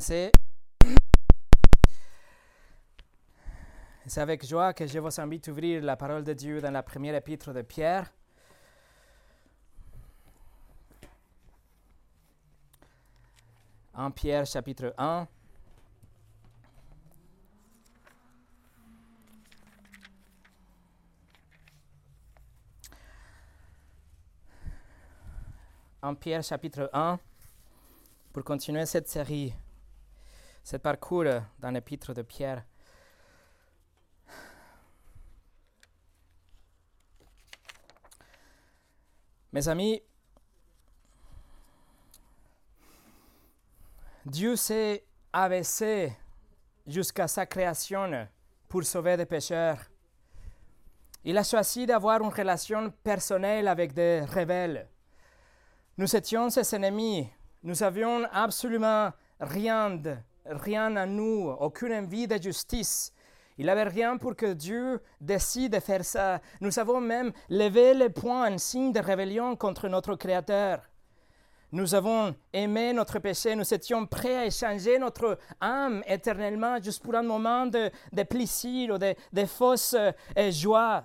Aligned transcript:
C'est 0.00 0.32
avec 4.16 4.46
joie 4.46 4.72
que 4.72 4.86
je 4.86 4.98
vous 4.98 5.20
invite 5.20 5.48
à 5.48 5.50
ouvrir 5.50 5.82
la 5.82 5.96
parole 5.96 6.24
de 6.24 6.32
Dieu 6.32 6.62
dans 6.62 6.70
la 6.70 6.82
première 6.82 7.14
épître 7.14 7.52
de 7.52 7.60
Pierre. 7.60 8.10
En 13.94 14.10
Pierre 14.10 14.46
chapitre 14.46 14.94
1. 14.96 15.28
En 26.00 26.14
Pierre 26.14 26.42
chapitre 26.42 26.88
1 26.94 27.18
pour 28.32 28.42
continuer 28.44 28.86
cette 28.86 29.08
série, 29.08 29.52
ce 30.62 30.76
parcours 30.76 31.24
dans 31.58 31.70
l'épître 31.70 32.14
de 32.14 32.22
Pierre. 32.22 32.64
Mes 39.52 39.68
amis, 39.68 40.02
Dieu 44.24 44.56
s'est 44.56 45.04
abaissé 45.32 46.16
jusqu'à 46.86 47.28
sa 47.28 47.44
création 47.44 48.28
pour 48.68 48.84
sauver 48.84 49.16
des 49.16 49.26
pécheurs. 49.26 49.78
Il 51.24 51.36
a 51.36 51.44
choisi 51.44 51.86
d'avoir 51.86 52.22
une 52.22 52.32
relation 52.32 52.90
personnelle 53.02 53.68
avec 53.68 53.92
des 53.92 54.22
rebelles. 54.24 54.88
Nous 55.98 56.16
étions 56.16 56.48
ses 56.48 56.74
ennemis, 56.74 57.28
nous 57.62 57.82
avions 57.82 58.24
absolument 58.32 59.12
rien, 59.38 59.90
de, 59.90 60.16
rien 60.46 60.96
à 60.96 61.06
nous, 61.06 61.48
aucune 61.60 61.92
envie 61.92 62.26
de 62.26 62.40
justice. 62.40 63.12
Il 63.58 63.66
n'avait 63.66 63.84
rien 63.84 64.16
pour 64.16 64.34
que 64.34 64.54
Dieu 64.54 65.00
décide 65.20 65.74
de 65.74 65.80
faire 65.80 66.04
ça. 66.04 66.40
Nous 66.60 66.78
avons 66.78 67.00
même 67.00 67.32
levé 67.48 67.94
le 67.94 68.08
poing 68.08 68.52
en 68.52 68.58
signe 68.58 68.92
de 68.92 69.00
rébellion 69.00 69.56
contre 69.56 69.88
notre 69.88 70.14
Créateur. 70.16 70.80
Nous 71.70 71.94
avons 71.94 72.34
aimé 72.52 72.92
notre 72.92 73.18
péché, 73.18 73.54
nous 73.54 73.72
étions 73.72 74.04
prêts 74.06 74.36
à 74.36 74.46
échanger 74.46 74.98
notre 74.98 75.38
âme 75.58 76.02
éternellement 76.06 76.78
juste 76.82 77.02
pour 77.02 77.14
un 77.14 77.22
moment 77.22 77.64
de, 77.64 77.90
de 78.12 78.22
plaisir 78.24 78.94
ou 78.94 78.98
de, 78.98 79.14
de 79.32 79.44
fausse 79.46 79.94
euh, 79.94 80.50
joie. 80.50 81.04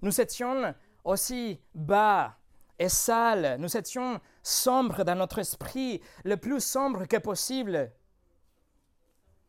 Nous 0.00 0.20
étions 0.20 0.74
aussi 1.04 1.60
bas 1.72 2.34
et 2.76 2.88
sales, 2.88 3.56
nous 3.60 3.76
étions 3.76 4.20
sombre 4.42 5.04
dans 5.04 5.14
notre 5.14 5.38
esprit, 5.38 6.00
le 6.24 6.36
plus 6.36 6.60
sombre 6.60 7.06
que 7.06 7.18
possible. 7.18 7.92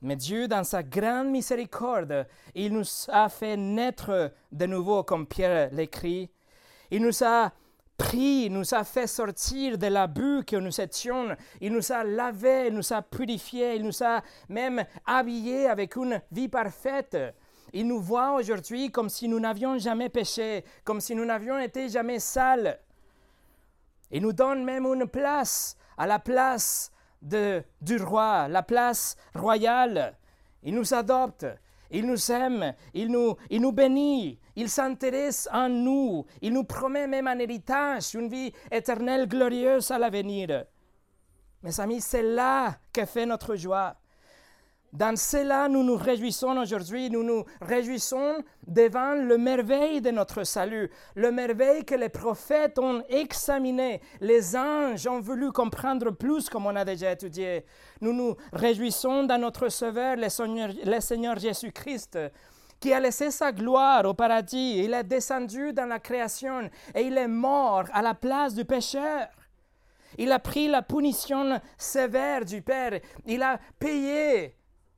Mais 0.03 0.17
Dieu, 0.17 0.49
dans 0.49 0.65
sa 0.65 0.83
grande 0.83 1.29
miséricorde, 1.29 2.27
il 2.53 2.73
nous 2.73 2.83
a 3.07 3.29
fait 3.29 3.55
naître 3.55 4.33
de 4.51 4.65
nouveau, 4.65 5.03
comme 5.03 5.25
Pierre 5.25 5.69
l'écrit. 5.71 6.29
Il 6.91 7.01
nous 7.01 7.23
a 7.23 7.53
pris, 7.97 8.49
nous 8.49 8.73
a 8.73 8.83
fait 8.83 9.07
sortir 9.07 9.77
de 9.77 9.87
l'abus 9.87 10.43
que 10.45 10.57
nous 10.57 10.81
étions. 10.81 11.35
Il 11.61 11.71
nous 11.71 11.91
a 11.93 12.03
lavé, 12.03 12.67
il 12.67 12.73
nous 12.73 12.91
a 12.91 13.01
purifiés, 13.01 13.75
il 13.75 13.83
nous 13.83 14.03
a 14.03 14.21
même 14.49 14.83
habillés 15.05 15.67
avec 15.67 15.95
une 15.95 16.21
vie 16.33 16.49
parfaite. 16.49 17.17
Il 17.71 17.87
nous 17.87 18.01
voit 18.01 18.33
aujourd'hui 18.33 18.91
comme 18.91 19.07
si 19.07 19.29
nous 19.29 19.39
n'avions 19.39 19.77
jamais 19.77 20.09
péché, 20.09 20.65
comme 20.83 20.99
si 20.99 21.15
nous 21.15 21.25
n'avions 21.25 21.57
été 21.59 21.87
jamais 21.87 22.19
sales. 22.19 22.77
Il 24.11 24.21
nous 24.21 24.33
donne 24.33 24.65
même 24.65 24.85
une 24.85 25.07
place 25.07 25.77
à 25.97 26.05
la 26.05 26.19
place 26.19 26.91
du 27.23 27.97
roi, 27.97 28.47
la 28.47 28.63
place 28.63 29.15
royale. 29.33 30.17
Il 30.63 30.75
nous 30.75 30.93
adopte, 30.93 31.45
il 31.91 32.05
nous 32.05 32.31
aime, 32.31 32.73
il 32.93 33.09
nous, 33.09 33.35
il 33.49 33.61
nous 33.61 33.71
bénit, 33.71 34.39
il 34.55 34.69
s'intéresse 34.69 35.47
en 35.51 35.69
nous, 35.69 36.25
il 36.41 36.53
nous 36.53 36.63
promet 36.63 37.07
même 37.07 37.27
un 37.27 37.39
héritage, 37.39 38.13
une 38.13 38.29
vie 38.29 38.53
éternelle 38.71 39.27
glorieuse 39.27 39.91
à 39.91 39.97
l'avenir. 39.97 40.65
Mes 41.61 41.79
amis, 41.79 42.01
c'est 42.01 42.23
là 42.23 42.77
que 42.91 43.05
fait 43.05 43.25
notre 43.25 43.55
joie. 43.55 43.95
Dans 44.93 45.17
cela, 45.17 45.67
nous 45.69 45.83
nous 45.83 45.95
réjouissons 45.95 46.55
aujourd'hui, 46.55 47.09
nous 47.09 47.23
nous 47.23 47.45
réjouissons 47.61 48.43
devant 48.67 49.15
le 49.15 49.39
merveille 49.39 50.01
de 50.01 50.11
notre 50.11 50.43
salut, 50.43 50.87
le 51.15 51.31
merveille 51.31 51.83
que 51.83 51.95
les 51.95 52.09
prophètes 52.09 52.77
ont 52.77 53.01
examiné, 53.09 54.01
les 54.21 54.55
anges 54.55 55.07
ont 55.07 55.19
voulu 55.19 55.51
comprendre 55.51 56.11
plus 56.11 56.47
comme 56.47 56.67
on 56.67 56.75
a 56.75 56.85
déjà 56.85 57.11
étudié. 57.11 57.65
Nous 58.01 58.13
nous 58.13 58.35
réjouissons 58.51 59.23
dans 59.23 59.39
notre 59.39 59.67
Sauveur, 59.69 60.15
le 60.15 60.29
Seigneur, 60.29 60.69
le 60.85 60.99
Seigneur 60.99 61.39
Jésus-Christ, 61.39 62.19
qui 62.79 62.93
a 62.93 62.99
laissé 62.99 63.31
sa 63.31 63.51
gloire 63.51 64.05
au 64.05 64.13
paradis, 64.13 64.83
il 64.83 64.93
est 64.93 65.03
descendu 65.03 65.73
dans 65.73 65.87
la 65.87 65.97
création 65.97 66.69
et 66.93 67.01
il 67.01 67.17
est 67.17 67.27
mort 67.27 67.85
à 67.93 68.03
la 68.03 68.13
place 68.13 68.53
du 68.53 68.63
pécheur. 68.63 69.27
Il 70.19 70.31
a 70.31 70.37
pris 70.37 70.67
la 70.67 70.83
punition 70.83 71.59
sévère 71.79 72.45
du 72.45 72.61
Père, 72.61 72.99
il 73.25 73.41
a 73.41 73.57
payé 73.79 74.55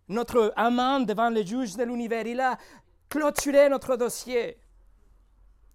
notre 0.07 0.53
amende 0.55 1.07
devant 1.07 1.29
le 1.29 1.43
juge 1.43 1.75
de 1.75 1.83
l'univers. 1.83 2.25
Il 2.25 2.39
a 2.39 2.57
clôturé 3.09 3.69
notre 3.69 3.95
dossier. 3.95 4.57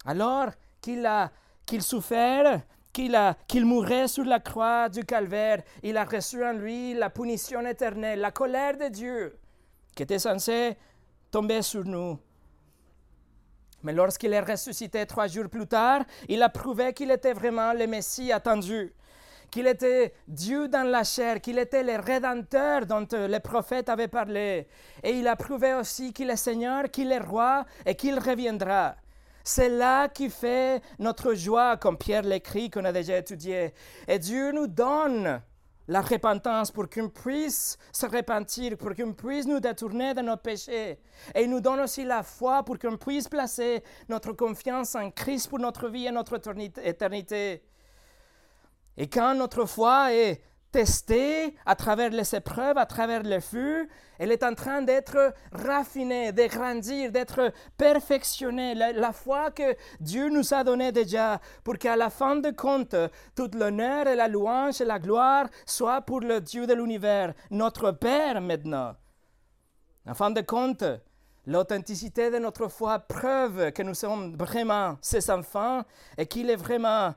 Alors 0.04 0.50
qu'il 0.80 1.04
a 1.06 1.30
qu'il 1.66 1.82
souffert, 1.82 2.62
qu'il 2.92 3.16
qu'il 3.46 3.64
mourait 3.64 4.08
sur 4.08 4.24
la 4.24 4.40
croix 4.40 4.88
du 4.88 5.04
calvaire, 5.04 5.62
il 5.82 5.96
a 5.96 6.04
reçu 6.04 6.44
en 6.44 6.52
lui 6.52 6.94
la 6.94 7.10
punition 7.10 7.64
éternelle, 7.66 8.20
la 8.20 8.30
colère 8.30 8.76
de 8.76 8.88
Dieu, 8.88 9.38
qui 9.94 10.02
était 10.02 10.18
censée 10.18 10.76
tomber 11.30 11.62
sur 11.62 11.84
nous. 11.84 12.18
Mais 13.82 13.92
lorsqu'il 13.92 14.32
est 14.32 14.40
ressuscité 14.40 15.06
trois 15.06 15.26
jours 15.26 15.48
plus 15.48 15.66
tard, 15.66 16.02
il 16.28 16.42
a 16.42 16.48
prouvé 16.48 16.92
qu'il 16.92 17.10
était 17.10 17.32
vraiment 17.32 17.72
le 17.72 17.86
Messie 17.86 18.32
attendu 18.32 18.92
qu'il 19.50 19.66
était 19.66 20.12
Dieu 20.28 20.68
dans 20.68 20.86
la 20.86 21.04
chair, 21.04 21.40
qu'il 21.40 21.58
était 21.58 21.82
le 21.82 21.98
Rédempteur 22.00 22.86
dont 22.86 23.06
euh, 23.12 23.28
les 23.28 23.40
prophètes 23.40 23.88
avaient 23.88 24.08
parlé. 24.08 24.66
Et 25.02 25.10
il 25.10 25.26
a 25.28 25.36
prouvé 25.36 25.74
aussi 25.74 26.12
qu'il 26.12 26.30
est 26.30 26.36
Seigneur, 26.36 26.90
qu'il 26.90 27.12
est 27.12 27.18
roi 27.18 27.64
et 27.84 27.94
qu'il 27.94 28.18
reviendra. 28.18 28.96
C'est 29.42 29.68
là 29.68 30.08
qui 30.08 30.30
fait 30.30 30.82
notre 30.98 31.34
joie, 31.34 31.76
comme 31.76 31.96
Pierre 31.96 32.22
l'écrit, 32.22 32.70
qu'on 32.70 32.84
a 32.84 32.92
déjà 32.92 33.18
étudié. 33.18 33.72
Et 34.06 34.18
Dieu 34.18 34.52
nous 34.52 34.66
donne 34.66 35.42
la 35.88 36.02
repentance 36.02 36.70
pour 36.70 36.88
qu'on 36.88 37.08
puisse 37.08 37.76
se 37.92 38.06
repentir, 38.06 38.76
pour 38.76 38.94
qu'on 38.94 39.12
puisse 39.12 39.46
nous 39.46 39.58
détourner 39.58 40.14
de 40.14 40.20
nos 40.20 40.36
péchés. 40.36 41.00
Et 41.34 41.42
il 41.42 41.50
nous 41.50 41.60
donne 41.60 41.80
aussi 41.80 42.04
la 42.04 42.22
foi 42.22 42.62
pour 42.62 42.78
qu'on 42.78 42.96
puisse 42.96 43.28
placer 43.28 43.82
notre 44.08 44.32
confiance 44.32 44.94
en 44.94 45.10
Christ 45.10 45.48
pour 45.48 45.58
notre 45.58 45.88
vie 45.88 46.06
et 46.06 46.12
notre 46.12 46.40
éternité. 46.84 47.62
Et 49.00 49.08
quand 49.08 49.34
notre 49.34 49.64
foi 49.64 50.12
est 50.12 50.42
testée 50.72 51.56
à 51.64 51.74
travers 51.74 52.10
les 52.10 52.34
épreuves, 52.34 52.76
à 52.76 52.84
travers 52.84 53.22
le 53.22 53.40
feu, 53.40 53.88
elle 54.18 54.30
est 54.30 54.42
en 54.42 54.54
train 54.54 54.82
d'être 54.82 55.32
raffinée, 55.52 56.32
de 56.32 56.44
grandir, 56.44 57.10
d'être 57.10 57.50
perfectionnée. 57.78 58.74
La, 58.74 59.12
foi 59.14 59.52
que 59.52 59.74
Dieu 60.00 60.28
nous 60.28 60.52
a 60.52 60.64
donnée 60.64 60.92
déjà, 60.92 61.40
pour 61.64 61.78
qu'à 61.78 61.96
la 61.96 62.10
fin 62.10 62.36
de 62.36 62.50
compte, 62.50 62.94
tout 63.34 63.50
l'honneur 63.54 64.06
et 64.06 64.16
la 64.16 64.28
louange 64.28 64.82
et 64.82 64.84
la 64.84 64.98
gloire 64.98 65.46
soient 65.64 66.02
pour 66.02 66.20
le 66.20 66.42
Dieu 66.42 66.66
de 66.66 66.74
l'univers, 66.74 67.32
notre 67.50 67.92
Père 67.92 68.42
maintenant. 68.42 68.96
En 70.06 70.12
fin 70.12 70.30
de 70.30 70.42
compte, 70.42 70.84
l'authenticité 71.46 72.30
de 72.30 72.38
notre 72.38 72.68
foi 72.68 72.98
preuve 72.98 73.72
que 73.72 73.82
nous 73.82 73.94
sommes 73.94 74.36
vraiment 74.36 74.98
ses 75.00 75.30
enfants 75.30 75.84
et 76.18 76.26
qu'il 76.26 76.50
est 76.50 76.56
vraiment 76.56 77.14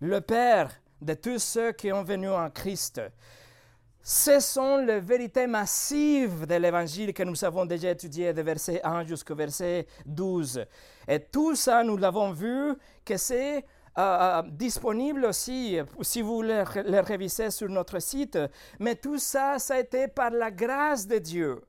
le 0.00 0.20
Père 0.20 0.72
de 1.00 1.14
tous 1.14 1.38
ceux 1.38 1.72
qui 1.72 1.92
ont 1.92 2.02
venu 2.02 2.28
en 2.28 2.50
Christ. 2.50 3.00
Ce 4.02 4.40
sont 4.40 4.78
les 4.78 5.00
vérités 5.00 5.46
massives 5.46 6.46
de 6.46 6.54
l'Évangile 6.54 7.12
que 7.12 7.22
nous 7.22 7.44
avons 7.44 7.66
déjà 7.66 7.90
étudié 7.90 8.32
de 8.32 8.40
verset 8.40 8.80
1 8.82 9.04
jusqu'au 9.04 9.34
verset 9.34 9.86
12. 10.06 10.64
Et 11.06 11.20
tout 11.20 11.54
ça, 11.54 11.84
nous 11.84 11.98
l'avons 11.98 12.32
vu, 12.32 12.74
que 13.04 13.16
c'est 13.18 13.58
euh, 13.58 13.62
euh, 13.98 14.42
disponible 14.50 15.26
aussi 15.26 15.78
si 16.00 16.22
vous 16.22 16.36
voulez 16.36 16.64
le 16.76 17.00
réviser 17.00 17.50
sur 17.50 17.68
notre 17.68 17.98
site. 17.98 18.38
Mais 18.78 18.94
tout 18.94 19.18
ça, 19.18 19.58
ça 19.58 19.74
a 19.74 19.80
été 19.80 20.08
par 20.08 20.30
la 20.30 20.50
grâce 20.50 21.06
de 21.06 21.18
Dieu. 21.18 21.60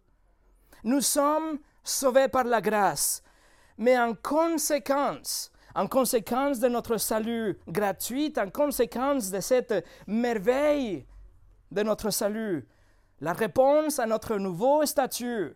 Nous 0.84 1.02
sommes 1.02 1.60
sauvés 1.84 2.30
par 2.30 2.46
la 2.46 2.62
grâce. 2.62 3.22
Mais 3.78 4.00
en 4.00 4.14
conséquence, 4.14 5.52
en 5.76 5.88
conséquence 5.88 6.60
de 6.60 6.68
notre 6.68 6.98
salut 6.98 7.58
gratuit, 7.68 8.34
en 8.38 8.50
conséquence 8.50 9.32
de 9.32 9.40
cette 9.40 9.86
merveille 10.08 11.06
de 11.72 11.84
notre 11.84 12.10
salut, 12.10 12.68
la 13.20 13.34
réponse 13.34 14.00
à 14.00 14.06
notre 14.06 14.38
nouveau 14.38 14.86
statut, 14.86 15.54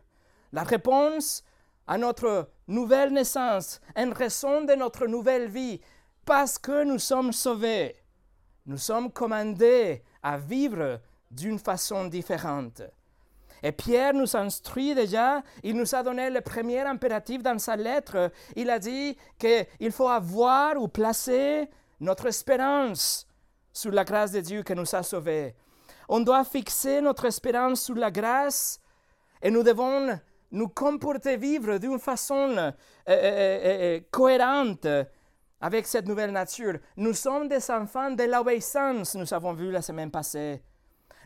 la 0.54 0.64
réponse 0.64 1.44
à 1.88 1.98
notre 1.98 2.50
nouvelle 2.68 3.14
naissance, 3.14 3.82
en 3.96 4.12
raison 4.12 4.64
de 4.64 4.74
notre 4.74 5.08
nouvelle 5.08 5.50
vie, 5.50 5.82
parce 6.26 6.58
que 6.58 6.84
nous 6.84 7.00
sommes 7.00 7.34
sauvés, 7.34 7.96
nous 8.66 8.78
sommes 8.78 9.12
commandés 9.12 10.04
à 10.24 10.38
vivre 10.38 11.00
d'une 11.30 11.60
façon 11.60 12.06
différente. 12.06 12.82
Et 13.64 13.72
Pierre 13.72 14.14
nous 14.14 14.36
instruit 14.36 14.94
déjà, 14.94 15.42
il 15.64 15.76
nous 15.76 15.96
a 15.96 16.04
donné 16.04 16.30
le 16.30 16.42
premier 16.42 16.82
impératif 16.82 17.42
dans 17.42 17.58
sa 17.60 17.76
lettre. 17.76 18.32
Il 18.56 18.70
a 18.70 18.80
dit 18.80 19.18
qu'il 19.40 19.92
faut 19.92 20.10
avoir 20.10 20.82
ou 20.82 20.88
placer 20.88 21.70
notre 22.00 22.28
espérance 22.28 23.28
sur 23.74 23.92
la 23.92 24.04
grâce 24.04 24.32
de 24.32 24.42
Dieu 24.42 24.64
qui 24.64 24.74
nous 24.74 24.96
a 24.96 25.04
sauvés. 25.04 25.56
On 26.08 26.20
doit 26.20 26.44
fixer 26.44 27.02
notre 27.02 27.26
espérance 27.26 27.82
sur 27.82 27.96
la 27.96 28.12
grâce 28.12 28.80
et 29.42 29.50
nous 29.50 29.64
devons 29.64 30.20
nous 30.52 30.70
comporter, 30.70 31.38
vivre 31.38 31.78
d'une 31.78 32.00
façon 32.00 32.56
euh, 32.58 32.72
euh, 33.10 33.10
euh, 33.10 34.00
cohérente 34.12 34.88
avec 35.60 35.88
cette 35.88 36.08
nouvelle 36.08 36.32
nature. 36.32 36.78
Nous 36.98 37.14
sommes 37.14 37.48
des 37.48 37.70
enfants 37.72 38.12
de 38.12 38.24
l'obéissance, 38.24 39.16
nous 39.16 39.34
avons 39.34 39.54
vu 39.54 39.72
la 39.72 39.82
semaine 39.82 40.12
passée. 40.12 40.62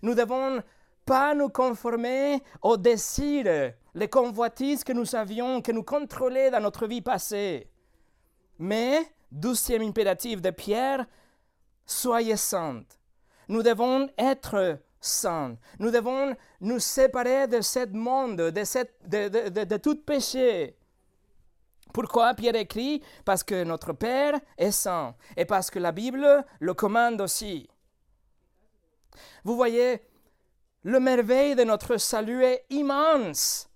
Nous 0.02 0.16
devons 0.16 0.62
pas 1.10 1.34
nous 1.34 1.50
conformer 1.50 2.44
aux 2.62 2.78
désirs, 2.78 3.74
les 3.96 4.08
convoitises 4.08 4.84
que 4.84 4.94
nous 4.94 5.16
avions, 5.16 5.60
que 5.60 5.72
nous 5.72 5.82
contrôlaient 5.82 6.52
dans 6.52 6.60
notre 6.60 6.86
vie 6.86 7.02
passée. 7.02 7.68
Mais, 8.60 9.12
douzième 9.32 9.82
impératif 9.82 10.40
de 10.40 10.52
Pierre, 10.52 11.08
soyez 11.84 12.38
saintes. 12.38 13.00
Nous 13.48 13.64
devons 13.64 14.08
être 14.20 14.78
saints. 15.02 15.58
Nous 15.80 15.90
devons 15.90 16.36
nous 16.62 16.78
séparer 16.78 17.48
de 17.48 17.62
ce 17.62 17.88
monde, 17.88 18.38
de, 18.38 18.64
cette, 18.64 18.94
de, 19.10 19.50
de, 19.50 19.64
de 19.64 19.78
tout 19.78 19.96
péché. 19.96 20.78
Pourquoi 21.92 22.36
Pierre 22.36 22.56
écrit? 22.56 23.02
Parce 23.26 23.42
que 23.42 23.64
notre 23.64 23.94
Père 23.94 24.40
est 24.60 24.70
saint 24.70 25.16
et 25.36 25.46
parce 25.46 25.72
que 25.72 25.80
la 25.80 25.92
Bible 25.92 26.46
le 26.60 26.74
commande 26.76 27.20
aussi. 27.20 27.68
Vous 29.44 29.56
voyez, 29.56 30.04
le 30.84 31.00
merveille 31.00 31.56
de 31.56 31.64
notre 31.64 31.98
salut 31.98 32.44
est 32.44 32.66
immense, 32.70 33.70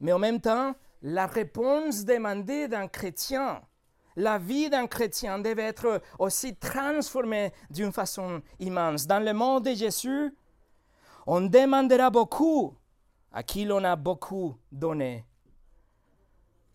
mais 0.00 0.12
en 0.12 0.18
même 0.18 0.40
temps, 0.40 0.74
la 1.02 1.26
réponse 1.26 2.04
demandée 2.04 2.68
d'un 2.68 2.88
chrétien, 2.88 3.62
la 4.16 4.38
vie 4.38 4.70
d'un 4.70 4.86
chrétien 4.86 5.38
devait 5.38 5.64
être 5.64 6.00
aussi 6.18 6.56
transformée 6.56 7.52
d'une 7.70 7.92
façon 7.92 8.42
immense. 8.58 9.06
Dans 9.06 9.24
le 9.24 9.32
monde 9.32 9.64
de 9.64 9.74
Jésus, 9.74 10.34
on 11.26 11.40
demandera 11.40 12.10
beaucoup 12.10 12.76
à 13.32 13.42
qui 13.42 13.64
l'on 13.64 13.82
a 13.82 13.96
beaucoup 13.96 14.56
donné. 14.70 15.24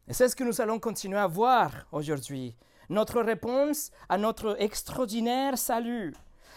Et 0.08 0.14
c'est 0.14 0.28
ce 0.28 0.36
que 0.36 0.44
nous 0.44 0.60
allons 0.60 0.80
continuer 0.80 1.20
à 1.20 1.28
voir 1.28 1.88
aujourd'hui. 1.92 2.56
Notre 2.90 3.22
réponse 3.22 3.92
à 4.10 4.18
notre 4.18 4.60
extraordinaire 4.60 5.58
salut 5.58 6.14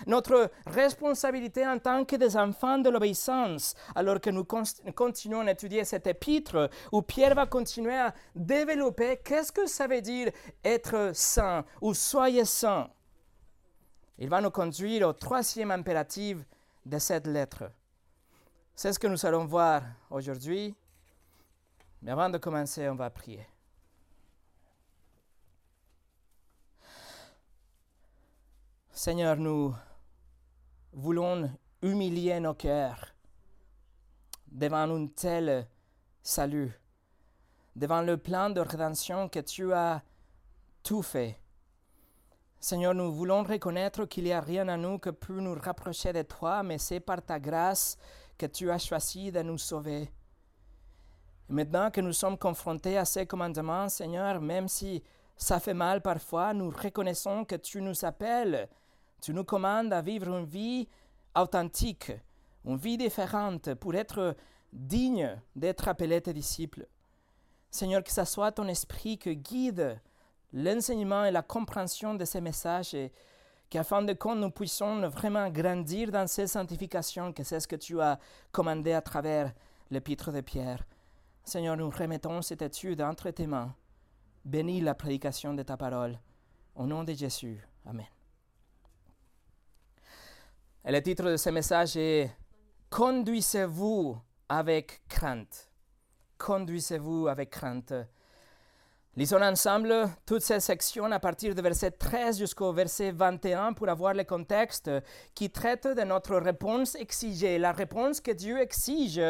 notre 0.06 0.50
responsabilité 0.66 1.66
en 1.66 1.78
tant 1.78 2.04
que 2.04 2.16
des 2.16 2.36
enfants 2.36 2.78
de 2.78 2.90
l'obéissance, 2.90 3.74
alors 3.94 4.20
que 4.20 4.30
nous 4.30 4.44
continuons 4.44 5.46
à 5.46 5.52
étudier 5.52 5.84
cet 5.84 6.06
épître 6.06 6.70
où 6.90 7.02
Pierre 7.02 7.34
va 7.34 7.46
continuer 7.46 7.96
à 7.96 8.14
développer 8.34 9.18
qu'est-ce 9.24 9.52
que 9.52 9.66
ça 9.66 9.86
veut 9.86 10.00
dire 10.00 10.30
être 10.64 11.12
saint 11.14 11.64
ou 11.80 11.94
soyez 11.94 12.44
saint. 12.44 12.88
Il 14.18 14.28
va 14.28 14.40
nous 14.40 14.50
conduire 14.50 15.08
au 15.08 15.12
troisième 15.12 15.70
impératif 15.70 16.38
de 16.84 16.98
cette 16.98 17.26
lettre. 17.26 17.70
C'est 18.74 18.92
ce 18.92 18.98
que 18.98 19.06
nous 19.06 19.26
allons 19.26 19.44
voir 19.44 19.82
aujourd'hui. 20.10 20.74
Mais 22.02 22.10
avant 22.10 22.30
de 22.30 22.38
commencer, 22.38 22.88
on 22.88 22.94
va 22.94 23.10
prier. 23.10 23.46
Seigneur, 28.90 29.36
nous 29.36 29.74
voulons 30.92 31.50
humilier 31.80 32.38
nos 32.40 32.54
cœurs 32.54 33.14
devant 34.46 34.90
un 34.90 35.06
tel 35.06 35.66
salut, 36.22 36.72
devant 37.74 38.02
le 38.02 38.16
plan 38.16 38.50
de 38.50 38.60
rédemption 38.60 39.28
que 39.28 39.40
tu 39.40 39.72
as 39.72 40.02
tout 40.82 41.02
fait. 41.02 41.38
Seigneur, 42.60 42.94
nous 42.94 43.12
voulons 43.12 43.42
reconnaître 43.42 44.04
qu'il 44.04 44.24
n'y 44.24 44.32
a 44.32 44.40
rien 44.40 44.68
à 44.68 44.76
nous 44.76 44.98
que 44.98 45.10
peut 45.10 45.40
nous 45.40 45.54
rapprocher 45.54 46.12
de 46.12 46.22
toi, 46.22 46.62
mais 46.62 46.78
c'est 46.78 47.00
par 47.00 47.22
ta 47.22 47.40
grâce 47.40 47.96
que 48.38 48.46
tu 48.46 48.70
as 48.70 48.78
choisi 48.78 49.32
de 49.32 49.42
nous 49.42 49.58
sauver. 49.58 50.12
Maintenant 51.48 51.90
que 51.90 52.00
nous 52.00 52.12
sommes 52.12 52.38
confrontés 52.38 52.96
à 52.96 53.04
ces 53.04 53.26
commandements, 53.26 53.88
Seigneur, 53.88 54.40
même 54.40 54.68
si 54.68 55.02
ça 55.36 55.58
fait 55.58 55.74
mal 55.74 56.00
parfois, 56.00 56.54
nous 56.54 56.70
reconnaissons 56.70 57.44
que 57.44 57.56
tu 57.56 57.80
nous 57.80 58.04
appelles 58.04 58.68
tu 59.22 59.32
nous 59.32 59.44
commandes 59.44 59.92
à 59.92 60.02
vivre 60.02 60.28
une 60.28 60.44
vie 60.44 60.88
authentique, 61.34 62.12
une 62.64 62.76
vie 62.76 62.98
différente 62.98 63.72
pour 63.74 63.94
être 63.94 64.36
digne 64.72 65.40
d'être 65.54 65.86
appelé 65.88 66.20
tes 66.20 66.32
disciples. 66.34 66.86
Seigneur, 67.70 68.02
que 68.02 68.10
ce 68.10 68.24
soit 68.24 68.52
ton 68.52 68.66
esprit 68.66 69.16
qui 69.16 69.36
guide 69.36 70.00
l'enseignement 70.52 71.24
et 71.24 71.30
la 71.30 71.42
compréhension 71.42 72.14
de 72.14 72.24
ces 72.24 72.40
messages 72.40 72.94
et 72.94 73.12
qu'afin 73.70 74.02
de 74.02 74.12
compte 74.12 74.38
nous 74.38 74.50
puissions 74.50 75.08
vraiment 75.08 75.48
grandir 75.48 76.10
dans 76.10 76.26
ces 76.26 76.48
sanctifications, 76.48 77.32
que 77.32 77.44
c'est 77.44 77.60
ce 77.60 77.68
que 77.68 77.76
tu 77.76 78.00
as 78.00 78.18
commandé 78.50 78.92
à 78.92 79.00
travers 79.00 79.52
l'épître 79.90 80.32
de 80.32 80.40
Pierre. 80.40 80.84
Seigneur, 81.44 81.76
nous 81.76 81.90
remettons 81.90 82.42
cette 82.42 82.62
étude 82.62 83.00
entre 83.00 83.30
tes 83.30 83.46
mains. 83.46 83.74
Bénis 84.44 84.80
la 84.80 84.94
prédication 84.94 85.54
de 85.54 85.62
ta 85.62 85.76
parole. 85.76 86.18
Au 86.74 86.86
nom 86.86 87.04
de 87.04 87.12
Jésus. 87.12 87.64
Amen. 87.86 88.06
Et 90.84 90.90
le 90.90 91.00
titre 91.00 91.30
de 91.30 91.36
ce 91.36 91.50
message 91.50 91.96
est 91.96 92.28
Conduisez-vous 92.90 94.18
avec 94.48 95.02
crainte. 95.08 95.70
Conduisez-vous 96.36 97.28
avec 97.28 97.50
crainte. 97.50 97.94
Lisons 99.14 99.42
ensemble 99.42 100.08
toutes 100.26 100.42
ces 100.42 100.58
sections 100.58 101.12
à 101.12 101.20
partir 101.20 101.54
du 101.54 101.62
verset 101.62 101.92
13 101.92 102.38
jusqu'au 102.38 102.72
verset 102.72 103.12
21 103.12 103.74
pour 103.74 103.88
avoir 103.88 104.12
le 104.12 104.24
contexte 104.24 104.90
qui 105.34 105.50
traite 105.50 105.86
de 105.86 106.02
notre 106.02 106.36
réponse 106.36 106.96
exigée, 106.96 107.58
la 107.58 107.72
réponse 107.72 108.20
que 108.20 108.32
Dieu 108.32 108.60
exige 108.60 109.20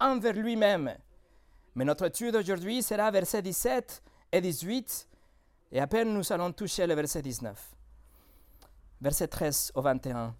envers 0.00 0.32
lui-même. 0.32 0.96
Mais 1.74 1.84
notre 1.84 2.06
étude 2.06 2.36
aujourd'hui 2.36 2.82
sera 2.82 3.10
verset 3.10 3.42
17 3.42 4.02
et 4.32 4.40
18 4.40 5.08
et 5.72 5.80
à 5.80 5.86
peine 5.86 6.14
nous 6.14 6.32
allons 6.32 6.52
toucher 6.52 6.86
le 6.86 6.94
verset 6.94 7.20
19. 7.20 7.76
Verset 9.02 9.28
13 9.28 9.72
au 9.74 9.82
21. 9.82 10.34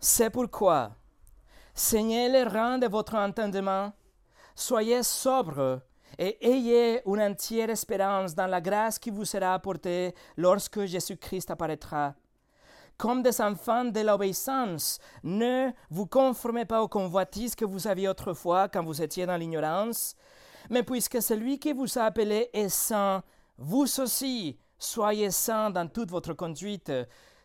C'est 0.00 0.30
pourquoi, 0.30 0.92
saignez 1.74 2.28
les 2.28 2.44
reins 2.44 2.78
de 2.78 2.86
votre 2.86 3.16
entendement, 3.16 3.92
soyez 4.54 5.02
sobres 5.02 5.80
et 6.16 6.38
ayez 6.40 7.02
une 7.04 7.20
entière 7.20 7.68
espérance 7.70 8.32
dans 8.32 8.46
la 8.46 8.60
grâce 8.60 9.00
qui 9.00 9.10
vous 9.10 9.24
sera 9.24 9.54
apportée 9.54 10.14
lorsque 10.36 10.84
Jésus-Christ 10.84 11.50
apparaîtra. 11.50 12.14
Comme 12.96 13.22
des 13.22 13.40
enfants 13.40 13.86
de 13.86 14.00
l'obéissance, 14.00 15.00
ne 15.24 15.70
vous 15.90 16.06
conformez 16.06 16.64
pas 16.64 16.80
aux 16.80 16.88
convoitises 16.88 17.56
que 17.56 17.64
vous 17.64 17.88
aviez 17.88 18.08
autrefois 18.08 18.68
quand 18.68 18.84
vous 18.84 19.02
étiez 19.02 19.26
dans 19.26 19.36
l'ignorance, 19.36 20.14
mais 20.70 20.84
puisque 20.84 21.20
celui 21.20 21.58
qui 21.58 21.72
vous 21.72 21.98
a 21.98 22.04
appelé 22.04 22.50
est 22.52 22.68
saint, 22.68 23.24
vous 23.56 23.82
aussi 24.00 24.60
soyez 24.78 25.32
saints 25.32 25.70
dans 25.70 25.88
toute 25.88 26.10
votre 26.10 26.34
conduite, 26.34 26.92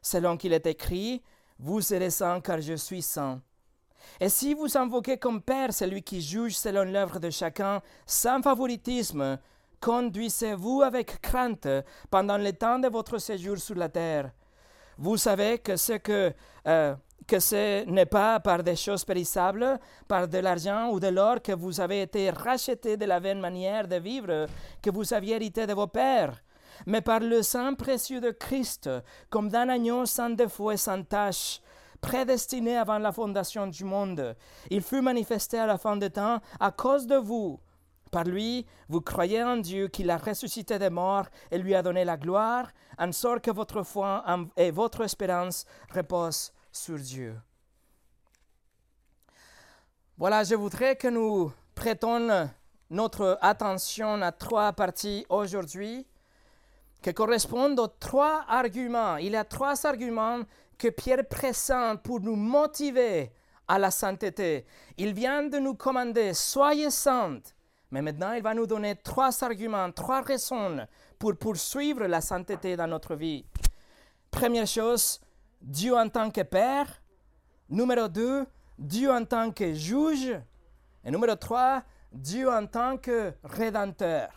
selon 0.04 0.38
qu'il 0.38 0.54
est 0.54 0.68
écrit, 0.68 1.24
vous 1.64 1.80
serez 1.80 2.10
saints 2.10 2.42
car 2.42 2.60
je 2.60 2.74
suis 2.74 3.02
saint. 3.02 3.42
Et 4.20 4.28
si 4.28 4.54
vous 4.54 4.78
invoquez 4.78 5.18
comme 5.18 5.42
Père 5.42 5.74
celui 5.74 6.04
qui 6.04 6.22
juge 6.22 6.58
selon 6.58 6.84
l'œuvre 6.84 7.20
de 7.20 7.30
chacun, 7.30 7.82
sans 8.06 8.42
favoritisme, 8.42 9.40
conduisez-vous 9.80 10.82
avec 10.82 11.22
crainte 11.22 11.70
pendant 12.12 12.38
le 12.38 12.52
temps 12.52 12.80
de 12.80 12.90
votre 12.90 13.18
séjour 13.18 13.58
sur 13.58 13.76
la 13.76 13.88
terre. 13.88 14.32
Vous 14.98 15.16
savez 15.16 15.60
que 15.60 15.78
ce 15.78 15.94
que, 15.94 16.34
euh, 16.68 16.96
que 17.26 17.40
ce 17.40 17.86
n'est 17.86 18.08
pas 18.08 18.42
par 18.42 18.62
des 18.62 18.76
choses 18.76 19.06
périssables, 19.06 19.80
par 20.06 20.28
de 20.28 20.40
l'argent 20.40 20.90
ou 20.90 21.00
de 21.00 21.08
l'or 21.08 21.42
que 21.42 21.54
vous 21.54 21.80
avez 21.80 22.02
été 22.02 22.30
rachetés 22.30 22.98
de 22.98 23.06
la 23.06 23.22
vaine 23.22 23.40
manière 23.40 23.88
de 23.88 23.96
vivre 23.96 24.48
que 24.82 24.90
vous 24.90 25.14
aviez 25.14 25.36
hérité 25.36 25.66
de 25.66 25.74
vos 25.74 25.88
pères 25.88 26.43
mais 26.86 27.02
par 27.02 27.20
le 27.20 27.42
sang 27.44 27.76
précieux 27.76 28.22
de 28.22 28.32
Christ, 28.32 28.90
comme 29.30 29.50
d'un 29.50 29.70
agneau 29.70 30.06
sans 30.06 30.30
défaut 30.30 30.72
et 30.72 30.78
sans 30.78 31.04
tache, 31.04 31.62
prédestiné 32.02 32.78
avant 32.78 33.00
la 33.00 33.12
fondation 33.12 33.66
du 33.68 33.86
monde. 33.86 34.36
Il 34.70 34.82
fut 34.82 35.02
manifesté 35.02 35.58
à 35.58 35.66
la 35.66 35.78
fin 35.78 35.96
des 35.96 36.10
temps 36.10 36.42
à 36.60 36.72
cause 36.72 37.08
de 37.08 37.16
vous. 37.16 37.60
Par 38.12 38.26
lui, 38.26 38.68
vous 38.90 39.02
croyez 39.02 39.42
en 39.42 39.58
Dieu 39.58 39.88
qui 39.88 40.04
l'a 40.04 40.18
ressuscité 40.18 40.78
des 40.78 40.92
morts 40.92 41.26
et 41.50 41.58
lui 41.58 41.74
a 41.74 41.82
donné 41.82 42.06
la 42.06 42.18
gloire, 42.18 42.68
en 43.00 43.12
sorte 43.12 43.42
que 43.42 43.50
votre 43.50 43.82
foi 43.82 44.24
et 44.56 44.70
votre 44.70 45.02
espérance 45.02 45.66
reposent 45.90 46.54
sur 46.72 47.00
Dieu. 47.00 47.36
Voilà, 50.18 50.44
je 50.44 50.54
voudrais 50.54 50.96
que 50.96 51.08
nous 51.08 51.52
prêtons 51.74 52.50
notre 52.92 53.40
attention 53.42 54.22
à 54.22 54.32
trois 54.32 54.74
parties 54.74 55.26
aujourd'hui 55.30 56.06
qui 57.04 57.14
correspondent 57.14 57.80
aux 57.80 57.88
trois 57.88 58.46
arguments. 58.48 59.18
Il 59.18 59.34
y 59.34 59.36
a 59.36 59.44
trois 59.44 59.86
arguments 59.86 60.40
que 60.78 60.88
Pierre 60.88 61.28
présente 61.28 62.02
pour 62.02 62.22
nous 62.22 62.38
motiver 62.38 63.34
à 63.68 63.78
la 63.78 63.92
sainteté. 63.92 64.66
Il 64.98 65.14
vient 65.14 65.44
de 65.44 65.60
nous 65.60 65.76
commander, 65.76 66.34
soyez 66.34 66.90
saintes. 66.90 67.54
Mais 67.92 68.02
maintenant, 68.02 68.32
il 68.32 68.42
va 68.42 68.54
nous 68.54 68.66
donner 68.66 68.96
trois 68.96 69.44
arguments, 69.44 69.92
trois 69.92 70.22
raisons 70.22 70.88
pour 71.20 71.36
poursuivre 71.38 72.06
la 72.06 72.22
sainteté 72.22 72.76
dans 72.78 72.88
notre 72.88 73.16
vie. 73.16 73.46
Première 74.32 74.66
chose, 74.66 75.20
Dieu 75.62 75.96
en 75.96 76.08
tant 76.10 76.32
que 76.32 76.42
Père. 76.42 76.88
Numéro 77.70 78.08
deux, 78.08 78.46
Dieu 78.80 79.12
en 79.12 79.26
tant 79.26 79.52
que 79.52 79.74
juge. 79.74 80.40
Et 81.04 81.12
numéro 81.12 81.36
trois, 81.36 81.84
Dieu 82.12 82.50
en 82.50 82.66
tant 82.66 82.98
que 82.98 83.34
rédempteur. 83.44 84.30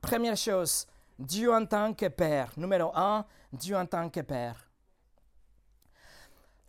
Première 0.00 0.36
chose, 0.36 0.86
Dieu 1.20 1.52
en 1.52 1.66
tant 1.66 1.92
que 1.92 2.06
Père. 2.06 2.50
Numéro 2.56 2.90
un, 2.96 3.26
Dieu 3.52 3.76
en 3.76 3.84
tant 3.84 4.08
que 4.08 4.20
Père. 4.20 4.70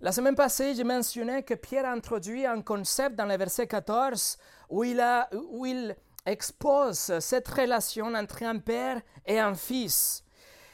La 0.02 0.12
semaine 0.12 0.36
passée, 0.36 0.76
j'ai 0.76 0.84
mentionné 0.84 1.44
que 1.44 1.54
Pierre 1.54 1.86
a 1.86 1.94
introduit 1.94 2.46
un 2.46 2.62
concept 2.62 3.16
dans 3.16 3.26
le 3.26 3.38
verset 3.38 3.68
14 3.68 4.38
où 4.70 4.84
il, 4.84 5.00
a, 5.00 5.30
où 5.32 5.66
il 5.66 5.96
expose 6.26 7.18
cette 7.20 7.48
relation 7.48 8.14
entre 8.14 8.44
un 8.44 8.60
père 8.60 9.02
et 9.26 9.40
un 9.40 9.56
fils. 9.56 10.24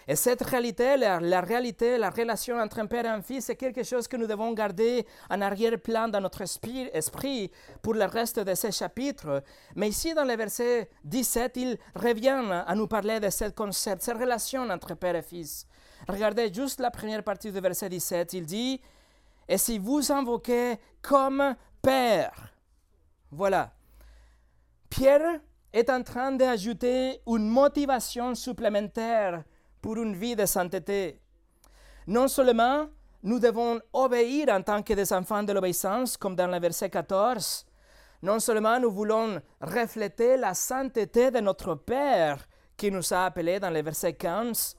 Et 0.09 0.15
cette 0.15 0.41
réalité, 0.41 0.95
la, 0.95 1.41
réalité, 1.41 1.97
la 1.97 2.09
relation 2.09 2.57
entre 2.57 2.79
un 2.79 2.85
père 2.85 3.03
et 3.03 3.09
un 3.09 3.21
fils, 3.21 3.45
c'est 3.45 3.57
quelque 3.57 3.83
chose 3.83 4.07
que 4.07 4.15
nous 4.15 4.25
devons 4.25 4.53
garder 4.53 5.05
en 5.29 5.41
arrière-plan 5.41 6.07
dans 6.07 6.21
notre 6.21 6.43
esprit, 6.43 7.51
pour 7.81 7.93
le 7.93 8.05
reste 8.05 8.39
de 8.39 8.55
ces 8.55 8.71
chapitres. 8.71 9.43
Mais 9.75 9.89
ici, 9.89 10.13
dans 10.13 10.23
le 10.23 10.35
verset 10.35 10.89
17, 11.03 11.57
il 11.57 11.77
revient 11.93 12.41
à 12.65 12.73
nous 12.73 12.87
parler 12.87 13.19
de 13.19 13.29
ce 13.29 13.49
concept, 13.49 14.01
cette 14.01 14.17
relation 14.17 14.69
entre 14.69 14.95
père 14.95 15.15
et 15.17 15.21
fils. 15.21 15.67
Regardez 16.07 16.53
juste 16.53 16.79
la 16.79 16.89
première 16.89 17.23
partie 17.23 17.51
du 17.51 17.59
verset 17.59 17.89
17. 17.89 18.31
Il 18.31 18.45
dit, 18.45 18.79
Et 19.49 19.57
si 19.57 19.77
vous 19.77 20.09
invoquez 20.09 20.77
comme 21.01 21.53
Père, 21.81 22.53
voilà. 23.29 23.73
Pierre 24.89 25.41
est 25.73 25.89
en 25.89 26.01
train 26.01 26.31
d'ajouter 26.31 27.19
une 27.27 27.49
motivation 27.49 28.33
supplémentaire 28.35 29.43
pour 29.81 29.97
une 29.97 30.15
vie 30.15 30.35
de 30.35 30.45
sainteté. 30.45 31.19
Non 32.07 32.27
seulement 32.27 32.87
nous 33.23 33.39
devons 33.39 33.79
obéir 33.93 34.49
en 34.49 34.61
tant 34.61 34.81
que 34.83 34.93
des 34.93 35.11
enfants 35.11 35.43
de 35.43 35.51
l'obéissance, 35.51 36.17
comme 36.17 36.35
dans 36.35 36.47
le 36.47 36.59
verset 36.59 36.89
14, 36.89 37.65
non 38.21 38.39
seulement 38.39 38.79
nous 38.79 38.91
voulons 38.91 39.41
refléter 39.61 40.37
la 40.37 40.53
sainteté 40.53 41.31
de 41.31 41.39
notre 41.39 41.75
Père 41.75 42.47
qui 42.75 42.91
nous 42.91 43.13
a 43.13 43.25
appelés 43.25 43.59
dans 43.59 43.69
le 43.69 43.81
verset 43.81 44.13
15, 44.13 44.75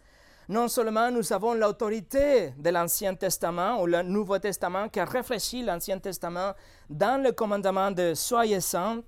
non 0.49 0.69
seulement 0.69 1.11
nous 1.11 1.33
avons 1.33 1.52
l'autorité 1.52 2.55
de 2.57 2.71
l'Ancien 2.71 3.14
Testament 3.14 3.83
ou 3.83 3.87
le 3.87 4.02
Nouveau 4.02 4.38
Testament 4.38 4.88
qui 4.88 4.99
a 4.99 5.05
réfléchi 5.05 5.62
l'Ancien 5.62 5.99
Testament 5.99 6.55
dans 6.88 7.23
le 7.23 7.33
commandement 7.33 7.90
de 7.90 8.14
Soyez 8.14 8.61
saints, 8.61 9.02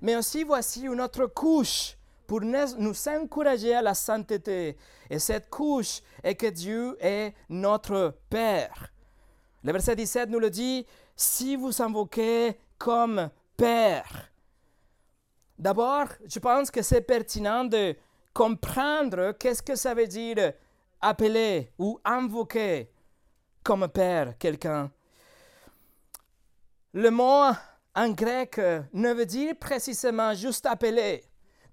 mais 0.00 0.14
aussi 0.14 0.44
voici 0.44 0.82
une 0.82 1.00
autre 1.00 1.26
couche 1.26 1.96
pour 2.26 2.40
nous 2.40 3.08
encourager 3.08 3.74
à 3.74 3.82
la 3.82 3.94
sainteté. 3.94 4.76
Et 5.08 5.18
cette 5.18 5.48
couche 5.50 6.00
est 6.22 6.34
que 6.34 6.46
Dieu 6.46 6.96
est 7.00 7.34
notre 7.48 8.16
Père. 8.28 8.92
Le 9.62 9.72
verset 9.72 9.96
17 9.96 10.30
nous 10.30 10.38
le 10.38 10.50
dit, 10.50 10.86
si 11.14 11.56
vous 11.56 11.82
invoquez 11.82 12.58
comme 12.78 13.30
Père. 13.56 14.30
D'abord, 15.58 16.08
je 16.26 16.38
pense 16.38 16.70
que 16.70 16.82
c'est 16.82 17.00
pertinent 17.00 17.64
de 17.64 17.96
comprendre 18.34 19.32
qu'est-ce 19.32 19.62
que 19.62 19.74
ça 19.74 19.94
veut 19.94 20.06
dire 20.06 20.52
appeler 21.00 21.72
ou 21.78 21.98
invoquer 22.04 22.90
comme 23.62 23.88
Père 23.88 24.36
quelqu'un. 24.38 24.90
Le 26.92 27.10
mot 27.10 27.52
en 27.94 28.10
grec 28.10 28.60
ne 28.92 29.12
veut 29.12 29.26
dire 29.26 29.56
précisément 29.58 30.34
juste 30.34 30.66
appeler 30.66 31.24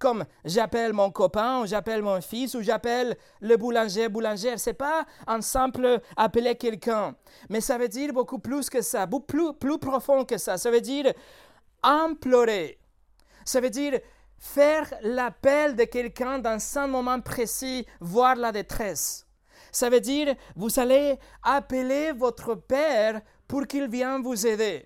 comme 0.03 0.25
j'appelle 0.43 0.91
mon 0.91 1.11
copain, 1.11 1.61
ou 1.61 1.65
j'appelle 1.65 2.01
mon 2.01 2.19
fils, 2.19 2.55
ou 2.55 2.61
j'appelle 2.61 3.15
le 3.39 3.55
boulanger, 3.55 4.09
boulangère. 4.09 4.59
C'est 4.59 4.73
pas 4.73 5.05
un 5.25 5.39
simple 5.39 6.01
appeler 6.17 6.55
quelqu'un, 6.55 7.15
mais 7.47 7.61
ça 7.61 7.77
veut 7.77 7.87
dire 7.87 8.11
beaucoup 8.11 8.39
plus 8.39 8.69
que 8.69 8.81
ça, 8.81 9.05
beaucoup 9.05 9.27
plus, 9.27 9.53
plus 9.53 9.79
profond 9.79 10.25
que 10.25 10.37
ça. 10.37 10.57
Ça 10.57 10.69
veut 10.69 10.81
dire 10.81 11.13
implorer. 11.81 12.79
Ça 13.45 13.61
veut 13.61 13.69
dire 13.69 14.01
faire 14.37 14.93
l'appel 15.03 15.77
de 15.77 15.85
quelqu'un 15.85 16.37
dans 16.37 16.59
un 16.77 16.87
moment 16.87 17.21
précis, 17.21 17.85
voir 18.01 18.35
la 18.35 18.51
détresse. 18.51 19.25
Ça 19.71 19.89
veut 19.89 20.01
dire, 20.01 20.35
vous 20.57 20.81
allez 20.81 21.17
appeler 21.43 22.11
votre 22.11 22.55
Père 22.55 23.21
pour 23.47 23.65
qu'il 23.67 23.87
vienne 23.87 24.21
vous 24.21 24.45
aider. 24.45 24.85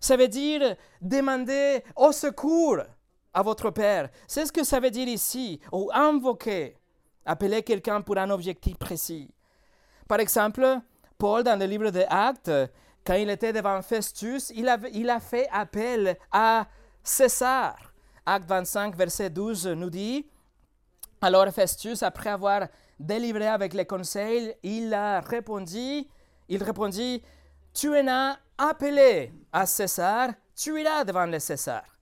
Ça 0.00 0.16
veut 0.16 0.26
dire 0.26 0.74
demander 1.00 1.84
au 1.94 2.10
secours 2.10 2.78
à 3.38 3.42
votre 3.42 3.70
Père. 3.70 4.08
C'est 4.26 4.46
ce 4.46 4.52
que 4.52 4.64
ça 4.64 4.80
veut 4.80 4.90
dire 4.90 5.06
ici, 5.06 5.60
ou 5.70 5.90
invoquer, 5.94 6.76
appeler 7.24 7.62
quelqu'un 7.62 8.00
pour 8.00 8.18
un 8.18 8.30
objectif 8.30 8.76
précis. 8.76 9.30
Par 10.08 10.18
exemple, 10.18 10.80
Paul, 11.16 11.44
dans 11.44 11.56
le 11.56 11.66
livre 11.66 11.90
des 11.90 12.04
Actes, 12.10 12.50
quand 13.06 13.14
il 13.14 13.30
était 13.30 13.52
devant 13.52 13.80
Festus, 13.80 14.50
il, 14.56 14.68
a 14.68 15.20
fait 15.20 15.48
appel 15.52 16.16
à 16.32 16.66
César. 17.04 17.76
Acte 18.26 18.48
25, 18.48 18.96
verset 18.96 19.30
12 19.30 19.68
nous 19.68 19.90
dit, 19.90 20.26
alors 21.20 21.48
Festus, 21.50 22.02
après 22.02 22.30
avoir 22.30 22.66
délivré 22.98 23.46
avec 23.46 23.72
les 23.72 23.86
conseils, 23.86 24.52
il 24.64 24.92
a 24.92 25.20
répondu, 25.20 26.04
il 26.48 26.62
répondit, 26.64 27.22
tu 27.72 27.96
en 27.96 28.08
as 28.08 28.36
appelé 28.58 29.32
à 29.52 29.64
César, 29.64 30.30
tu 30.56 30.80
iras 30.80 31.04
devant 31.04 31.26
le 31.26 31.38
César. 31.38 31.97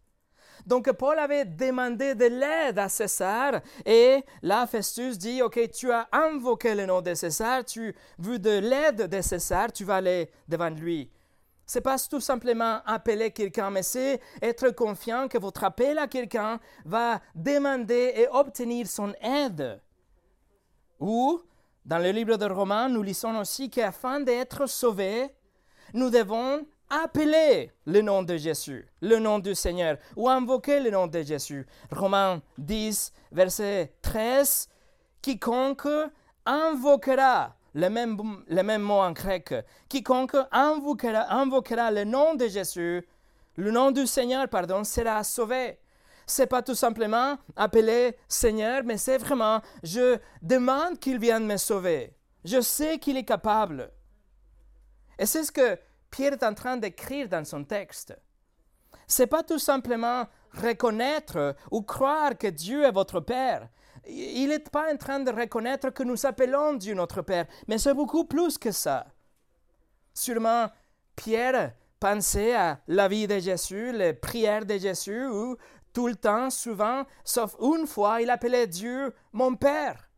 Donc 0.67 0.91
Paul 0.93 1.19
avait 1.19 1.45
demandé 1.45 2.17
de 2.17 2.27
l'aide 2.27 2.79
à 2.79 2.89
César 2.89 3.61
et 3.85 4.25
là 4.43 4.67
Festus 4.67 5.17
dit, 5.17 5.41
ok, 5.41 5.71
tu 5.71 5.93
as 5.93 6.09
invoqué 6.11 6.75
le 6.75 6.87
nom 6.87 7.01
de 7.01 7.15
César, 7.15 7.65
tu 7.65 7.95
veux 8.19 8.41
de 8.41 8.59
l'aide 8.59 9.09
de 9.09 9.21
César, 9.21 9.73
tu 9.73 9.85
vas 9.85 9.97
aller 9.97 10.29
devant 10.49 10.71
lui. 10.71 11.11
C'est 11.65 11.81
pas 11.81 11.99
tout 11.99 12.21
simplement 12.21 12.81
appeler 12.85 13.31
quelqu'un, 13.31 13.71
mais 13.71 13.83
c'est 13.83 14.21
être 14.43 14.71
confiant 14.71 15.29
que 15.29 15.39
votre 15.39 15.65
appel 15.65 15.99
à 15.99 16.09
quelqu'un 16.09 16.61
va 16.85 17.21
demander 17.35 18.13
et 18.17 18.29
obtenir 18.29 18.87
son 18.87 19.13
aide. 19.21 19.81
Ou, 21.01 21.43
dans 21.85 21.99
le 21.99 22.11
livre 22.11 22.37
de 22.37 22.47
Romains, 22.47 22.89
nous 22.89 23.03
lisons 23.03 23.39
aussi 23.39 23.69
qu'afin 23.69 24.21
d'être 24.21 24.67
sauvés, 24.69 25.29
nous 25.93 26.11
devons 26.11 26.67
appeler 26.89 27.73
le 27.87 28.01
nom 28.01 28.23
de 28.23 28.37
Jésus, 28.37 28.87
le 29.01 29.19
nom 29.19 29.39
du 29.39 29.55
Seigneur, 29.55 29.99
ou 30.17 30.29
invoquer 30.29 30.81
le 30.81 30.91
nom 30.91 31.07
de 31.07 31.23
Jésus. 31.23 31.67
Romains 31.91 32.41
10, 32.59 33.13
verset 33.33 33.93
13, 34.03 34.69
quiconque 35.21 35.89
invoquera, 36.45 37.57
le 37.75 37.89
même, 37.89 38.17
le 38.47 38.63
même 38.63 38.83
mot 38.83 39.01
en 39.01 39.13
grec, 39.13 39.55
quiconque 39.89 40.37
invoquera, 40.53 41.33
invoquera 41.33 41.91
le 41.91 42.05
nom 42.05 42.35
de 42.35 42.47
Jésus, 42.47 43.07
le 43.57 43.71
nom 43.71 43.91
du 43.91 44.07
Seigneur, 44.07 44.49
pardon, 44.49 44.85
sera 44.85 45.25
sauvé. 45.25 45.79
C'est 46.27 46.47
pas 46.47 46.63
tout 46.63 46.75
simplement 46.75 47.39
appeler 47.55 48.17
Seigneur, 48.29 48.83
mais 48.85 48.99
c'est 48.99 49.19
vraiment, 49.19 49.61
je 49.83 50.19
demande 50.43 50.99
qu'il 50.99 51.19
vienne 51.19 51.47
me 51.47 51.57
sauver. 51.57 52.13
Je 52.45 52.61
sais 52.61 52.99
qu'il 52.99 53.17
est 53.17 53.25
capable. 53.25 53.91
Et 55.19 55.27
c'est 55.27 55.45
ce 55.45 55.53
que 55.53 55.79
Pierre 56.17 56.33
est 56.33 56.45
en 56.45 56.55
train 56.55 56.79
d'écrire 56.79 57.29
dans 57.29 57.45
son 57.45 57.63
texte. 57.63 58.19
C'est 59.07 59.27
pas 59.27 59.43
tout 59.43 59.59
simplement 59.59 60.27
reconnaître 60.51 61.55
ou 61.71 61.83
croire 61.83 62.39
que 62.39 62.47
Dieu 62.47 62.85
est 62.85 62.91
votre 62.91 63.21
Père. 63.21 63.69
Il 64.09 64.49
n'est 64.49 64.61
pas 64.61 64.91
en 64.91 64.97
train 64.97 65.21
de 65.21 65.31
reconnaître 65.31 65.91
que 65.91 66.03
nous 66.03 66.25
appelons 66.25 66.73
Dieu 66.73 66.95
notre 66.95 67.21
Père, 67.21 67.45
mais 67.69 67.77
c'est 67.77 67.93
beaucoup 67.93 68.25
plus 68.25 68.57
que 68.57 68.71
ça. 68.73 69.05
Sûrement, 70.15 70.69
Pierre 71.17 71.75
pensait 72.01 72.55
à 72.55 72.81
la 72.87 73.09
vie 73.09 73.27
de 73.27 73.39
Jésus, 73.39 73.93
les 73.93 74.15
prières 74.15 74.65
de 74.65 74.79
Jésus, 74.79 75.27
où 75.27 75.59
tout 75.93 76.09
le 76.09 76.17
temps, 76.17 76.49
souvent, 76.49 77.05
sauf 77.25 77.57
une 77.61 77.87
fois, 77.87 78.23
il 78.23 78.31
appelait 78.31 78.67
Dieu 78.67 79.15
mon 79.35 79.55
Père. 79.55 80.09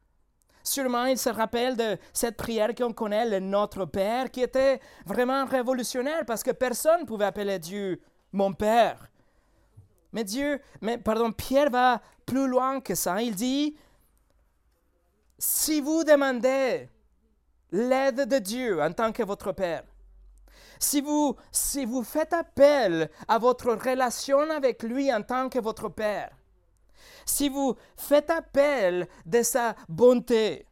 Sûrement, 0.69 1.07
il 1.07 1.17
se 1.17 1.31
rappelle 1.31 1.79
de 1.79 1.97
cette 2.13 2.37
prière 2.37 2.75
qu'on 2.75 2.93
connaît, 2.93 3.27
le 3.27 3.41
Notre 3.41 3.87
Père, 3.87 4.31
qui 4.31 4.43
était 4.43 4.81
vraiment 5.07 5.47
révolutionnaire 5.47 6.27
parce 6.27 6.43
que 6.43 6.51
personne 6.51 7.01
ne 7.01 7.07
pouvait 7.07 7.25
appeler 7.25 7.59
Dieu 7.59 8.03
mon 8.33 8.53
Père. 8.53 9.09
Mais 10.13 10.25
Dieu, 10.25 10.61
mais 10.83 10.99
pardon, 10.99 11.33
Pierre 11.33 11.71
va 11.71 12.03
plus 12.27 12.47
loin 12.47 12.83
que 12.83 12.95
ça. 12.95 13.23
Il 13.23 13.35
dit, 13.35 13.79
si 15.39 15.81
vous 15.81 16.05
demandez 16.05 16.91
l'aide 17.73 18.29
de 18.29 18.39
Dieu 18.39 18.83
en 18.83 18.93
tant 18.93 19.11
que 19.11 19.23
votre 19.23 19.53
Père, 19.53 19.85
si 20.79 21.01
vous, 21.01 21.35
si 21.51 21.87
vous 21.87 22.03
faites 22.03 22.35
appel 22.35 23.11
à 23.27 23.39
votre 23.39 23.73
relation 23.73 24.51
avec 24.51 24.83
lui 24.83 25.11
en 25.15 25.23
tant 25.23 25.49
que 25.49 25.61
votre 25.61 25.89
Père, 25.89 26.37
si 27.25 27.49
vous 27.49 27.75
faites 27.97 28.31
appel 28.31 29.09
de 29.27 29.43
sa 29.43 29.75
bonté, 29.89 30.67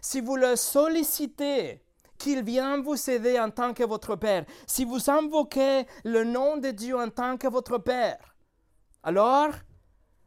si 0.00 0.20
vous 0.20 0.36
le 0.36 0.56
sollicitez, 0.56 1.82
qu'il 2.18 2.42
vient 2.42 2.80
vous 2.80 3.10
aider 3.10 3.38
en 3.38 3.50
tant 3.50 3.74
que 3.74 3.84
votre 3.84 4.16
Père, 4.16 4.44
si 4.66 4.84
vous 4.84 5.10
invoquez 5.10 5.86
le 6.04 6.24
nom 6.24 6.56
de 6.56 6.70
Dieu 6.70 6.96
en 6.96 7.10
tant 7.10 7.36
que 7.36 7.48
votre 7.48 7.78
Père, 7.78 8.34
alors 9.02 9.50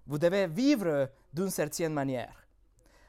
vous 0.06 0.18
devez 0.18 0.48
vivre 0.48 1.10
d'une 1.34 1.50
certaine 1.50 1.94
manière. 1.94 2.48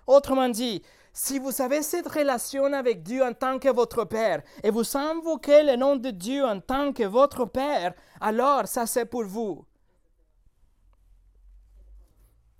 Autrement 0.07 0.49
dit, 0.49 0.83
si 1.13 1.39
vous 1.39 1.61
avez 1.61 1.83
cette 1.83 2.09
relation 2.09 2.73
avec 2.73 3.03
Dieu 3.03 3.23
en 3.23 3.33
tant 3.33 3.59
que 3.59 3.69
votre 3.69 4.05
Père 4.05 4.43
et 4.63 4.71
vous 4.71 4.97
invoquez 4.97 5.63
le 5.63 5.77
nom 5.77 5.97
de 5.97 6.11
Dieu 6.11 6.45
en 6.45 6.61
tant 6.61 6.93
que 6.93 7.05
votre 7.05 7.45
Père, 7.47 7.95
alors 8.21 8.67
ça 8.67 8.87
c'est 8.87 9.07
pour 9.07 9.25
vous. 9.25 9.65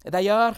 D'ailleurs, 0.05 0.55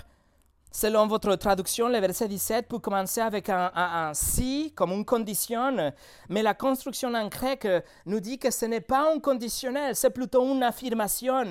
selon 0.71 1.07
votre 1.07 1.35
traduction, 1.37 1.89
le 1.89 1.99
verset 1.99 2.29
17 2.29 2.69
peut 2.69 2.79
commencer 2.79 3.21
avec 3.21 3.49
un, 3.49 4.13
si 4.15 4.73
comme 4.75 4.93
une 4.93 5.05
condition, 5.05 5.93
mais 6.29 6.43
la 6.43 6.55
construction 6.55 7.13
en 7.15 7.29
grec 7.29 7.67
nous 8.07 8.21
dit 8.21 8.39
que 8.39 8.51
ce 8.51 8.67
n'est 8.67 8.81
pas 8.81 9.13
un 9.13 9.19
conditionnel, 9.19 9.97
c'est 9.97 10.11
plutôt 10.11 10.45
une 10.55 10.63
affirmation. 10.63 11.45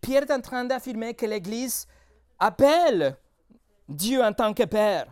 Pierre 0.00 0.22
est 0.22 0.32
en 0.32 0.40
train 0.40 0.64
d'affirmer 0.64 1.14
que 1.14 1.26
l'Église 1.26 1.86
appelle 2.38 3.16
Dieu 3.88 4.22
en 4.22 4.32
tant 4.32 4.54
que 4.54 4.64
Père 4.64 5.06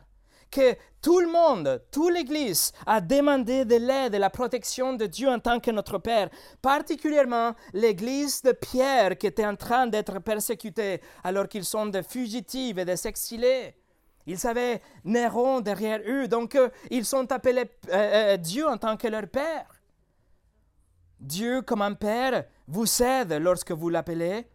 que 0.51 0.77
tout 1.01 1.21
le 1.21 1.31
monde, 1.31 1.83
toute 1.91 2.13
l'Église 2.13 2.73
a 2.87 3.01
demandé 3.01 3.65
de 3.65 3.77
l'aide 3.77 4.15
et 4.15 4.19
la 4.19 4.31
protection 4.31 4.95
de 4.95 5.07
Dieu 5.07 5.29
en 5.29 5.39
tant 5.39 5.61
que 5.61 5.71
notre 5.71 5.99
Père, 5.99 6.29
particulièrement 6.61 7.55
l'Église 7.73 8.43
de 8.43 8.53
Pierre 8.53 9.17
qui 9.17 9.27
était 9.27 9.47
en 9.47 9.57
train 9.57 9.87
d'être 9.87 10.19
persécutée 10.19 11.01
alors 11.23 11.49
qu'ils 11.49 11.65
sont 11.65 11.87
des 11.87 12.03
fugitifs 12.03 12.79
et 12.79 12.85
des 12.85 13.07
exilés. 13.07 13.75
Ils 14.27 14.47
avaient 14.47 14.83
Néron 15.05 15.61
derrière 15.61 16.01
eux, 16.07 16.29
donc 16.29 16.55
euh, 16.55 16.69
ils 16.91 17.07
sont 17.07 17.31
appelés 17.33 17.65
euh, 17.89 18.35
euh, 18.35 18.37
Dieu 18.37 18.69
en 18.69 18.77
tant 18.77 18.97
que 18.97 19.09
leur 19.09 19.27
Père. 19.29 19.67
Dieu, 21.19 21.63
comme 21.63 21.83
un 21.83 21.95
Père, 21.95 22.45
vous 22.67 23.03
aide 23.03 23.33
lorsque 23.41 23.73
vous 23.73 23.89
l'appelez. 23.89 24.47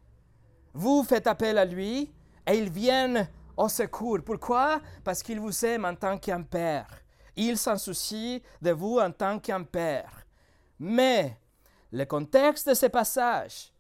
Vous 0.74 1.04
faites 1.04 1.26
appel 1.26 1.58
à 1.58 1.66
lui 1.66 2.12
et 2.48 2.58
il 2.58 2.70
vient 2.70 3.28
au 3.58 3.70
secours. 3.70 4.20
Pourquoi? 4.26 4.82
Parce 5.04 5.22
qu'il 5.24 5.40
vous 5.40 5.66
aime 5.66 5.86
en 5.86 5.96
tant 5.96 6.18
qu'un 6.18 6.42
père. 6.42 6.88
Il 7.36 7.58
s'en 7.58 7.78
soucie 7.78 8.42
de 8.62 8.72
vous 8.72 9.00
en 9.00 9.12
tant 9.12 9.40
qu'un 9.40 9.64
père. 9.64 10.26
Mais 10.80 11.38
le 11.92 12.06
contexte 12.06 12.70
de 12.70 12.74
ce 12.74 12.88
passage, 12.88 13.72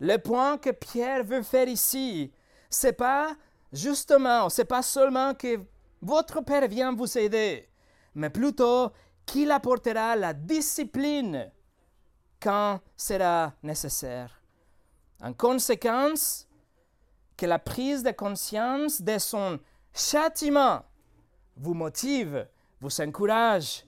le 0.00 0.16
point 0.18 0.58
que 0.58 0.70
Pierre 0.70 1.24
veut 1.24 1.42
faire 1.42 1.68
ici, 1.68 2.32
c'est 2.68 2.92
pas 2.92 3.34
justement, 3.72 4.48
c'est 4.48 4.64
pas 4.64 4.82
seulement 4.82 5.34
que 5.34 5.60
votre 6.02 6.40
père 6.42 6.68
vient 6.68 6.94
vous 6.94 7.18
aider, 7.18 7.68
mais 8.14 8.30
plutôt 8.30 8.90
qu'il 9.24 9.50
apportera 9.50 10.16
la 10.16 10.32
discipline 10.32 11.50
quand 12.40 12.80
sera 12.96 13.52
nécessaire. 13.62 14.40
En 15.20 15.32
conséquence, 15.32 16.46
que 17.36 17.46
la 17.46 17.58
prise 17.58 18.02
de 18.02 18.10
conscience 18.12 19.00
de 19.02 19.18
son 19.18 19.58
châtiment 19.92 20.82
vous 21.56 21.74
motive, 21.74 22.46
vous 22.80 23.00
encourage 23.00 23.84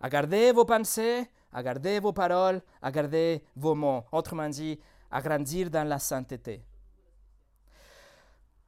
à 0.00 0.08
garder 0.08 0.52
vos 0.52 0.64
pensées, 0.64 1.28
à 1.52 1.62
garder 1.62 2.00
vos 2.00 2.12
paroles, 2.12 2.60
à 2.82 2.90
garder 2.90 3.42
vos 3.56 3.74
mots. 3.74 4.04
Autrement 4.12 4.48
dit, 4.48 4.78
à 5.10 5.20
grandir 5.20 5.70
dans 5.70 5.86
la 5.86 5.98
sainteté. 5.98 6.62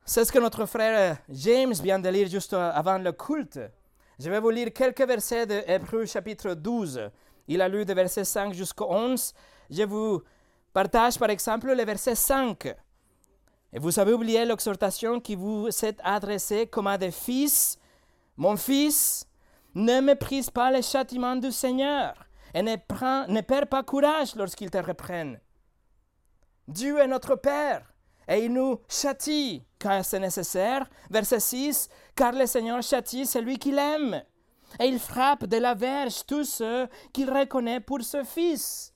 C'est 0.05 0.25
ce 0.25 0.31
que 0.31 0.39
notre 0.39 0.67
frère 0.67 1.19
James 1.29 1.73
vient 1.73 1.99
de 1.99 2.09
lire 2.09 2.29
juste 2.29 2.55
avant 2.55 2.99
le 2.99 3.11
culte. 3.11 3.59
Je 4.19 4.31
vais 4.31 4.39
vous 4.39 4.51
lire 4.51 4.73
quelques 4.73 5.07
versets 5.07 5.47
de 5.47 5.63
Hébreu 5.67 6.07
chapitre 6.07 6.55
12. 6.55 7.11
Il 7.49 7.61
a 7.61 7.69
lu 7.69 7.85
de 7.85 7.93
verset 7.93 8.25
5 8.25 8.55
jusqu'au 8.55 8.87
11. 8.89 9.35
Je 9.69 9.83
vous 9.83 10.23
partage 10.73 11.19
par 11.19 11.31
exemple 11.31 11.75
le 11.75 11.85
verset 11.85 12.15
5. 12.15 12.73
Et 13.73 13.79
vous 13.79 13.99
avez 13.99 14.13
oublié 14.13 14.45
l'exhortation 14.45 15.21
qui 15.21 15.35
vous 15.35 15.71
s'est 15.71 15.97
adressée 16.03 16.67
comme 16.67 16.87
à 16.87 16.99
des 16.99 17.11
fils. 17.11 17.79
Mon 18.37 18.57
fils, 18.57 19.27
ne 19.77 20.01
méprise 20.01 20.49
pas 20.51 20.71
les 20.71 20.81
châtiments 20.81 21.37
du 21.37 21.53
Seigneur 21.53 22.15
et 22.55 22.63
ne, 22.63 23.41
perds 23.43 23.67
pas 23.69 23.83
courage 23.83 24.35
lorsqu'il 24.35 24.71
te 24.71 24.79
reprenne. 24.79 25.39
Dieu 26.67 26.99
est 26.99 27.07
notre 27.07 27.37
Père 27.37 27.93
et 28.27 28.47
il 28.47 28.53
nous 28.55 28.81
châtie 28.89 29.63
quand 29.79 30.03
c'est 30.03 30.19
nécessaire. 30.19 30.89
Verset 31.11 31.41
6, 31.41 31.89
car 32.15 32.33
le 32.33 32.47
Seigneur 32.47 32.83
châtie 32.83 33.27
celui 33.27 33.59
qu'il 33.59 33.79
aime 33.79 34.23
et 34.81 34.87
il 34.87 34.99
frappe 34.99 35.45
de 35.45 35.59
la 35.59 35.75
verge 35.75 36.25
tous 36.27 36.45
ceux 36.45 36.89
qu'il 37.13 37.31
reconnaît 37.31 37.81
pour 37.81 38.03
ce 38.03 38.25
fils. 38.25 38.95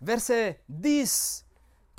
Verset 0.00 0.62
10, 0.70 1.44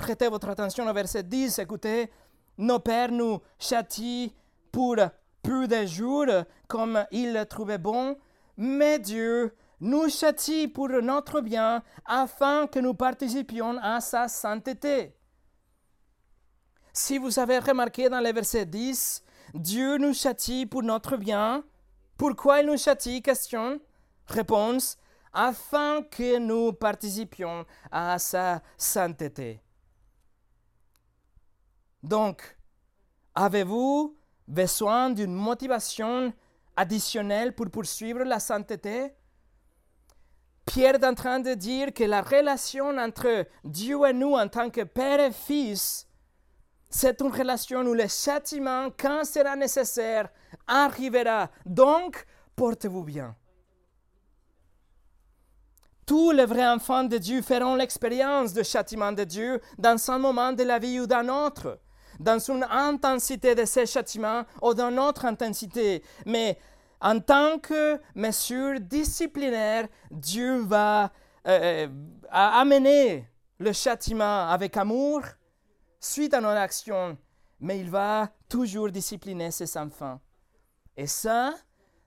Prêtez 0.00 0.28
votre 0.28 0.48
attention 0.48 0.88
au 0.88 0.94
verset 0.94 1.22
10. 1.22 1.58
Écoutez, 1.58 2.10
nos 2.56 2.78
pères 2.78 3.12
nous 3.12 3.38
châtient 3.58 4.30
pour 4.72 4.96
peu 5.42 5.68
de 5.68 5.84
jours 5.84 6.24
comme 6.66 7.04
ils 7.10 7.34
le 7.34 7.44
trouvaient 7.44 7.76
bon, 7.76 8.16
mais 8.56 8.98
Dieu 8.98 9.54
nous 9.78 10.08
châtie 10.08 10.68
pour 10.68 10.88
notre 10.88 11.42
bien 11.42 11.82
afin 12.06 12.66
que 12.66 12.78
nous 12.78 12.94
participions 12.94 13.76
à 13.82 14.00
sa 14.00 14.26
sainteté. 14.26 15.14
Si 16.94 17.18
vous 17.18 17.38
avez 17.38 17.58
remarqué 17.58 18.08
dans 18.08 18.20
le 18.20 18.32
verset 18.32 18.64
10, 18.64 19.22
Dieu 19.52 19.98
nous 19.98 20.14
châtie 20.14 20.64
pour 20.64 20.82
notre 20.82 21.18
bien. 21.18 21.62
Pourquoi 22.16 22.60
il 22.60 22.68
nous 22.68 22.78
châtie? 22.78 23.20
Question. 23.20 23.78
Réponse. 24.26 24.96
Afin 25.30 26.02
que 26.10 26.38
nous 26.38 26.72
participions 26.72 27.66
à 27.92 28.18
sa 28.18 28.62
sainteté. 28.78 29.60
Donc, 32.02 32.56
avez-vous 33.34 34.16
besoin 34.48 35.10
d'une 35.10 35.34
motivation 35.34 36.32
additionnelle 36.76 37.54
pour 37.54 37.70
poursuivre 37.70 38.24
la 38.24 38.40
sainteté? 38.40 39.12
Pierre 40.64 40.94
est 40.94 41.04
en 41.04 41.14
train 41.14 41.40
de 41.40 41.54
dire 41.54 41.92
que 41.92 42.04
la 42.04 42.22
relation 42.22 42.96
entre 42.96 43.46
Dieu 43.64 43.98
et 44.06 44.12
nous 44.12 44.34
en 44.34 44.48
tant 44.48 44.70
que 44.70 44.82
Père 44.82 45.20
et 45.20 45.32
Fils, 45.32 46.06
c'est 46.88 47.20
une 47.20 47.32
relation 47.32 47.80
où 47.80 47.94
le 47.94 48.08
châtiment, 48.08 48.88
quand 48.98 49.24
sera 49.24 49.56
nécessaire, 49.56 50.28
arrivera. 50.66 51.50
Donc, 51.66 52.24
portez-vous 52.56 53.04
bien. 53.04 53.36
Tous 56.06 56.32
les 56.32 56.46
vrais 56.46 56.66
enfants 56.66 57.04
de 57.04 57.18
Dieu 57.18 57.42
feront 57.42 57.76
l'expérience 57.76 58.52
du 58.52 58.64
châtiment 58.64 59.12
de 59.12 59.22
Dieu 59.22 59.60
dans 59.78 60.10
un 60.10 60.18
moment 60.18 60.52
de 60.52 60.64
la 60.64 60.80
vie 60.80 60.98
ou 60.98 61.06
d'un 61.06 61.28
autre 61.28 61.78
dans 62.20 62.38
une 62.38 62.64
intensité 62.70 63.54
de 63.54 63.64
ces 63.64 63.86
châtiments 63.86 64.44
ou 64.62 64.74
dans 64.74 64.90
notre 64.90 65.24
intensité. 65.24 66.04
Mais 66.26 66.58
en 67.00 67.18
tant 67.18 67.58
que 67.58 67.98
mesure 68.14 68.78
disciplinaire, 68.78 69.88
Dieu 70.10 70.60
va 70.60 71.10
euh, 71.48 71.86
euh, 71.86 71.88
amener 72.30 73.26
le 73.58 73.72
châtiment 73.72 74.48
avec 74.48 74.76
amour 74.76 75.22
suite 75.98 76.34
à 76.34 76.40
nos 76.40 76.48
actions, 76.48 77.16
mais 77.58 77.80
il 77.80 77.90
va 77.90 78.30
toujours 78.48 78.90
discipliner 78.90 79.50
ses 79.50 79.76
enfants. 79.78 80.20
Et 80.96 81.06
ça 81.06 81.54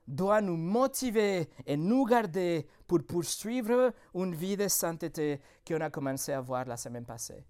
doit 0.07 0.41
nous 0.41 0.57
motiver 0.57 1.49
et 1.65 1.77
nous 1.77 2.05
garder 2.05 2.67
pour 2.85 3.03
poursuivre 3.03 3.93
une 4.13 4.35
vie 4.35 4.57
de 4.57 4.67
sainteté 4.67 5.41
qu'on 5.67 5.81
a 5.81 5.89
commencé 5.89 6.33
à 6.33 6.41
voir 6.41 6.65
la 6.65 6.77
semaine 6.77 7.05
passée. 7.05 7.43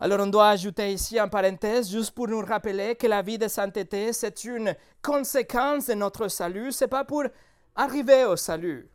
Alors 0.00 0.20
on 0.20 0.26
doit 0.26 0.48
ajouter 0.48 0.92
ici 0.92 1.20
en 1.20 1.28
parenthèse, 1.28 1.90
juste 1.90 2.10
pour 2.10 2.26
nous 2.26 2.40
rappeler 2.40 2.96
que 2.96 3.06
la 3.06 3.22
vie 3.22 3.38
de 3.38 3.46
sainteté, 3.46 4.12
c'est 4.12 4.44
une 4.44 4.74
conséquence 5.00 5.86
de 5.86 5.94
notre 5.94 6.28
salut, 6.28 6.72
ce 6.72 6.84
n'est 6.84 6.88
pas 6.88 7.04
pour 7.04 7.24
arriver 7.76 8.24
au 8.24 8.36
salut. 8.36 8.90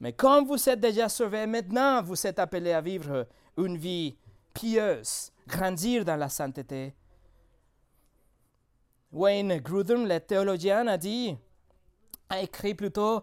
Mais 0.00 0.12
comme 0.12 0.46
vous 0.46 0.68
êtes 0.68 0.80
déjà 0.80 1.08
sauvés, 1.08 1.46
maintenant 1.46 2.02
vous 2.02 2.26
êtes 2.26 2.38
appelés 2.38 2.72
à 2.72 2.80
vivre 2.80 3.26
une 3.56 3.76
vie 3.76 4.16
pieuse, 4.52 5.30
grandir 5.46 6.04
dans 6.04 6.16
la 6.16 6.28
sainteté. 6.28 6.94
Wayne 9.12 9.58
Grudem, 9.58 10.06
le 10.06 10.18
théologien, 10.18 10.86
a 10.88 10.96
dit, 10.96 11.36
a 12.28 12.40
écrit 12.40 12.74
plutôt, 12.74 13.22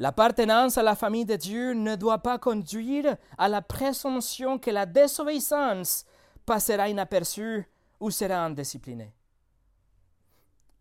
L'appartenance 0.00 0.78
à 0.78 0.84
la 0.84 0.94
famille 0.94 1.24
de 1.24 1.34
Dieu 1.34 1.72
ne 1.72 1.96
doit 1.96 2.18
pas 2.18 2.38
conduire 2.38 3.16
à 3.36 3.48
la 3.48 3.60
présomption 3.60 4.56
que 4.56 4.70
la 4.70 4.86
désobéissance 4.86 6.04
passera 6.48 6.88
inaperçu 6.88 7.62
ou 8.00 8.10
sera 8.10 8.46
indiscipliné. 8.46 9.12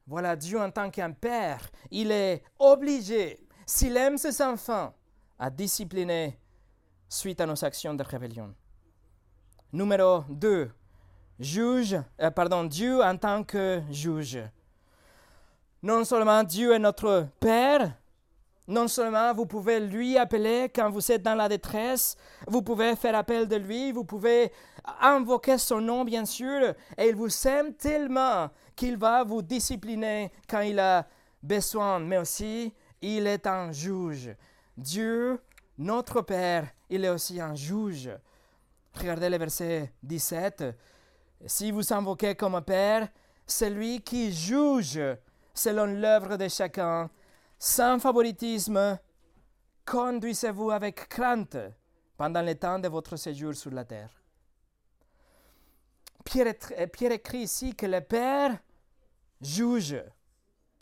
Voilà, 0.05 0.33
Dieu 0.37 0.57
en 0.61 0.71
tant 0.71 0.89
qu'un 0.89 1.11
père, 1.11 1.69
il 1.91 2.09
est 2.09 2.41
obligé, 2.57 3.45
s'il 3.65 3.97
aime 3.97 4.17
ses 4.17 4.41
enfants, 4.41 4.93
à 5.37 5.49
discipliner 5.49 6.39
suite 7.09 7.41
à 7.41 7.45
nos 7.45 7.65
actions 7.65 7.93
de 7.93 8.03
rébellion. 8.03 8.55
Numéro 9.73 10.23
2. 10.29 10.71
Juge, 11.37 11.97
euh, 12.21 12.31
pardon, 12.31 12.63
Dieu 12.63 13.03
en 13.03 13.17
tant 13.17 13.43
que 13.43 13.81
juge. 13.91 14.39
Non 15.83 16.05
seulement 16.05 16.43
Dieu 16.43 16.73
est 16.73 16.79
notre 16.79 17.27
Père, 17.41 17.91
non 18.67 18.87
seulement 18.87 19.33
vous 19.33 19.45
pouvez 19.45 19.79
lui 19.79 20.17
appeler 20.17 20.69
quand 20.73 20.89
vous 20.89 21.11
êtes 21.11 21.21
dans 21.21 21.35
la 21.35 21.47
détresse, 21.47 22.17
vous 22.47 22.61
pouvez 22.61 22.95
faire 22.95 23.15
appel 23.15 23.47
de 23.47 23.55
lui, 23.55 23.91
vous 23.91 24.03
pouvez 24.03 24.51
invoquer 25.01 25.57
son 25.57 25.81
nom 25.81 26.03
bien 26.03 26.25
sûr, 26.25 26.73
et 26.97 27.07
il 27.09 27.15
vous 27.15 27.47
aime 27.47 27.73
tellement 27.73 28.49
qu'il 28.75 28.97
va 28.97 29.23
vous 29.23 29.41
discipliner 29.41 30.31
quand 30.49 30.61
il 30.61 30.79
a 30.79 31.07
besoin, 31.41 31.99
mais 31.99 32.17
aussi 32.17 32.73
il 33.01 33.27
est 33.27 33.47
un 33.47 33.71
juge. 33.71 34.35
Dieu, 34.75 35.39
notre 35.77 36.21
Père, 36.21 36.67
il 36.89 37.05
est 37.05 37.09
aussi 37.09 37.39
un 37.39 37.55
juge. 37.55 38.09
Regardez 38.93 39.29
le 39.29 39.37
verset 39.37 39.93
17. 40.03 40.63
Si 41.45 41.71
vous 41.71 41.93
invoquez 41.93 42.35
comme 42.35 42.61
Père, 42.61 43.07
celui 43.45 44.01
qui 44.01 44.33
juge 44.33 44.99
selon 45.53 45.85
l'œuvre 45.85 46.35
de 46.37 46.47
chacun, 46.47 47.09
sans 47.59 47.99
favoritisme, 47.99 48.99
conduisez-vous 49.85 50.71
avec 50.71 51.09
crainte 51.09 51.57
pendant 52.15 52.41
le 52.41 52.55
temps 52.55 52.79
de 52.79 52.87
votre 52.87 53.15
séjour 53.15 53.53
sur 53.55 53.71
la 53.71 53.85
terre. 53.85 54.11
Pierre, 56.23 57.11
écrit 57.11 57.39
ici 57.39 57.73
que 57.73 57.85
le 57.85 58.01
Père 58.01 58.57
juge. 59.39 60.03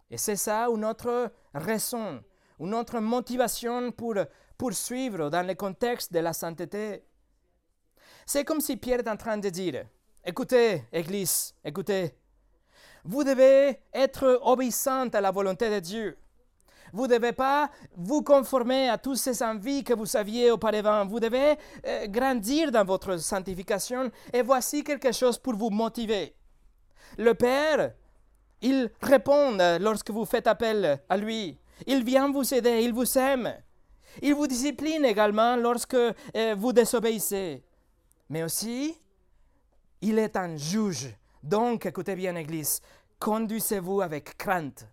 Et 0.10 0.18
c'est 0.18 0.36
ça 0.36 0.68
une 0.70 0.86
autre 0.86 1.32
raison, 1.54 2.24
une 2.60 2.74
autre 2.74 3.00
motivation 3.00 3.92
pour 3.92 4.16
poursuivre 4.58 5.30
dans 5.30 5.46
le 5.46 5.54
contexte 5.54 6.14
de 6.14 6.20
la 6.20 6.34
sainteté. 6.34 7.04
C'est 8.26 8.44
comme 8.44 8.62
si 8.62 8.78
Pierre 8.78 9.00
est 9.00 9.10
en 9.10 9.18
train 9.18 9.38
de 9.38 9.50
dire, 9.50 9.86
écoutez, 10.24 10.84
Église, 10.92 11.54
écoutez, 11.64 12.16
vous 13.04 13.24
devez 13.24 13.82
être 13.94 14.40
obéissante 14.42 15.14
à 15.14 15.22
la 15.22 15.32
volonté 15.32 15.70
de 15.70 15.80
Dieu. 15.80 16.18
Vous 16.94 17.08
ne 17.08 17.16
devez 17.16 17.34
pas 17.34 17.70
vous 17.96 18.22
conformer 18.22 18.90
à 18.90 18.98
toutes 18.98 19.18
ces 19.18 19.42
envies 19.44 19.84
que 19.84 19.94
vous 19.94 20.16
aviez 20.16 20.52
auparavant. 20.52 21.06
Vous 21.06 21.20
devez 21.20 21.56
euh, 21.86 22.08
grandir 22.08 22.72
dans 22.72 22.86
votre 22.86 23.18
sanctification. 23.18 24.12
Et 24.34 24.42
voici 24.42 24.84
quelque 24.84 25.12
chose 25.12 25.38
pour 25.38 25.56
vous 25.56 25.70
motiver. 25.70 26.36
Le 27.18 27.34
Père, 27.34 27.94
il 28.62 28.90
répond 29.02 29.58
lorsque 29.80 30.10
vous 30.10 30.26
faites 30.26 30.48
appel 30.48 31.00
à 31.10 31.18
lui. 31.18 31.60
Il 31.88 32.04
vient 32.04 32.32
vous 32.32 32.54
aider, 32.54 32.82
il 32.84 32.94
vous 32.94 33.18
aime. 33.18 33.54
Il 34.22 34.34
vous 34.34 34.48
discipline 34.48 35.04
également 35.06 35.56
lorsque 35.56 35.96
euh, 35.96 36.56
vous 36.58 36.72
désobéissez. 36.72 37.64
Mais 38.30 38.44
aussi, 38.44 38.98
il 40.02 40.18
est 40.20 40.38
un 40.38 40.56
juge. 40.56 41.16
Donc, 41.44 41.86
écoutez 41.86 42.16
bien, 42.16 42.36
Église, 42.36 42.82
conduisez-vous 43.20 44.02
avec 44.02 44.38
crainte. 44.38 44.88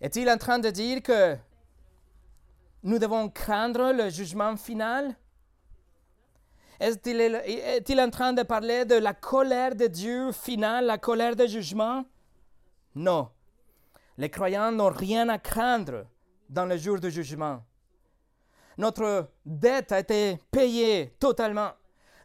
Est-il 0.00 0.28
en 0.28 0.36
train 0.36 0.58
de 0.58 0.70
dire 0.70 1.02
que 1.02 1.36
nous 2.82 2.98
devons 2.98 3.28
craindre 3.28 3.92
le 3.92 4.10
jugement 4.10 4.56
final? 4.56 5.16
Est-il 6.78 8.00
en 8.00 8.10
train 8.10 8.34
de 8.34 8.42
parler 8.42 8.84
de 8.84 8.96
la 8.96 9.14
colère 9.14 9.74
de 9.74 9.86
Dieu 9.86 10.32
finale, 10.32 10.84
la 10.86 10.98
colère 10.98 11.34
de 11.34 11.46
jugement? 11.46 12.04
Non. 12.94 13.30
Les 14.18 14.28
croyants 14.30 14.72
n'ont 14.72 14.90
rien 14.90 15.28
à 15.30 15.38
craindre 15.38 16.06
dans 16.48 16.66
le 16.66 16.76
jour 16.76 17.00
du 17.00 17.10
jugement. 17.10 17.62
Notre 18.78 19.30
dette 19.44 19.92
a 19.92 20.00
été 20.00 20.38
payée 20.50 21.14
totalement. 21.18 21.70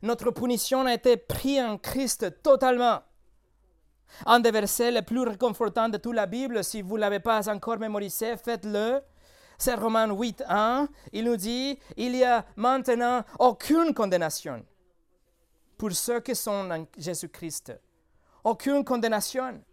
Notre 0.01 0.31
punition 0.31 0.85
a 0.85 0.93
été 0.93 1.15
prise 1.15 1.61
en 1.61 1.77
Christ 1.77 2.41
totalement. 2.43 3.01
Un 4.25 4.39
des 4.39 4.51
versets 4.51 4.91
les 4.91 5.01
plus 5.01 5.21
réconfortants 5.21 5.89
de 5.89 5.97
toute 5.97 6.15
la 6.15 6.25
Bible, 6.25 6.63
si 6.63 6.81
vous 6.81 6.95
ne 6.95 7.01
l'avez 7.01 7.19
pas 7.19 7.49
encore 7.49 7.77
mémorisé, 7.79 8.37
faites-le. 8.37 9.01
C'est 9.57 9.75
Romains 9.75 10.11
8, 10.11 10.43
1. 10.47 10.87
Il 11.13 11.25
nous 11.25 11.37
dit 11.37 11.77
il 11.95 12.13
n'y 12.13 12.23
a 12.23 12.45
maintenant 12.55 13.23
aucune 13.39 13.93
condamnation 13.93 14.65
pour 15.77 15.91
ceux 15.93 16.19
qui 16.19 16.35
sont 16.35 16.69
en 16.71 16.85
Jésus-Christ. 16.97 17.73
Aucune 18.43 18.83
condamnation. 18.83 19.63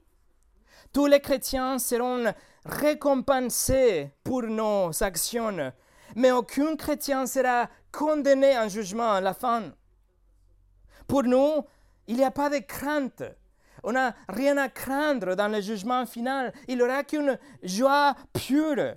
Tous 0.92 1.06
les 1.06 1.20
chrétiens 1.20 1.78
seront 1.78 2.32
récompensés 2.64 4.10
pour 4.24 4.42
nos 4.42 4.90
actions, 5.02 5.72
mais 6.16 6.30
aucun 6.30 6.76
chrétien 6.76 7.26
sera 7.26 7.68
condamné 7.92 8.58
en 8.58 8.68
jugement 8.68 9.12
à 9.12 9.20
la 9.20 9.34
fin. 9.34 9.72
Pour 11.06 11.24
nous, 11.24 11.64
il 12.06 12.16
n'y 12.16 12.24
a 12.24 12.30
pas 12.30 12.48
de 12.48 12.58
crainte. 12.58 13.22
On 13.82 13.92
n'a 13.92 14.14
rien 14.28 14.56
à 14.56 14.68
craindre 14.68 15.34
dans 15.34 15.48
le 15.48 15.60
jugement 15.60 16.06
final. 16.06 16.52
Il 16.66 16.76
n'y 16.76 16.82
aura 16.82 17.04
qu'une 17.04 17.38
joie 17.62 18.14
pure. 18.32 18.96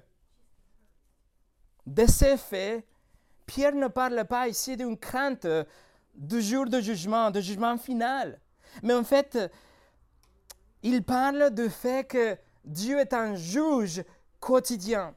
De 1.85 2.05
ces 2.05 2.37
faits, 2.37 2.85
Pierre 3.45 3.75
ne 3.75 3.87
parle 3.87 4.25
pas 4.25 4.47
ici 4.47 4.77
d'une 4.77 4.97
crainte 4.97 5.47
du 6.13 6.41
jour 6.41 6.65
de 6.65 6.79
jugement, 6.79 7.31
du 7.31 7.41
jugement 7.41 7.77
final. 7.77 8.39
Mais 8.83 8.93
en 8.93 9.03
fait, 9.03 9.37
il 10.83 11.03
parle 11.03 11.51
du 11.51 11.69
fait 11.69 12.07
que 12.07 12.37
Dieu 12.63 12.99
est 12.99 13.13
un 13.13 13.35
juge 13.35 14.03
quotidien, 14.39 15.15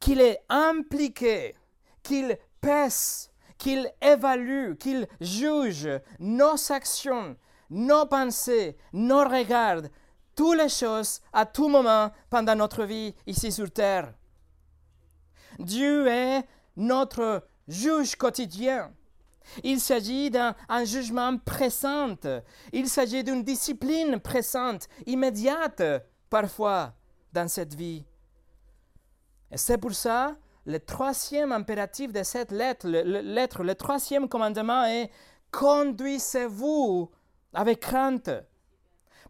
qu'il 0.00 0.20
est 0.20 0.42
impliqué, 0.48 1.54
qu'il 2.02 2.36
pèse, 2.60 3.30
qu'il 3.58 3.90
évalue, 4.00 4.74
qu'il 4.74 5.06
juge 5.20 5.88
nos 6.18 6.72
actions, 6.72 7.36
nos 7.72 8.06
pensées, 8.06 8.76
nos 8.92 9.24
regards, 9.24 9.82
toutes 10.36 10.58
les 10.58 10.68
choses 10.68 11.20
à 11.32 11.46
tout 11.46 11.68
moment 11.68 12.10
pendant 12.30 12.54
notre 12.54 12.84
vie 12.84 13.14
ici 13.26 13.50
sur 13.50 13.70
terre. 13.70 14.12
Dieu 15.58 16.06
est 16.06 16.42
notre 16.76 17.44
juge 17.66 18.16
quotidien. 18.16 18.92
Il 19.64 19.80
s'agit 19.80 20.30
d'un 20.30 20.54
jugement 20.84 21.36
pressant. 21.38 22.14
Il 22.72 22.88
s'agit 22.88 23.24
d'une 23.24 23.42
discipline 23.42 24.20
pressante, 24.20 24.88
immédiate, 25.06 25.82
parfois, 26.30 26.94
dans 27.32 27.48
cette 27.48 27.74
vie. 27.74 28.04
Et 29.50 29.56
c'est 29.56 29.78
pour 29.78 29.92
ça, 29.92 30.36
le 30.64 30.78
troisième 30.78 31.52
impératif 31.52 32.12
de 32.12 32.22
cette 32.22 32.52
lettre, 32.52 32.88
le, 32.88 33.02
lettre, 33.02 33.64
le 33.64 33.74
troisième 33.74 34.28
commandement 34.28 34.84
est 34.84 35.10
Conduisez-vous 35.50 37.10
avec 37.54 37.80
crainte. 37.80 38.30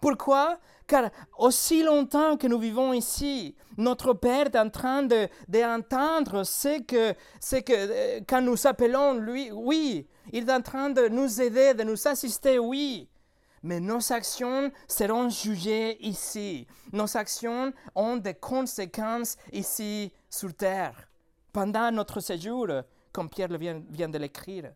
Pourquoi? 0.00 0.58
Car 0.86 1.10
aussi 1.38 1.82
longtemps 1.82 2.36
que 2.36 2.46
nous 2.46 2.58
vivons 2.58 2.92
ici, 2.92 3.54
notre 3.76 4.12
Père 4.14 4.46
est 4.46 4.56
en 4.56 4.68
train 4.68 5.02
d'entendre 5.02 6.38
de, 6.40 6.44
ce 6.44 6.82
que, 6.82 7.14
ce 7.40 7.56
que 7.56 7.72
euh, 7.72 8.20
quand 8.26 8.42
nous 8.42 8.66
appelons 8.66 9.14
lui, 9.14 9.50
oui, 9.52 10.06
il 10.32 10.48
est 10.48 10.52
en 10.52 10.60
train 10.60 10.90
de 10.90 11.08
nous 11.08 11.40
aider, 11.40 11.74
de 11.74 11.84
nous 11.84 12.08
assister, 12.08 12.58
oui. 12.58 13.08
Mais 13.62 13.78
nos 13.78 14.12
actions 14.12 14.72
seront 14.88 15.28
jugées 15.28 15.96
ici. 16.04 16.66
Nos 16.92 17.16
actions 17.16 17.72
ont 17.94 18.16
des 18.16 18.34
conséquences 18.34 19.36
ici 19.52 20.12
sur 20.28 20.52
terre, 20.52 21.08
pendant 21.52 21.92
notre 21.92 22.18
séjour, 22.18 22.66
comme 23.12 23.30
Pierre 23.30 23.56
vient, 23.56 23.80
vient 23.88 24.08
de 24.08 24.18
l'écrire 24.18 24.72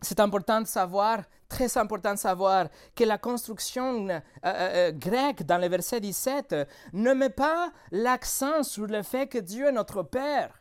c'est 0.00 0.20
important 0.20 0.60
de 0.60 0.66
savoir, 0.66 1.22
très 1.48 1.76
important 1.78 2.14
de 2.14 2.18
savoir, 2.18 2.68
que 2.94 3.04
la 3.04 3.18
construction 3.18 4.08
euh, 4.08 4.20
euh, 4.44 4.90
euh, 4.90 4.92
grecque 4.92 5.44
dans 5.44 5.58
le 5.58 5.68
verset 5.68 6.00
17 6.00 6.54
ne 6.92 7.12
met 7.12 7.30
pas 7.30 7.72
l'accent 7.90 8.62
sur 8.62 8.86
le 8.86 9.02
fait 9.02 9.26
que 9.26 9.38
Dieu 9.38 9.66
est 9.66 9.72
notre 9.72 10.02
Père. 10.02 10.60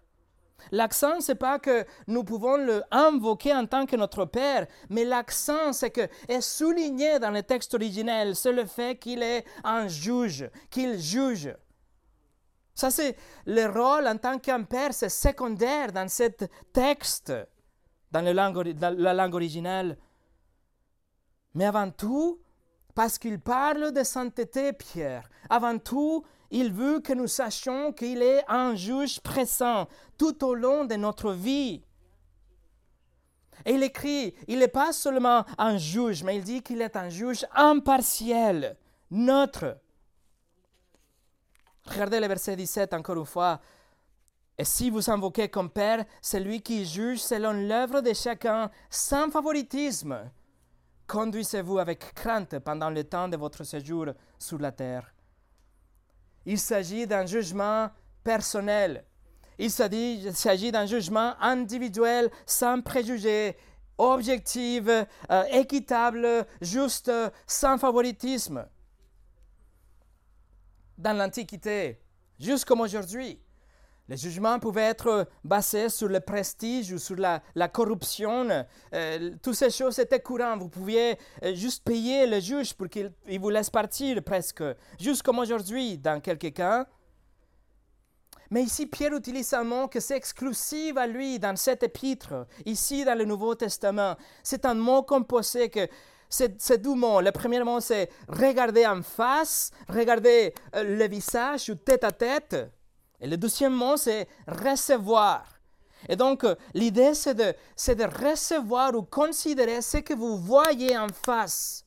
L'accent, 0.71 1.19
c'est 1.19 1.35
pas 1.35 1.59
que 1.59 1.85
nous 2.07 2.23
pouvons 2.23 2.57
le 2.57 2.81
invoquer 2.89 3.53
en 3.53 3.65
tant 3.65 3.85
que 3.85 3.95
notre 3.95 4.25
Père, 4.25 4.65
mais 4.89 5.03
l'accent, 5.03 5.73
c'est 5.73 5.91
que 5.91 6.07
est 6.27 6.41
souligné 6.41 7.19
dans 7.19 7.29
le 7.29 7.43
texte 7.43 7.73
originel, 7.73 8.35
c'est 8.35 8.53
le 8.53 8.65
fait 8.65 8.97
qu'il 8.97 9.21
est 9.21 9.45
un 9.63 9.87
juge, 9.87 10.49
qu'il 10.71 10.97
juge. 10.97 11.53
Ça, 12.73 12.89
c'est 12.89 13.15
le 13.45 13.67
rôle 13.67 14.07
en 14.07 14.17
tant 14.17 14.39
qu'un 14.39 14.63
père, 14.63 14.93
c'est 14.93 15.09
secondaire 15.09 15.91
dans 15.91 16.09
ce 16.09 16.29
texte 16.73 17.31
dans 18.11 18.23
la 18.23 18.33
langue, 18.33 18.73
dans. 18.73 19.95
Mais 21.53 21.65
avant 21.65 21.89
tout, 21.89 22.39
parce 22.93 23.17
qu'il 23.17 23.39
parle 23.39 23.91
de 23.91 24.03
sainteté, 24.03 24.73
Pierre, 24.73 25.29
avant 25.49 25.77
tout, 25.77 26.23
il 26.51 26.71
veut 26.71 26.99
que 27.01 27.13
nous 27.13 27.27
sachions 27.27 27.91
qu'il 27.91 28.21
est 28.21 28.43
un 28.47 28.75
juge 28.75 29.19
pressant 29.19 29.87
tout 30.17 30.43
au 30.45 30.53
long 30.53 30.85
de 30.85 30.95
notre 30.95 31.33
vie. 31.33 31.83
Et 33.65 33.73
il 33.73 33.83
écrit, 33.83 34.33
il 34.47 34.59
n'est 34.59 34.67
pas 34.67 34.93
seulement 34.93 35.45
un 35.57 35.77
juge, 35.77 36.23
mais 36.23 36.37
il 36.37 36.43
dit 36.43 36.61
qu'il 36.61 36.81
est 36.81 36.95
un 36.95 37.09
juge 37.09 37.45
impartiel, 37.53 38.77
neutre. 39.11 39.77
Regardez 41.85 42.19
le 42.19 42.27
verset 42.27 42.55
17 42.55 42.93
encore 42.93 43.17
une 43.17 43.25
fois. 43.25 43.59
Et 44.57 44.63
si 44.63 44.89
vous 44.89 45.09
invoquez 45.09 45.49
comme 45.49 45.69
Père 45.69 46.05
celui 46.21 46.61
qui 46.61 46.85
juge 46.85 47.19
selon 47.19 47.51
l'œuvre 47.51 48.01
de 48.01 48.13
chacun 48.13 48.71
sans 48.89 49.29
favoritisme, 49.29 50.31
conduisez-vous 51.07 51.79
avec 51.79 52.13
crainte 52.13 52.59
pendant 52.59 52.89
le 52.89 53.03
temps 53.03 53.27
de 53.27 53.35
votre 53.35 53.63
séjour 53.63 54.07
sur 54.39 54.59
la 54.59 54.71
terre. 54.71 55.13
Il 56.45 56.59
s'agit 56.59 57.05
d'un 57.05 57.25
jugement 57.25 57.89
personnel. 58.23 59.03
Il 59.57 59.71
s'agit 59.71 60.71
d'un 60.71 60.85
jugement 60.85 61.33
individuel, 61.39 62.29
sans 62.45 62.81
préjugés, 62.81 63.57
objectif, 63.97 64.83
euh, 64.87 65.43
équitable, 65.51 66.45
juste, 66.61 67.11
sans 67.47 67.77
favoritisme. 67.77 68.67
Dans 70.97 71.17
l'Antiquité, 71.17 72.01
comme 72.65 72.81
aujourd'hui, 72.81 73.39
les 74.07 74.17
jugements 74.17 74.59
pouvaient 74.59 74.83
être 74.83 75.27
basés 75.43 75.89
sur 75.89 76.07
le 76.07 76.19
prestige 76.19 76.91
ou 76.91 76.99
sur 76.99 77.15
la, 77.15 77.41
corruption. 77.69 78.47
Euh, 78.93 79.31
toutes 79.41 79.55
ces 79.55 79.71
choses 79.71 79.97
étaient 79.97 80.19
courantes. 80.19 80.59
Vous 80.59 80.69
pouviez 80.69 81.17
euh, 81.43 81.55
juste 81.55 81.83
payer 81.83 82.27
le 82.27 82.39
juge 82.39 82.73
pour 82.73 82.87
qu'il 82.87 83.11
vous 83.39 83.49
laisse 83.49 83.69
partir 83.69 84.23
presque, 84.23 84.63
juste 84.99 85.23
comme 85.23 85.39
aujourd'hui 85.39 85.97
dans 85.97 86.21
quelques 86.21 86.53
cas. 86.53 86.85
Mais 88.51 88.61
ici, 88.61 88.85
Pierre 88.85 89.13
utilise 89.13 89.53
un 89.53 89.63
mot 89.63 89.87
que 89.87 89.99
c'est 89.99 90.15
exclusif 90.15 90.95
à 90.97 91.07
lui 91.07 91.39
dans 91.39 91.55
cet 91.55 91.81
épître, 91.81 92.45
ici 92.65 93.03
dans 93.03 93.17
le 93.17 93.25
Nouveau 93.25 93.55
Testament. 93.55 94.15
C'est 94.43 94.65
un 94.65 94.75
mot 94.75 95.01
composé 95.01 95.69
que 95.69 95.87
c'est 96.29 96.77
deux 96.77 96.93
mots. 96.93 97.21
Le 97.21 97.31
premier 97.31 97.63
mot, 97.63 97.79
c'est 97.79 98.09
regarder 98.27 98.85
en 98.85 99.01
face, 99.01 99.71
regarder 99.89 100.53
euh, 100.75 100.83
le 100.83 101.07
visage 101.07 101.69
ou 101.69 101.75
tête 101.75 102.03
à 102.03 102.11
tête. 102.11 102.55
Et 103.19 103.27
le 103.27 103.37
deuxième 103.37 103.73
mot, 103.73 103.97
c'est 103.97 104.27
recevoir. 104.47 105.45
Et 106.07 106.15
donc, 106.15 106.43
euh, 106.43 106.55
l'idée, 106.73 107.13
c'est 107.13 107.33
de, 107.33 107.53
de 107.93 108.29
recevoir 108.29 108.93
ou 108.95 109.03
considérer 109.03 109.81
ce 109.81 109.97
que 109.97 110.13
vous 110.13 110.37
voyez 110.37 110.97
en 110.97 111.07
face. 111.09 111.85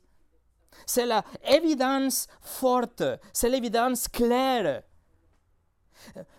C'est 0.86 1.06
l'évidence 1.48 2.26
forte, 2.40 3.02
c'est 3.32 3.48
l'évidence 3.48 4.08
claire. 4.08 4.82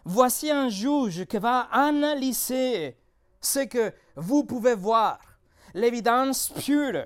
Voici 0.04 0.50
un 0.50 0.70
juge 0.70 1.26
qui 1.26 1.38
va 1.38 1.68
analyser 1.72 2.98
ce 3.40 3.60
que 3.60 3.94
vous 4.16 4.44
pouvez 4.44 4.76
voir, 4.76 5.20
l'évidence 5.74 6.50
pure. 6.50 7.06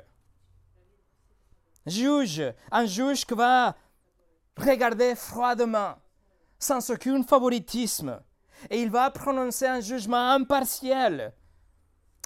Juge, 1.85 2.43
un 2.71 2.85
juge 2.85 3.25
qui 3.25 3.33
va 3.33 3.75
regarder 4.57 5.15
froidement 5.15 5.95
sans 6.63 6.89
aucun 6.89 7.21
favoritisme, 7.23 8.19
et 8.69 8.81
il 8.81 8.89
va 8.89 9.11
prononcer 9.11 9.67
un 9.67 9.81
jugement 9.81 10.31
impartial 10.31 11.33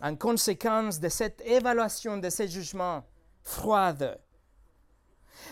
en 0.02 0.16
conséquence 0.16 1.00
de 1.00 1.10
cette 1.10 1.42
évaluation 1.44 2.18
de 2.18 2.30
ces 2.30 2.48
jugements 2.48 3.04
froides. 3.44 4.20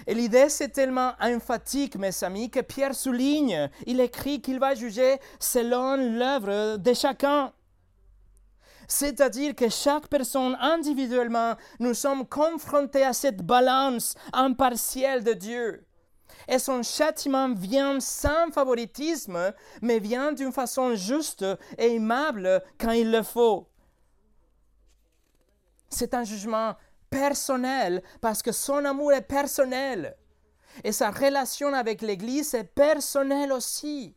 Et 0.06 0.14
l'idée, 0.14 0.50
c'est 0.50 0.70
tellement 0.70 1.14
emphatique, 1.20 1.96
mes 1.96 2.24
amis, 2.24 2.50
que 2.50 2.60
Pierre 2.60 2.96
souligne, 2.96 3.70
il 3.86 4.00
écrit 4.00 4.42
qu'il 4.42 4.60
va 4.60 4.76
juger 4.76 5.20
selon 5.40 5.96
l'œuvre 5.96 6.78
de 6.78 6.94
chacun. 6.94 7.54
C'est-à-dire 8.88 9.56
que 9.56 9.70
chaque 9.70 10.08
personne 10.08 10.56
individuellement, 10.60 11.56
nous 11.80 11.96
sommes 11.96 12.28
confrontés 12.28 13.04
à 13.04 13.14
cette 13.14 13.42
balance 13.42 14.14
impartielle 14.32 15.24
de 15.24 15.34
Dieu. 15.34 15.85
Et 16.48 16.60
son 16.60 16.84
châtiment 16.84 17.54
vient 17.54 18.00
sans 18.00 18.52
favoritisme, 18.52 19.54
mais 19.82 20.00
vient 20.00 20.32
d'une 20.32 20.52
façon 20.52 20.96
juste 20.96 21.46
et 21.78 21.96
aimable 21.96 22.62
quand 22.78 22.92
il 22.92 23.12
le 23.12 23.24
faut. 23.24 23.68
C'est 25.90 26.14
un 26.14 26.24
jugement 26.24 26.76
personnel 27.10 28.04
parce 28.22 28.42
que 28.42 28.52
son 28.52 28.84
amour 28.86 29.14
est 29.14 29.22
personnel. 29.22 30.16
Et 30.84 30.92
sa 30.92 31.10
relation 31.10 31.74
avec 31.74 32.02
l'Église 32.02 32.54
est 32.54 32.66
personnelle 32.66 33.54
aussi. 33.54 34.14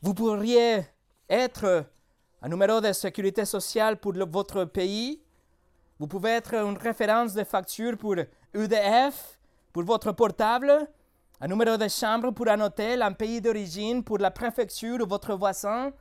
Vous 0.00 0.14
pourriez 0.14 0.84
être 1.28 1.86
un 2.40 2.48
numéro 2.48 2.80
de 2.80 2.92
sécurité 2.92 3.44
sociale 3.44 3.98
pour 3.98 4.12
votre 4.14 4.64
pays. 4.64 5.22
Vous 5.98 6.06
pouvez 6.06 6.30
être 6.30 6.54
une 6.54 6.76
référence 6.76 7.34
de 7.34 7.44
facture 7.44 7.96
pour 7.96 8.16
UDF 8.54 9.38
pour 9.72 9.84
votre 9.84 10.12
portable, 10.12 10.88
un 11.40 11.48
numéro 11.48 11.76
de 11.76 11.88
chambre 11.88 12.30
pour 12.30 12.48
un 12.48 12.60
hôtel, 12.60 13.02
un 13.02 13.12
pays 13.12 13.40
d'origine 13.40 14.04
pour 14.04 14.18
la 14.18 14.30
préfecture 14.30 15.00
ou 15.00 15.06
votre 15.06 15.34
voisin, 15.34 15.92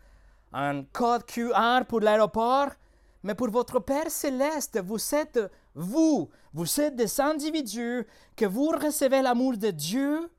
un 0.54 0.84
code 0.84 1.26
QR 1.26 1.86
pour 1.88 2.02
l'aéroport. 2.02 2.70
Mais 3.24 3.36
pour 3.36 3.50
votre 3.50 3.80
Père 3.80 4.10
céleste, 4.10 4.80
vous 4.84 5.16
êtes 5.16 5.40
vous, 5.76 6.30
vous 6.54 6.82
êtes 6.82 6.96
des 6.96 7.22
individus 7.22 8.06
que 8.36 8.46
vous 8.46 8.70
recevez 8.70 9.22
l'amour 9.22 9.58
de 9.58 9.72
Dieu, 9.72 10.30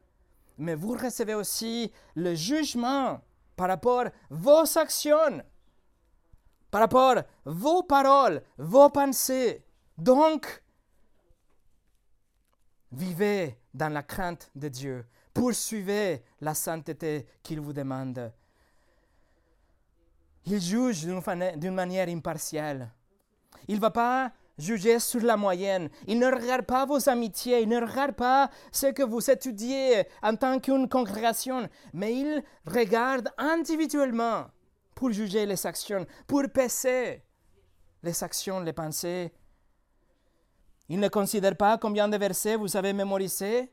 mais 0.59 0.75
vous 0.75 0.93
recevez 0.93 1.35
aussi 1.35 1.93
le 2.15 2.35
jugement 2.35 3.21
par 3.57 3.69
rapport 3.69 4.07
à 4.07 4.13
vos 4.31 4.79
actions, 4.79 5.43
par 6.71 6.83
rapport 6.83 7.19
à 7.19 7.25
vos 7.45 7.83
paroles, 7.83 8.43
vos 8.59 8.91
pensées. 8.91 9.65
Donc, 9.97 10.63
Vivez 12.93 13.59
dans 13.73 13.93
la 13.93 14.03
crainte 14.03 14.51
de 14.55 14.69
Dieu. 14.69 15.07
Poursuivez 15.33 16.23
la 16.41 16.55
sainteté 16.55 17.27
qu'il 17.43 17.61
vous 17.61 17.73
demande. 17.73 18.33
Il 20.45 20.61
juge 20.61 21.07
d'une 21.57 21.75
manière 21.75 22.09
impartiale. 22.09 22.91
Il 23.69 23.77
ne 23.77 23.81
va 23.81 23.91
pas 23.91 24.33
juger 24.59 24.99
sur 24.99 25.23
la 25.23 25.37
moyenne. 25.37 25.89
Il 26.07 26.19
ne 26.19 26.27
regarde 26.27 26.67
pas 26.67 26.85
vos 26.85 27.09
amitiés. 27.09 27.63
Il 27.63 27.69
ne 27.69 27.81
regarde 27.81 28.13
pas 28.13 28.51
ce 28.71 28.89
que 28.89 29.03
vous 29.03 29.31
étudiez 29.31 30.05
en 30.23 30.37
tant 30.37 30.59
qu'une 30.59 30.89
congrégation. 30.89 31.69
Mais 31.95 32.15
il 32.15 32.45
regarde 32.67 33.31
individuellement 33.39 34.49
pour 34.95 35.11
juger 35.13 35.47
les 35.47 35.67
actions, 35.67 36.07
pour 36.27 36.43
peser 36.53 37.23
les 38.03 38.25
actions, 38.25 38.61
les 38.61 38.73
pensées 38.73 39.33
il 40.93 41.01
ne 41.01 41.09
considère 41.09 41.57
pas 41.57 41.79
combien 41.79 42.07
de 42.07 42.19
versets 42.19 42.55
vous 42.55 42.77
avez 42.77 42.93
mémorisés 42.93 43.73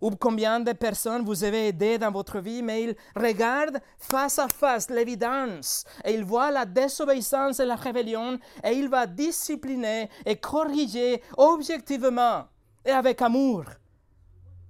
ou 0.00 0.10
combien 0.10 0.60
de 0.60 0.70
personnes 0.72 1.24
vous 1.24 1.42
avez 1.42 1.66
aidé 1.66 1.98
dans 1.98 2.12
votre 2.12 2.38
vie, 2.38 2.62
mais 2.62 2.84
il 2.84 2.96
regarde 3.16 3.80
face 3.98 4.38
à 4.38 4.46
face 4.46 4.88
l'évidence 4.88 5.84
et 6.04 6.14
il 6.14 6.24
voit 6.24 6.52
la 6.52 6.64
désobéissance 6.64 7.58
et 7.58 7.64
la 7.64 7.74
rébellion 7.74 8.38
et 8.62 8.70
il 8.70 8.88
va 8.88 9.04
discipliner 9.08 10.08
et 10.24 10.36
corriger 10.36 11.20
objectivement 11.36 12.44
et 12.84 12.92
avec 12.92 13.20
amour. 13.20 13.64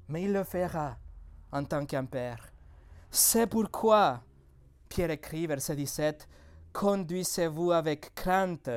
Mais 0.08 0.22
il 0.22 0.32
le 0.32 0.42
fera 0.42 0.96
en 1.52 1.64
tant 1.64 1.84
qu'un 1.84 2.06
père. 2.06 2.50
C'est 3.10 3.46
pourquoi 3.46 4.22
Pierre 4.88 5.10
écrit, 5.10 5.46
verset 5.46 5.76
17, 5.76 6.28
Conduisez-vous 6.72 7.72
avec 7.72 8.14
crainte 8.14 8.70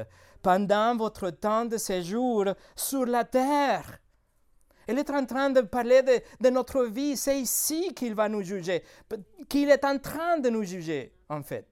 pendant 0.48 0.96
votre 0.96 1.30
temps 1.30 1.66
de 1.66 1.76
séjour 1.76 2.46
sur 2.74 3.06
la 3.06 3.26
terre. 3.26 4.00
Il 4.88 4.98
est 4.98 5.10
en 5.10 5.26
train 5.26 5.50
de 5.50 5.60
parler 5.60 6.02
de, 6.40 6.50
notre 6.50 6.86
vie. 6.86 7.18
C'est 7.18 7.42
ici 7.42 7.94
qu'il 7.94 8.16
va 8.16 8.30
nous 8.30 8.42
juger, 8.44 8.82
qu'il 9.50 9.70
est 9.70 9.84
en 9.84 10.00
train 10.00 10.40
de 10.40 10.50
nous 10.50 10.64
juger, 10.64 11.14
en 11.28 11.44
fait. 11.44 11.68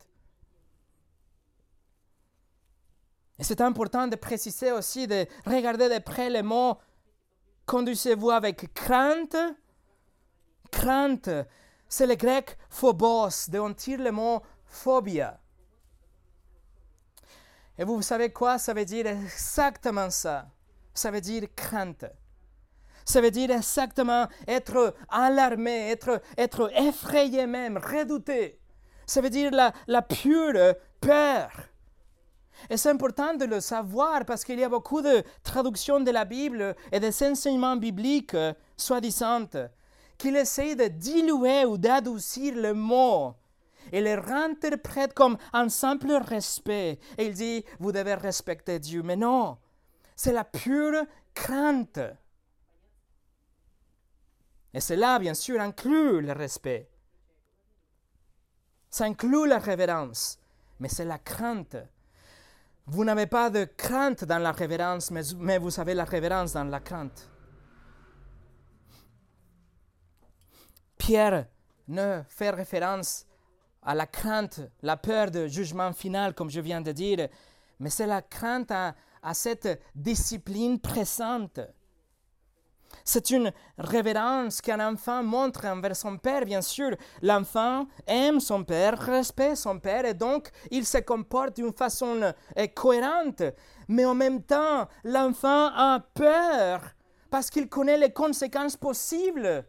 Et 3.40 3.46
c'est 3.46 3.62
important 3.62 4.08
de 4.08 4.18
préciser 4.18 4.74
aussi, 4.74 5.08
de 5.08 5.26
regarder 5.46 5.88
de 5.88 6.00
près 6.00 6.30
les 6.30 6.44
mots 6.44 6.76
conduisez-vous 7.66 8.32
avec 8.32 8.74
crainte. 8.74 9.38
Crainte, 10.70 11.30
c'est 11.88 12.08
le 12.08 12.16
grec 12.16 12.58
phobos, 12.70 13.50
de 13.50 13.58
on 13.58 13.74
tire 13.74 14.02
le 14.02 14.12
mot 14.12 14.42
phobia. 14.66 15.40
Et 17.78 17.84
vous 17.84 18.02
savez 18.02 18.32
quoi? 18.32 18.58
Ça 18.58 18.74
veut 18.74 18.86
dire 18.86 19.08
exactement 19.08 20.10
ça. 20.10 20.48
Ça 20.94 21.12
veut 21.12 21.22
dire 21.22 21.44
crainte. 21.56 22.06
Ça 23.04 23.22
veut 23.22 23.32
dire 23.32 23.52
exactement 23.52 24.28
être 24.48 24.96
alarmé, 25.10 25.92
être, 25.92 26.22
être 26.38 26.72
effrayé 26.76 27.46
même, 27.46 27.78
redouté. 27.78 28.60
Ça 29.06 29.22
veut 29.22 29.30
dire 29.30 29.52
la, 29.52 29.74
la 29.88 30.02
pure 30.02 30.74
peur. 31.00 31.52
Et 32.70 32.78
c'est 32.78 32.90
important 32.90 33.36
de 33.36 33.46
le 33.46 33.60
savoir 33.60 34.26
parce 34.26 34.44
qu'il 34.44 34.60
y 34.60 34.64
a 34.64 34.70
beaucoup 34.70 35.02
de 35.02 35.24
traductions 35.44 36.00
de 36.00 36.10
la 36.10 36.26
Bible 36.26 36.76
et 36.92 37.00
des 37.00 37.24
enseignements 37.24 37.76
bibliques, 37.76 38.38
soi-disant, 38.78 39.48
qui 40.18 40.30
essayent 40.30 40.76
de 40.76 40.88
diluer 40.88 41.66
ou 41.66 41.78
d'adoucir 41.78 42.56
le 42.56 42.74
mot 42.74 43.36
il 43.92 44.04
les 44.04 44.16
réinterprète 44.16 45.14
comme 45.14 45.38
un 45.54 45.70
simple 45.70 46.12
respect. 46.12 47.00
Et 47.18 47.28
il 47.28 47.34
dit, 47.34 47.66
vous 47.80 47.92
devez 47.92 48.16
respecter 48.16 48.80
Dieu. 48.80 49.04
Mais 49.04 49.16
non, 49.16 49.58
c'est 50.16 50.34
la 50.34 50.44
pure 50.44 51.06
crainte. 51.34 52.00
Et 54.74 54.82
cela, 54.82 55.20
bien 55.20 55.34
sûr, 55.34 55.62
inclut 55.62 56.22
le 56.22 56.34
respect. 56.34 56.90
Ça 58.90 59.06
inclut 59.06 59.48
la 59.48 59.60
révérence. 59.60 60.40
Mais 60.80 60.90
c'est 60.90 61.06
la 61.06 61.18
crainte. 61.18 61.78
Vous 62.88 63.04
n'avez 63.04 63.26
pas 63.26 63.50
de 63.50 63.66
crainte 63.66 64.26
dans 64.26 64.38
la 64.38 64.52
révérence, 64.52 65.12
mais, 65.12 65.22
mais 65.38 65.58
vous 65.58 65.80
avez 65.80 65.94
la 65.94 66.04
révérence 66.04 66.54
dans 66.54 66.66
la 66.66 66.80
crainte. 66.80 67.30
Pierre 70.98 71.48
ne 71.88 72.22
fait 72.28 72.50
référence 72.50 73.26
à 73.86 73.94
la 73.94 74.08
crainte, 74.08 74.62
la 74.82 74.98
peur 74.98 75.32
de 75.32 75.48
jugement 75.48 75.94
final, 75.94 76.34
comme 76.34 76.50
je 76.50 76.60
viens 76.60 76.82
de 76.82 76.92
dire, 76.92 77.30
mais 77.80 77.90
c'est 77.90 78.08
la 78.08 78.22
crainte 78.22 78.72
à, 78.72 78.96
cette 79.34 79.82
discipline 79.96 80.80
pressante. 80.80 81.60
C'est 83.04 83.32
une 83.32 83.52
révérence 83.78 84.62
qu'un 84.62 84.80
enfant 84.92 85.24
montre 85.24 85.66
envers 85.66 85.96
son 85.96 86.18
père, 86.18 86.46
bien 86.46 86.62
sûr. 86.62 86.96
L'enfant 87.24 87.88
aime 88.06 88.40
son 88.40 88.64
père, 88.64 89.00
respecte 89.00 89.58
son 89.58 89.80
père, 89.80 90.06
et 90.06 90.14
donc 90.14 90.50
il 90.70 90.86
se 90.86 91.00
comporte 91.00 91.56
d'une 91.56 91.74
façon 91.74 92.22
euh, 92.22 92.68
cohérente. 92.76 93.42
Mais 93.88 94.06
en 94.06 94.16
même 94.16 94.44
temps, 94.44 94.88
l'enfant 95.04 95.72
a 95.74 96.00
peur 96.14 96.82
parce 97.32 97.50
qu'il 97.50 97.68
connaît 97.68 97.98
les 97.98 98.14
conséquences 98.14 98.78
possibles 98.78 99.66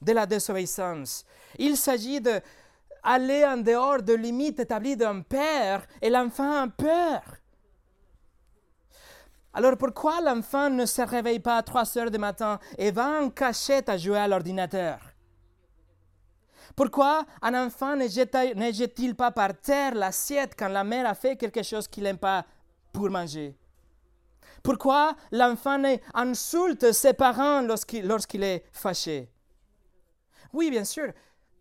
de 0.00 0.12
la 0.12 0.26
désobéissance. 0.26 1.24
Il 1.58 1.76
s'agit 1.76 2.20
d'aller 3.04 3.44
en 3.44 3.58
dehors 3.58 4.02
de 4.02 4.14
limites 4.14 4.60
établies 4.60 4.96
d'un 4.96 5.20
père 5.20 5.86
et 6.00 6.10
l'enfant 6.10 6.62
a 6.62 6.68
peur. 6.68 7.22
Alors 9.52 9.76
pourquoi 9.76 10.20
l'enfant 10.20 10.68
ne 10.70 10.84
se 10.84 11.02
réveille 11.02 11.38
pas 11.38 11.58
à 11.58 11.62
3 11.62 11.98
heures 11.98 12.10
du 12.10 12.18
matin 12.18 12.58
et 12.76 12.90
va 12.90 13.22
en 13.22 13.30
cachette 13.30 13.88
à 13.88 13.96
jouer 13.96 14.18
à 14.18 14.26
l'ordinateur? 14.26 14.98
Pourquoi 16.74 17.24
un 17.40 17.66
enfant 17.66 17.94
ne 17.94 18.08
jette-t-il 18.08 19.14
pas 19.14 19.30
par 19.30 19.54
terre 19.54 19.94
l'assiette 19.94 20.54
quand 20.58 20.66
la 20.68 20.82
mère 20.82 21.06
a 21.06 21.14
fait 21.14 21.36
quelque 21.36 21.62
chose 21.62 21.86
qu'il 21.86 22.02
n'aime 22.02 22.18
pas 22.18 22.44
pour 22.92 23.08
manger? 23.10 23.56
Pourquoi 24.60 25.14
l'enfant 25.30 25.80
insulte 26.14 26.90
ses 26.92 27.12
parents 27.12 27.60
lorsqu'il 27.60 28.42
est 28.42 28.64
fâché? 28.72 29.30
Oui, 30.52 30.70
bien 30.70 30.84
sûr, 30.84 31.12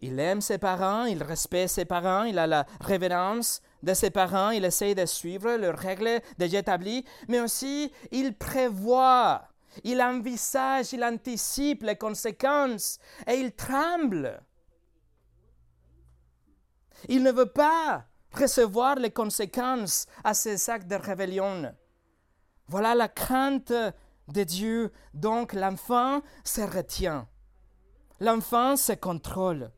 il 0.04 0.20
aime 0.20 0.42
ses 0.42 0.58
parents, 0.58 1.06
il 1.06 1.24
respecte 1.24 1.70
ses 1.70 1.86
parents, 1.86 2.24
il 2.24 2.38
a 2.38 2.46
la 2.46 2.66
révérence 2.82 3.62
de 3.84 3.94
ses 3.94 4.10
parents, 4.10 4.50
il 4.50 4.66
essaie 4.66 4.94
de 4.96 5.06
suivre 5.06 5.56
leurs 5.56 5.78
règles 5.78 6.20
déjà 6.38 6.60
établies, 6.60 7.06
mais 7.30 7.40
aussi 7.40 7.90
il 8.12 8.36
prévoit, 8.36 9.48
il 9.86 10.02
envisage, 10.02 10.92
il 10.92 11.06
anticipe 11.06 11.84
les 11.84 11.96
conséquences 11.96 13.00
et 13.28 13.36
il 13.36 13.54
tremble. 13.54 14.44
Il 17.08 17.24
ne 17.24 17.32
veut 17.32 17.52
pas 17.52 18.06
recevoir 18.34 18.96
les 18.96 19.12
conséquences 19.12 20.06
à 20.26 20.34
ces 20.34 20.70
actes 20.70 20.88
de 20.88 20.96
rébellion. 20.96 21.74
Voilà 22.68 22.94
la 22.94 23.08
crainte 23.08 23.72
de 23.72 24.44
Dieu. 24.44 24.92
Donc 25.14 25.54
l'enfant 25.54 26.22
se 26.44 26.62
retient. 26.62 27.30
L'enfant 28.20 28.76
se 28.76 28.92
contrôle. 28.92 29.72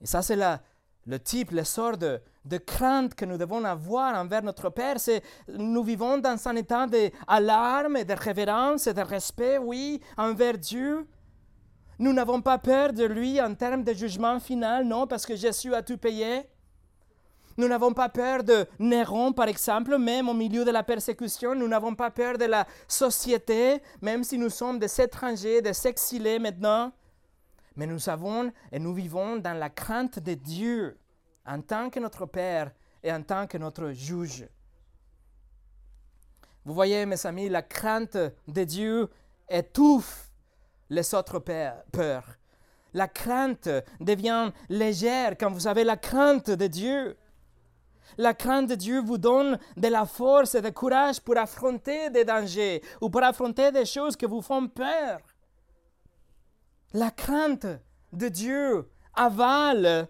Et 0.00 0.06
ça, 0.06 0.22
c'est 0.22 0.36
le 0.36 1.18
type, 1.18 1.50
le 1.50 1.64
sort 1.64 1.96
de, 1.96 2.20
crainte 2.66 3.14
que 3.14 3.24
nous 3.24 3.36
devons 3.36 3.64
avoir 3.64 4.14
envers 4.14 4.42
notre 4.42 4.70
Père. 4.70 4.98
C'est, 4.98 5.22
nous 5.48 5.82
vivons 5.82 6.18
dans 6.18 6.48
un 6.48 6.56
état 6.56 6.86
d'alarme, 6.86 8.04
de 8.04 8.14
révérence 8.14 8.86
et 8.86 8.94
de 8.94 9.02
respect, 9.02 9.58
oui, 9.58 10.00
envers 10.16 10.58
Dieu. 10.58 11.06
Nous 11.98 12.14
n'avons 12.14 12.40
pas 12.40 12.56
peur 12.58 12.94
de 12.94 13.04
lui 13.04 13.40
en 13.42 13.54
termes 13.54 13.84
de 13.84 13.92
jugement 13.92 14.40
final, 14.40 14.86
non, 14.86 15.06
parce 15.06 15.26
que 15.26 15.36
Jésus 15.36 15.74
a 15.74 15.82
tout 15.82 15.98
payé. 15.98 16.48
Nous 17.58 17.68
n'avons 17.68 17.92
pas 17.92 18.08
peur 18.08 18.42
de 18.42 18.66
Néron, 18.78 19.34
par 19.34 19.48
exemple, 19.48 19.98
même 19.98 20.30
au 20.30 20.32
milieu 20.32 20.64
de 20.64 20.70
la 20.70 20.82
persécution. 20.82 21.54
Nous 21.54 21.68
n'avons 21.68 21.94
pas 21.94 22.10
peur 22.10 22.38
de 22.38 22.46
la 22.46 22.66
société, 22.88 23.82
même 24.00 24.24
si 24.24 24.38
nous 24.38 24.48
sommes 24.48 24.78
des 24.78 24.98
étrangers, 24.98 25.60
des 25.60 25.86
exilés 25.86 26.38
maintenant. 26.38 26.90
Mais 27.80 27.86
nous 27.86 27.98
savons 27.98 28.52
et 28.70 28.78
nous 28.78 28.92
vivons 28.92 29.38
dans 29.38 29.58
la 29.58 29.70
crainte 29.70 30.18
de 30.18 30.34
Dieu 30.34 30.98
en 31.46 31.62
tant 31.62 31.88
que 31.88 31.98
notre 31.98 32.26
Père 32.26 32.72
et 33.02 33.10
en 33.10 33.22
tant 33.22 33.46
que 33.46 33.56
notre 33.56 33.92
juge. 33.92 34.46
Vous 36.66 36.74
voyez, 36.74 37.06
mes 37.06 37.24
amis, 37.24 37.48
la 37.48 37.62
crainte 37.62 38.18
de 38.18 38.64
Dieu 38.64 39.08
étouffe 39.48 40.30
les 40.90 41.14
autres 41.14 41.38
peurs. 41.38 42.36
La 42.92 43.08
crainte 43.08 43.70
devient 43.98 44.52
légère 44.68 45.38
quand 45.38 45.50
vous 45.50 45.66
avez 45.66 45.84
la 45.84 45.96
crainte 45.96 46.50
de 46.50 46.66
Dieu. 46.66 47.16
La 48.18 48.34
crainte 48.34 48.68
de 48.68 48.74
Dieu 48.74 49.00
vous 49.00 49.16
donne 49.16 49.58
de 49.78 49.88
la 49.88 50.04
force 50.04 50.54
et 50.54 50.60
du 50.60 50.70
courage 50.70 51.18
pour 51.18 51.38
affronter 51.38 52.10
des 52.10 52.26
dangers 52.26 52.82
ou 53.00 53.08
pour 53.08 53.22
affronter 53.22 53.72
des 53.72 53.86
choses 53.86 54.16
qui 54.16 54.26
vous 54.26 54.42
font 54.42 54.68
peur. 54.68 55.20
La 56.92 57.10
crainte 57.12 57.66
de 58.12 58.28
Dieu 58.28 58.90
avale 59.14 60.08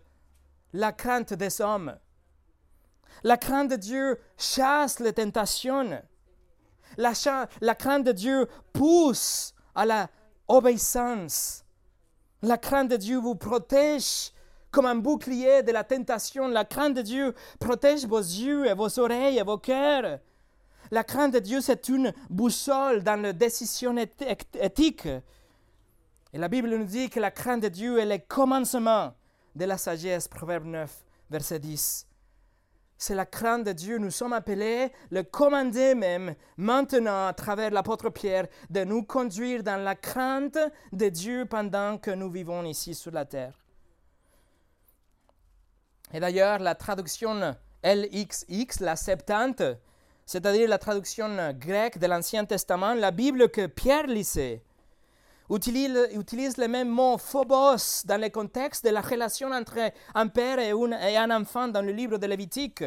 la 0.73 0.93
crainte 0.93 1.35
des 1.35 1.61
hommes. 1.61 1.95
La 3.23 3.37
crainte 3.37 3.71
de 3.71 3.77
Dieu 3.77 4.19
chasse 4.38 4.99
les 4.99 5.12
tentations. 5.12 6.03
La, 6.97 7.75
crainte 7.75 8.05
de 8.05 8.12
Dieu 8.12 8.49
pousse 8.73 9.55
à 9.75 9.85
la 9.85 10.09
obéissance. 10.49 11.64
La 12.40 12.57
crainte 12.57 12.88
de 12.88 12.97
Dieu 12.97 13.19
vous 13.19 13.35
protège 13.35 14.33
comme 14.71 14.87
un 14.87 14.95
bouclier 14.95 15.62
de 15.62 15.73
la 15.73 15.85
tentation. 15.85 16.49
La 16.49 16.64
crainte 16.64 16.95
de 16.95 17.03
Dieu 17.03 17.35
protège 17.59 18.07
vos 18.07 18.19
yeux 18.19 18.66
et 18.66 18.75
vos 18.75 18.99
oreilles 18.99 19.38
et 19.38 19.43
vos 19.43 19.59
cœurs. 19.59 20.19
La 20.90 21.05
crainte 21.05 21.35
de 21.35 21.38
Dieu, 21.40 21.61
c'est 21.61 21.88
une 21.90 22.14
boussole 22.31 23.03
dans 23.03 23.21
les 23.21 23.35
décisions 23.35 23.95
éthiques. 23.97 25.09
Et 26.33 26.38
la 26.38 26.49
Bible 26.49 26.69
nous 26.69 26.85
dit 26.85 27.11
que 27.11 27.21
la 27.21 27.31
crainte 27.31 27.62
de 27.62 27.69
Dieu 27.69 27.99
est 27.99 28.07
le 28.07 28.19
commencement 28.19 29.14
de 29.57 29.64
la 29.64 29.77
sagesse, 29.77 30.29
Proverbe 30.29 30.66
9, 30.66 31.05
verset 31.31 31.59
10. 31.59 32.07
C'est 32.97 33.14
la 33.14 33.25
crainte 33.27 33.64
de 33.64 33.73
Dieu. 33.73 33.99
Nous 33.99 34.11
sommes 34.11 34.35
appelés, 34.35 34.93
le 35.11 35.23
commander 35.23 35.95
même, 35.95 36.35
maintenant, 36.57 37.29
à 37.29 37.33
travers 37.33 37.71
l'apôtre 37.71 38.11
Pierre, 38.11 38.47
de 38.69 38.85
nous 38.85 39.03
conduire 39.03 39.62
dans 39.62 39.83
la 39.83 39.95
crainte 39.95 40.59
de 40.93 41.09
Dieu 41.09 41.47
pendant 41.47 41.97
que 41.97 42.11
nous 42.11 42.31
vivons 42.31 42.62
ici 42.64 42.95
sur 42.95 43.11
la 43.11 43.25
terre. 43.25 43.59
Et 46.12 46.21
d'ailleurs, 46.21 46.59
la 46.59 46.75
traduction 46.75 47.57
LXX, 47.83 48.81
la 48.81 48.97
Septante, 48.97 49.62
c'est-à-dire 50.27 50.69
la 50.69 50.79
traduction 50.79 51.55
grecque 51.55 51.99
de 51.99 52.07
l'Ancien 52.07 52.45
Testament, 52.45 52.95
la 52.95 53.11
Bible 53.11 53.49
que 53.49 53.66
Pierre 53.66 54.07
lisait, 54.07 54.62
utilise, 55.50 56.08
utilise 56.12 56.56
le 56.56 56.68
même 56.68 56.88
mot 56.88 57.18
phobos 57.18 58.04
dans 58.04 58.20
le 58.20 58.28
contexte 58.28 58.84
de 58.84 58.90
la 58.90 59.00
relation 59.00 59.50
entre 59.50 59.92
un 60.14 60.28
père 60.28 60.58
et, 60.58 61.16
un 61.16 61.30
enfant 61.30 61.68
dans 61.68 61.82
le 61.82 61.92
livre 61.92 62.18
de 62.18 62.26
Lévitique. 62.26 62.84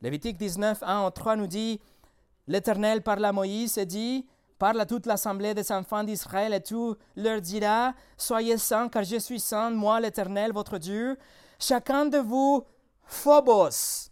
Lévitique 0.00 0.36
19, 0.36 0.82
1 0.82 1.10
3 1.10 1.36
nous 1.36 1.46
dit 1.46 1.80
L'Éternel 2.46 3.02
parle 3.02 3.24
à 3.24 3.32
Moïse 3.32 3.78
et 3.78 3.86
dit 3.86 4.26
Parle 4.58 4.80
à 4.80 4.86
toute 4.86 5.06
l'assemblée 5.06 5.54
des 5.54 5.72
enfants 5.72 6.04
d'Israël 6.04 6.52
et 6.52 6.62
tu 6.62 6.94
leur 7.16 7.40
diras 7.40 7.94
Soyez 8.16 8.58
saints, 8.58 8.88
car 8.88 9.04
je 9.04 9.16
suis 9.16 9.40
saint, 9.40 9.70
moi 9.70 10.00
l'Éternel, 10.00 10.52
votre 10.52 10.78
Dieu. 10.78 11.18
Chacun 11.58 12.06
de 12.06 12.18
vous, 12.18 12.64
phobos, 13.04 14.10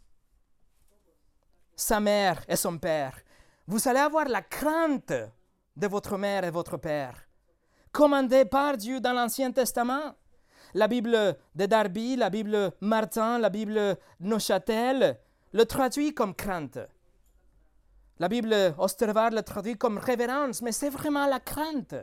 sa 1.75 2.01
mère 2.01 2.43
et 2.49 2.57
son 2.57 2.79
père. 2.79 3.19
Vous 3.67 3.89
allez 3.89 4.01
avoir 4.01 4.29
la 4.29 4.43
crainte 4.43 5.13
de 5.77 5.87
votre 5.87 6.17
mère 6.17 6.45
et 6.45 6.51
votre 6.51 6.77
père 6.77 7.30
commandé 7.93 8.45
par 8.45 8.77
Dieu 8.77 9.01
dans 9.01 9.13
l'Ancien 9.13 9.53
Testament. 9.53 10.15
La 10.75 10.87
Bible 10.87 11.37
de 11.55 11.67
Darby, 11.67 12.17
la 12.17 12.31
Bible 12.31 12.73
Martin, 12.81 13.39
la 13.39 13.51
Bible 13.51 13.97
Neuchâtel 14.21 15.19
le 15.53 15.65
traduit 15.65 16.15
comme 16.15 16.35
crainte. 16.35 16.79
La 18.19 18.29
Bible 18.29 18.75
Ostervar 18.79 19.31
le 19.31 19.43
traduit 19.43 19.77
comme 19.77 19.99
révérence, 19.99 20.63
mais 20.63 20.73
c'est 20.73 20.91
vraiment 20.91 21.27
la 21.27 21.41
crainte. 21.41 21.95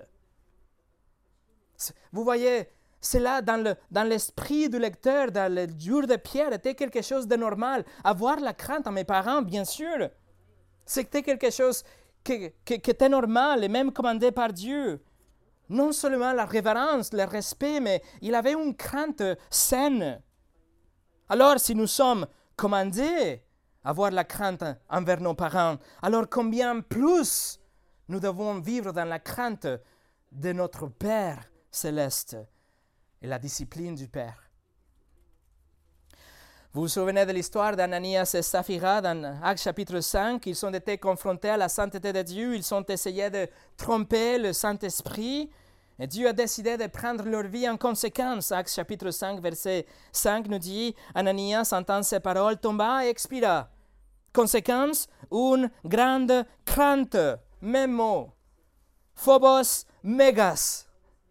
Vous 2.12 2.24
voyez, 2.24 2.68
c'est 3.00 3.20
là 3.20 3.42
dans 3.42 4.04
l'esprit 4.04 4.68
du 4.68 4.80
lecteur, 4.80 5.32
dans 5.32 5.54
le 5.54 5.68
jour 5.80 6.08
de 6.08 6.16
Pierre, 6.16 6.52
était 6.54 6.74
quelque 6.74 7.02
chose 7.02 7.28
de 7.28 7.36
normal. 7.36 7.86
Avoir 8.04 8.40
la 8.40 8.54
crainte 8.54 8.88
à 8.88 8.92
mes 8.92 9.04
parents, 9.04 9.44
bien 9.44 9.64
sûr, 9.64 10.10
c'était 10.86 11.22
quelque 11.22 11.52
chose 11.52 11.84
qui, 12.24 12.52
qui 12.66 12.74
était 12.74 13.10
normal 13.10 13.64
et 13.64 13.70
même 13.70 13.94
commandé 13.94 14.32
par 14.32 14.52
Dieu 14.52 15.00
non 15.70 15.92
seulement 15.92 16.34
la 16.34 16.46
révérence, 16.46 17.14
le 17.14 17.24
respect, 17.24 17.80
mais 17.80 18.02
il 18.22 18.36
avait 18.36 18.54
une 18.54 18.76
crainte 18.76 19.24
saine. 19.50 20.22
Alors 21.30 21.60
si 21.60 21.76
nous 21.76 21.88
sommes 21.88 22.26
commandés 22.56 23.44
à 23.84 23.90
avoir 23.90 24.12
la 24.12 24.24
crainte 24.24 24.64
envers 24.90 25.22
nos 25.22 25.34
parents, 25.34 25.78
alors 26.02 26.30
combien 26.30 26.82
plus 26.82 27.60
nous 28.08 28.20
devons 28.20 28.60
vivre 28.60 28.94
dans 28.94 29.06
la 29.06 29.20
crainte 29.20 29.68
de 30.32 30.52
notre 30.54 30.88
Père 30.88 31.44
céleste 31.72 32.38
et 33.22 33.28
la 33.28 33.40
discipline 33.40 33.96
du 33.96 34.08
Père. 34.08 34.47
Vous 36.78 36.84
vous 36.84 36.90
souvenez 36.90 37.26
de 37.26 37.32
l'histoire 37.32 37.76
d'Ananias 37.76 38.36
et 38.36 38.44
Saphira 38.44 39.02
dans 39.02 39.40
Actes 39.42 39.64
chapitre 39.64 40.00
5 40.00 40.46
Ils 40.46 40.64
ont 40.64 40.72
été 40.72 41.00
confrontés 41.00 41.50
à 41.50 41.58
la 41.58 41.70
sainteté 41.70 42.14
de 42.14 42.22
Dieu, 42.22 42.56
ils 42.56 42.72
ont 42.72 42.84
essayé 42.88 43.32
de 43.32 43.48
tromper 43.76 44.38
le 44.38 44.54
Saint-Esprit. 44.54 45.50
Et 45.98 46.06
Dieu 46.06 46.28
a 46.28 46.34
décidé 46.34 46.78
de 46.78 46.86
prendre 46.86 47.24
leur 47.24 47.48
vie 47.48 47.68
en 47.68 47.78
conséquence. 47.78 48.52
Actes 48.52 48.76
chapitre 48.76 49.10
5, 49.10 49.42
verset 49.42 49.88
5 50.12 50.48
nous 50.50 50.60
dit 50.60 50.94
Ananias, 51.16 51.70
entend 51.72 52.04
ces 52.04 52.20
paroles, 52.20 52.58
tomba 52.58 53.04
et 53.04 53.10
expira. 53.10 53.70
Conséquence, 54.32 55.08
une 55.32 55.72
grande 55.84 56.46
crainte. 56.64 57.18
Même 57.60 57.94
mot. 57.94 58.30
Phobos 59.16 59.86
megas. 60.04 60.86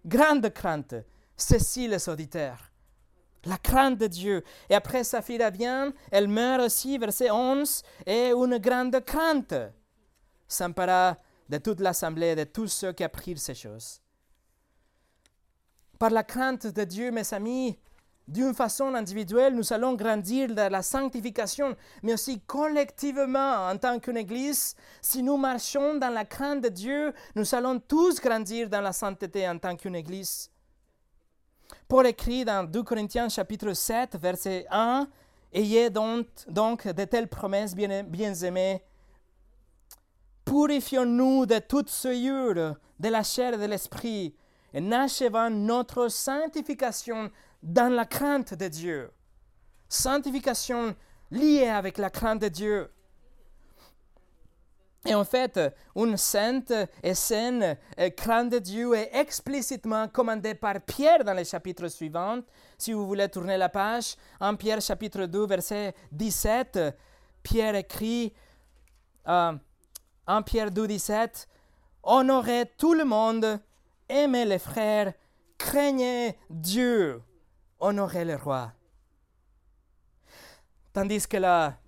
Grande 0.05 0.51
crainte. 0.53 0.97
Ceci 1.37 1.87
les 1.87 2.09
auditeurs. 2.09 2.66
La 3.47 3.59
crainte 3.59 3.99
de 3.99 4.09
Dieu. 4.09 4.43
Et 4.69 4.75
après 4.75 5.05
Saphira 5.05 5.51
vient, 5.51 5.93
elle 6.11 6.27
meurt 6.27 6.63
aussi, 6.63 6.99
verset 6.99 7.31
11, 7.31 7.83
et 8.05 8.31
une 8.33 8.59
grande 8.59 9.01
crainte 9.05 9.55
s'empara 10.49 11.17
de 11.49 11.59
toute 11.59 11.81
l'assemblée, 11.81 12.35
de 12.35 12.45
tous 12.45 12.67
ceux 12.67 12.93
qui 12.93 13.05
apprirent 13.05 13.39
ces 13.39 13.55
choses. 13.55 14.01
Par 15.99 16.11
la 16.11 16.25
crainte 16.25 16.67
de 16.67 16.85
Dieu, 16.85 17.13
mes 17.13 17.33
amis, 17.33 17.79
d'une 18.27 18.53
façon 18.53 18.93
individuelle, 18.95 19.55
nous 19.55 19.73
allons 19.73 19.95
grandir 19.95 20.53
dans 20.53 20.71
la 20.71 20.83
sanctification, 20.83 21.77
mais 22.03 22.15
aussi 22.15 22.41
collectivement 22.41 23.69
en 23.69 23.79
tant 23.79 24.01
qu'une 24.01 24.17
Église. 24.17 24.75
Si 25.01 25.23
nous 25.23 25.37
marchons 25.37 25.95
dans 25.95 26.11
la 26.11 26.25
crainte 26.25 26.63
de 26.63 26.69
Dieu, 26.69 27.15
nous 27.37 27.55
allons 27.55 27.79
tous 27.79 28.21
grandir 28.21 28.69
dans 28.69 28.81
la 28.81 28.93
sainteté 28.93 29.49
en 29.49 29.59
tant 29.59 29.77
qu'une 29.77 29.95
Église. 29.95 30.51
Paul 31.89 32.07
écrit 32.09 32.45
dans 32.45 32.69
2 32.69 32.83
Corinthiens 32.83 33.29
chapitre 33.29 33.73
7, 33.73 34.17
verset 34.21 34.67
1, 34.71 35.07
Ayez 35.53 35.89
donc, 35.89 36.27
donc 36.49 36.89
de 36.89 37.05
telles 37.05 37.29
promesses, 37.29 37.77
bien, 37.77 38.35
aimés. 38.43 38.83
Purifions-nous 40.45 41.47
de 41.47 41.61
toute 41.61 41.89
souillure 41.89 42.75
de 42.99 43.09
la 43.09 43.23
chair 43.23 43.55
et 43.55 43.59
de 43.59 43.65
l'esprit, 43.67 44.35
et 44.75 44.81
n'achevons 44.81 45.51
notre 45.51 46.09
sanctification 46.09 47.31
dans 47.63 47.93
la 47.93 48.05
crainte 48.05 48.55
de 48.55 48.67
Dieu. 48.67 49.13
Sanctification 49.89 50.97
liée 51.31 51.69
avec 51.69 51.99
la 51.99 52.11
crainte 52.11 52.43
de 52.43 52.49
Dieu. 52.49 52.91
Et 55.07 55.15
en 55.15 55.25
fait, 55.25 55.61
une 55.95 56.17
sainte 56.17 56.73
et 57.03 57.15
saine 57.15 57.77
crainte 58.17 58.51
de 58.51 58.59
Dieu 58.59 58.95
est 58.95 59.11
explicitement 59.15 60.09
commandée 60.09 60.55
par 60.55 60.81
Pierre 60.81 61.23
dans 61.23 61.33
les 61.33 61.45
chapitres 61.45 61.87
suivants. 61.89 62.41
Si 62.77 62.93
vous 62.93 63.07
voulez 63.07 63.29
tourner 63.29 63.57
la 63.57 63.69
page, 63.69 64.17
en 64.41 64.57
Pierre 64.57 64.81
chapitre 64.81 65.27
2, 65.27 65.47
verset 65.47 65.95
17, 66.11 66.79
Pierre 67.43 67.77
écrit, 67.77 68.35
euh, 69.29 69.53
en 70.27 70.43
Pierre 70.43 70.73
2, 70.73 70.89
17, 70.89 71.49
Honorez 72.03 72.67
tout 72.77 72.95
le 72.95 73.05
monde, 73.05 73.61
aimez 74.09 74.45
les 74.45 74.59
frères, 74.59 75.13
craignez 75.59 76.39
Dieu, 76.51 77.23
honorez 77.81 78.25
le 78.25 78.37
roi. 78.37 78.73
Tandis 80.93 81.27
que 81.27 81.37
la 81.37 81.79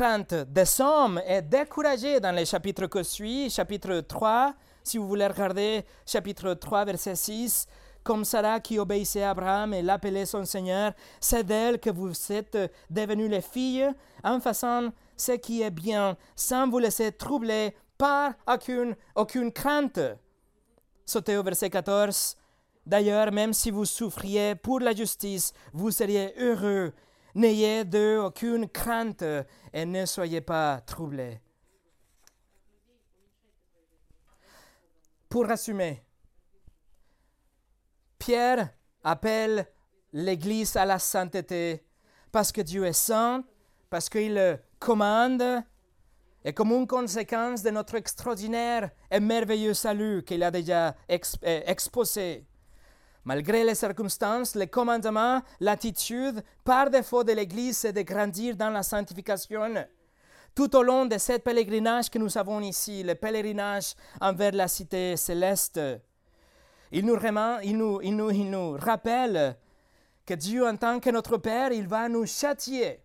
crainte 0.00 0.32
des 0.32 0.80
hommes 0.80 1.20
est 1.26 1.42
découragée 1.42 2.20
dans 2.20 2.34
les 2.34 2.46
chapitres 2.46 2.86
que 2.86 3.02
suit, 3.02 3.50
chapitre 3.50 4.00
3, 4.00 4.54
si 4.82 4.96
vous 4.96 5.06
voulez 5.06 5.26
regarder 5.26 5.84
chapitre 6.06 6.54
3, 6.54 6.86
verset 6.86 7.14
6, 7.14 7.66
comme 8.02 8.24
Sarah 8.24 8.60
qui 8.60 8.78
obéissait 8.78 9.24
à 9.24 9.32
Abraham 9.32 9.74
et 9.74 9.82
l'appelait 9.82 10.24
son 10.24 10.46
Seigneur, 10.46 10.94
c'est 11.20 11.44
d'elle 11.44 11.78
que 11.78 11.90
vous 11.90 12.14
êtes 12.32 12.56
devenues 12.88 13.28
les 13.28 13.42
filles, 13.42 13.90
en 14.24 14.40
faisant 14.40 14.88
ce 15.18 15.32
qui 15.32 15.60
est 15.60 15.70
bien, 15.70 16.16
sans 16.34 16.66
vous 16.66 16.78
laisser 16.78 17.12
troubler 17.12 17.76
par 17.98 18.32
aucune, 18.50 18.96
aucune 19.14 19.52
crainte. 19.52 20.00
Sautez 21.04 21.36
au 21.36 21.42
verset 21.42 21.68
14. 21.68 22.38
D'ailleurs, 22.86 23.30
même 23.32 23.52
si 23.52 23.70
vous 23.70 23.84
souffriez 23.84 24.54
pour 24.54 24.80
la 24.80 24.94
justice, 24.94 25.52
vous 25.74 25.90
seriez 25.90 26.32
heureux. 26.38 26.90
N'ayez 27.34 27.84
d'eux 27.84 28.18
aucune 28.18 28.68
crainte 28.68 29.24
et 29.72 29.84
ne 29.84 30.04
soyez 30.06 30.40
pas 30.40 30.80
troublés. 30.80 31.40
Pour 35.28 35.46
résumer, 35.46 36.02
Pierre 38.18 38.70
appelle 39.04 39.66
l'Église 40.12 40.76
à 40.76 40.84
la 40.84 40.98
sainteté 40.98 41.84
parce 42.32 42.50
que 42.52 42.60
Dieu 42.60 42.84
est 42.84 42.92
saint, 42.92 43.44
parce 43.88 44.08
qu'il 44.08 44.60
commande, 44.78 45.62
et 46.44 46.52
comme 46.52 46.72
une 46.72 46.86
conséquence 46.86 47.62
de 47.62 47.70
notre 47.70 47.96
extraordinaire 47.96 48.90
et 49.10 49.20
merveilleux 49.20 49.74
salut 49.74 50.24
qu'il 50.24 50.42
a 50.42 50.50
déjà 50.50 50.96
exposé. 51.08 52.46
Malgré 53.24 53.64
les 53.64 53.74
circonstances, 53.74 54.54
les 54.54 54.66
commandements, 54.66 55.42
l'attitude, 55.60 56.42
par 56.64 56.88
défaut 56.88 57.22
de 57.22 57.32
l'Église, 57.32 57.78
c'est 57.78 57.92
de 57.92 58.02
grandir 58.02 58.56
dans 58.56 58.70
la 58.70 58.82
sanctification. 58.82 59.74
Tout 60.54 60.74
au 60.74 60.82
long 60.82 61.06
de 61.06 61.18
ce 61.18 61.38
pèlerinage 61.38 62.10
que 62.10 62.18
nous 62.18 62.38
avons 62.38 62.60
ici, 62.60 63.02
le 63.02 63.14
pèlerinage 63.14 63.94
envers 64.20 64.52
la 64.52 64.68
cité 64.68 65.16
céleste, 65.16 65.80
il 66.92 67.06
nous, 67.06 67.16
il 67.62 67.76
nous, 67.76 68.00
il 68.02 68.16
nous, 68.16 68.30
il 68.30 68.50
nous 68.50 68.72
rappelle 68.72 69.56
que 70.26 70.34
Dieu, 70.34 70.66
en 70.66 70.76
tant 70.76 70.98
que 70.98 71.10
notre 71.10 71.36
Père, 71.36 71.72
il 71.72 71.86
va 71.86 72.08
nous 72.08 72.26
châtier, 72.26 73.00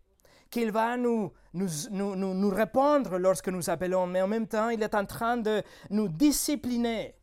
qu'il 0.50 0.72
va 0.72 0.98
nous, 0.98 1.32
nous, 1.54 1.68
nous, 1.92 2.16
nous, 2.16 2.50
répondre 2.50 3.18
lorsque 3.18 3.50
nous 3.50 3.70
appelons, 3.70 4.08
mais 4.08 4.22
en 4.22 4.28
même 4.28 4.48
temps, 4.48 4.70
il 4.70 4.82
est 4.82 4.96
en 4.96 5.06
train 5.06 5.38
de 5.38 5.62
nous 5.90 6.08
discipliner. 6.08 7.16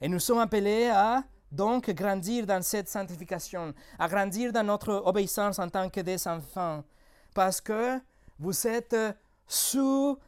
Et 0.00 0.08
nous 0.08 0.20
sommes 0.20 0.38
appelés 0.38 0.88
à 0.88 1.24
donc 1.50 1.90
grandir 1.90 2.46
dans 2.46 2.62
cette 2.62 2.88
sanctification, 2.88 3.74
à 3.98 4.08
grandir 4.08 4.52
dans 4.52 4.64
notre 4.64 5.02
obéissance 5.06 5.58
en 5.58 5.68
tant 5.68 5.88
que 5.88 6.00
des 6.00 6.26
enfants, 6.28 6.84
parce 7.34 7.60
que 7.60 7.98
vous 8.38 8.66
êtes 8.66 8.96
sous 9.46 10.18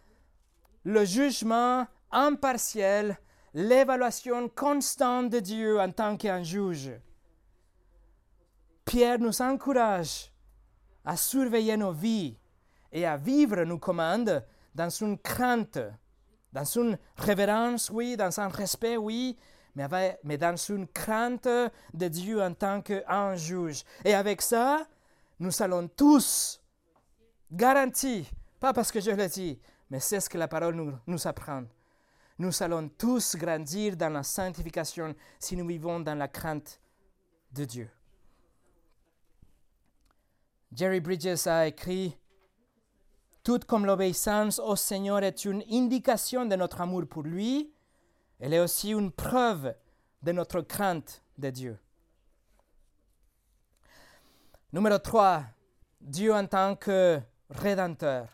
le 0.84 1.04
jugement 1.04 1.86
impartiel, 2.10 3.18
l'évaluation 3.52 4.48
constante 4.48 5.30
de 5.30 5.40
Dieu 5.40 5.78
en 5.78 5.90
tant 5.90 6.16
qu'un 6.16 6.42
juge. 6.42 6.92
Pierre 8.84 9.18
nous 9.18 9.42
encourage 9.42 10.32
à 11.04 11.16
surveiller 11.16 11.76
nos 11.76 11.92
vies 11.92 12.36
et 12.92 13.06
à 13.06 13.16
vivre 13.16 13.62
nos 13.64 13.78
commandes 13.78 14.44
dans 14.74 14.88
une 14.88 15.18
crainte, 15.18 15.78
dans 16.52 16.64
une 16.64 16.98
révérence, 17.16 17.90
oui, 17.90 18.16
dans 18.16 18.40
un 18.40 18.48
respect, 18.48 18.96
oui, 18.96 19.36
mais, 19.74 20.38
dans 20.38 20.56
une 20.56 20.86
crainte 20.88 21.48
de 21.94 22.08
Dieu 22.08 22.42
en 22.42 22.54
tant 22.54 22.82
qu'un 22.82 23.34
juge. 23.36 23.84
Et 24.04 24.14
avec 24.14 24.42
ça, 24.42 24.86
nous 25.38 25.62
allons 25.62 25.88
tous, 25.88 26.60
garantis, 27.50 28.28
pas 28.58 28.72
parce 28.72 28.92
que 28.92 29.00
je 29.00 29.10
le 29.10 29.26
dis, 29.28 29.58
mais 29.88 30.00
c'est 30.00 30.20
ce 30.20 30.28
que 30.28 30.38
la 30.38 30.48
parole 30.48 30.74
nous, 30.74 30.92
nous 31.06 31.26
apprend. 31.26 31.64
Nous 32.38 32.62
allons 32.62 32.88
tous 32.88 33.36
grandir 33.36 33.96
dans 33.96 34.08
la 34.10 34.22
sanctification 34.22 35.14
si 35.38 35.56
nous 35.56 35.66
vivons 35.66 36.00
dans 36.00 36.14
la 36.14 36.28
crainte 36.28 36.80
de 37.52 37.64
Dieu. 37.64 37.90
Jerry 40.72 41.00
Bridges 41.00 41.46
a 41.46 41.66
écrit 41.66 42.16
Tout 43.42 43.60
comme 43.66 43.84
l'obéissance 43.84 44.58
au 44.58 44.76
Seigneur 44.76 45.22
est 45.22 45.44
une 45.44 45.64
indication 45.70 46.46
de 46.46 46.54
notre 46.54 46.80
amour 46.80 47.06
pour 47.08 47.24
lui, 47.24 47.72
elle 48.40 48.54
est 48.54 48.58
aussi 48.58 48.90
une 48.90 49.12
preuve 49.12 49.74
de 50.22 50.32
notre 50.32 50.62
crainte 50.62 51.22
de 51.36 51.50
Dieu. 51.50 51.78
Numéro 54.72 54.98
3, 54.98 55.42
Dieu 56.00 56.32
en 56.32 56.46
tant 56.46 56.74
que 56.74 57.20
rédempteur. 57.50 58.28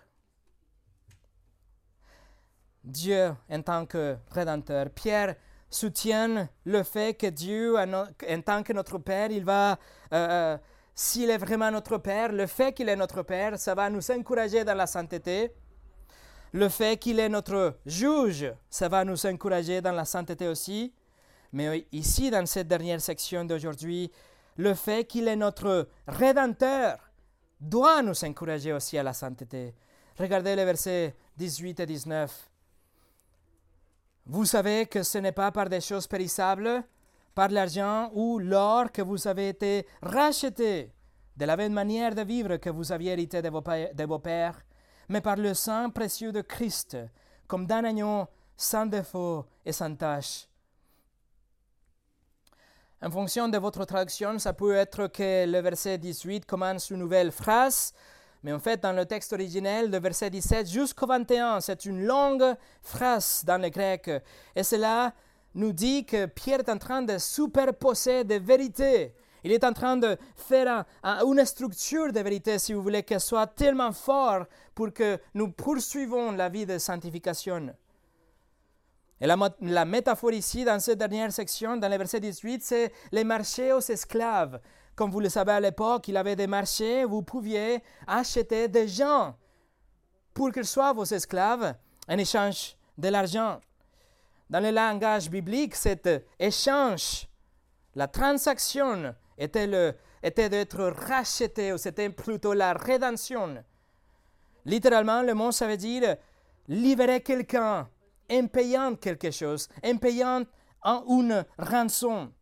Dieu 2.84 3.34
en 3.50 3.62
tant 3.62 3.84
que 3.84 4.16
rédempteur. 4.30 4.90
Pierre 4.90 5.34
soutient 5.68 6.48
le 6.64 6.82
fait 6.84 7.14
que 7.14 7.26
Dieu, 7.26 7.76
en 7.76 8.42
tant 8.42 8.62
que 8.62 8.72
notre 8.72 8.98
Père, 8.98 9.30
il 9.32 9.44
va, 9.44 9.72
euh, 9.72 9.76
euh, 10.12 10.58
s'il 10.94 11.30
est 11.30 11.38
vraiment 11.38 11.70
notre 11.70 11.98
Père, 11.98 12.30
le 12.30 12.46
fait 12.46 12.72
qu'il 12.72 12.88
est 12.88 12.96
notre 12.96 13.22
Père, 13.22 13.58
ça 13.58 13.74
va 13.74 13.90
nous 13.90 14.10
encourager 14.10 14.64
dans 14.64 14.74
la 14.74 14.86
sainteté 14.86 15.52
le 16.56 16.70
fait 16.70 16.96
qu'il 16.96 17.20
est 17.20 17.28
notre 17.28 17.76
juge, 17.84 18.50
ça 18.70 18.88
va 18.88 19.04
nous 19.04 19.26
encourager 19.26 19.82
dans 19.82 19.92
la 19.92 20.06
sainteté 20.06 20.48
aussi. 20.48 20.94
Mais 21.52 21.86
ici, 21.92 22.30
dans 22.30 22.46
cette 22.46 22.66
dernière 22.66 23.00
section 23.02 23.44
d'aujourd'hui, 23.44 24.10
le 24.56 24.72
fait 24.72 25.04
qu'il 25.04 25.28
est 25.28 25.36
notre 25.36 25.86
rédempteur 26.08 26.98
doit 27.60 28.00
nous 28.00 28.24
encourager 28.24 28.72
aussi 28.72 28.96
à 28.96 29.02
la 29.02 29.12
sainteté. 29.12 29.74
Regardez 30.18 30.56
les 30.56 30.64
versets 30.64 31.14
18 31.36 31.80
et 31.80 31.86
19. 31.86 32.50
Vous 34.24 34.46
savez 34.46 34.86
que 34.86 35.02
ce 35.02 35.18
n'est 35.18 35.32
pas 35.32 35.52
par 35.52 35.68
des 35.68 35.82
choses 35.82 36.06
périssables, 36.06 36.82
par 37.34 37.50
l'argent 37.50 38.10
ou 38.14 38.38
l'or 38.38 38.90
que 38.92 39.02
vous 39.02 39.28
avez 39.28 39.50
été 39.50 39.86
rachetés 40.00 40.90
de 41.36 41.44
la 41.44 41.54
même 41.58 41.74
manière 41.74 42.14
de 42.14 42.22
vivre 42.22 42.56
que 42.56 42.70
vous 42.70 42.92
aviez 42.92 43.12
hérité 43.12 43.42
de 43.42 43.50
vos, 43.50 43.60
de 43.60 44.04
vos 44.04 44.18
pères, 44.18 44.65
mais 45.08 45.20
par 45.20 45.36
le 45.36 45.54
sang 45.54 45.90
précieux 45.90 46.32
de 46.32 46.40
Christ, 46.40 46.96
comme 47.46 47.66
d'un 47.66 47.84
agneau 47.84 48.26
sans 48.56 48.86
défaut 48.86 49.44
et 49.64 49.72
sans 49.72 49.94
tache. 49.94 50.48
En 53.02 53.10
fonction 53.10 53.48
de 53.48 53.58
votre 53.58 53.84
traduction, 53.84 54.38
ça 54.38 54.52
peut 54.52 54.74
être 54.74 55.08
que 55.08 55.46
le 55.46 55.60
verset 55.60 55.98
18 55.98 56.46
commence 56.46 56.90
une 56.90 56.98
nouvelle 56.98 57.30
phrase, 57.30 57.92
mais 58.42 58.52
en 58.52 58.58
fait, 58.58 58.80
dans 58.82 58.92
le 58.92 59.04
texte 59.04 59.32
originel, 59.32 59.90
le 59.90 59.98
verset 59.98 60.30
17 60.30 60.68
jusqu'au 60.68 61.06
21, 61.06 61.60
c'est 61.60 61.84
une 61.84 62.04
longue 62.04 62.54
phrase 62.80 63.42
dans 63.44 63.60
le 63.60 63.68
grec. 63.68 64.10
Et 64.54 64.62
cela 64.62 65.12
nous 65.54 65.72
dit 65.72 66.04
que 66.04 66.26
Pierre 66.26 66.60
est 66.60 66.68
en 66.68 66.78
train 66.78 67.02
de 67.02 67.18
superposer 67.18 68.24
des 68.24 68.38
vérités. 68.38 69.14
Il 69.44 69.52
est 69.52 69.64
en 69.64 69.72
train 69.72 69.96
de 69.96 70.16
faire 70.36 70.84
une 71.04 71.44
structure 71.44 72.12
de 72.12 72.20
vérité, 72.20 72.58
si 72.58 72.72
vous 72.72 72.82
voulez, 72.82 73.02
qu'elle 73.02 73.20
soit 73.20 73.46
tellement 73.46 73.92
forte 73.92 74.48
pour 74.74 74.92
que 74.92 75.18
nous 75.34 75.50
poursuivons 75.52 76.32
la 76.32 76.48
vie 76.48 76.66
de 76.66 76.78
sanctification. 76.78 77.74
Et 79.20 79.26
la, 79.26 79.36
la, 79.62 79.84
métaphore 79.84 80.32
ici, 80.32 80.64
dans 80.64 80.78
cette 80.78 80.98
dernière 80.98 81.32
section, 81.32 81.76
dans 81.76 81.88
le 81.88 81.96
verset 81.96 82.20
18, 82.20 82.62
c'est 82.62 82.92
les 83.12 83.24
marchés 83.24 83.72
aux 83.72 83.80
esclaves. 83.80 84.60
Comme 84.94 85.10
vous 85.10 85.20
le 85.20 85.28
savez 85.28 85.52
à 85.52 85.60
l'époque, 85.60 86.08
il 86.08 86.16
avait 86.16 86.36
des 86.36 86.46
marchés, 86.46 87.04
vous 87.04 87.22
pouviez 87.22 87.82
acheter 88.06 88.68
des 88.68 88.88
gens 88.88 89.34
pour 90.34 90.52
qu'ils 90.52 90.66
soient 90.66 90.92
vos 90.92 91.04
esclaves 91.04 91.74
en 92.08 92.18
échange 92.18 92.76
de 92.98 93.08
l'argent. 93.08 93.60
Dans 94.50 94.60
le 94.60 94.70
langage 94.70 95.30
biblique, 95.30 95.74
cet 95.74 96.08
échange, 96.38 97.26
la 97.94 98.06
transaction 98.06 99.14
était, 99.38 99.66
le, 99.66 99.94
était 100.22 100.48
d'être 100.48 100.84
racheté, 100.84 101.72
ou 101.72 101.78
c'était 101.78 102.10
plutôt 102.10 102.52
la 102.52 102.72
rédemption. 102.72 103.62
Littéralement, 104.64 105.22
le 105.22 105.34
mot, 105.34 105.52
ça 105.52 105.66
veut 105.66 105.76
dire 105.76 106.16
libérer 106.68 107.20
quelqu'un 107.20 107.88
en 108.30 108.46
payant 108.48 108.94
quelque 108.96 109.30
chose, 109.30 109.68
en 109.84 109.96
payant 109.96 110.44
une 110.84 111.44
rançon. 111.58 112.32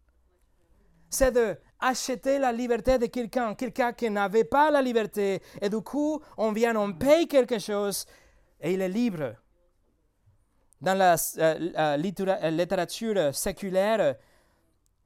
C'est 1.11 1.33
de 1.33 1.57
acheter 1.81 2.39
la 2.39 2.51
liberté 2.51 2.99
de 2.99 3.07
quelqu'un, 3.07 3.55
quelqu'un 3.55 3.93
qui 3.93 4.09
n'avait 4.09 4.45
pas 4.45 4.71
la 4.71 4.81
liberté, 4.81 5.43
et 5.61 5.69
du 5.69 5.81
coup, 5.81 6.21
on 6.39 6.53
vient, 6.53 6.75
on 6.77 6.93
paye 6.93 7.29
quelque 7.29 7.59
chose, 7.59 8.07
et 8.61 8.73
il 8.73 8.81
est 8.81 8.89
libre. 8.89 9.35
Dans 10.81 10.95
la 10.95 11.15
euh, 11.15 11.73
euh, 11.79 11.97
euh, 11.97 12.51
littérature 12.51 13.35
séculaire, 13.35 14.17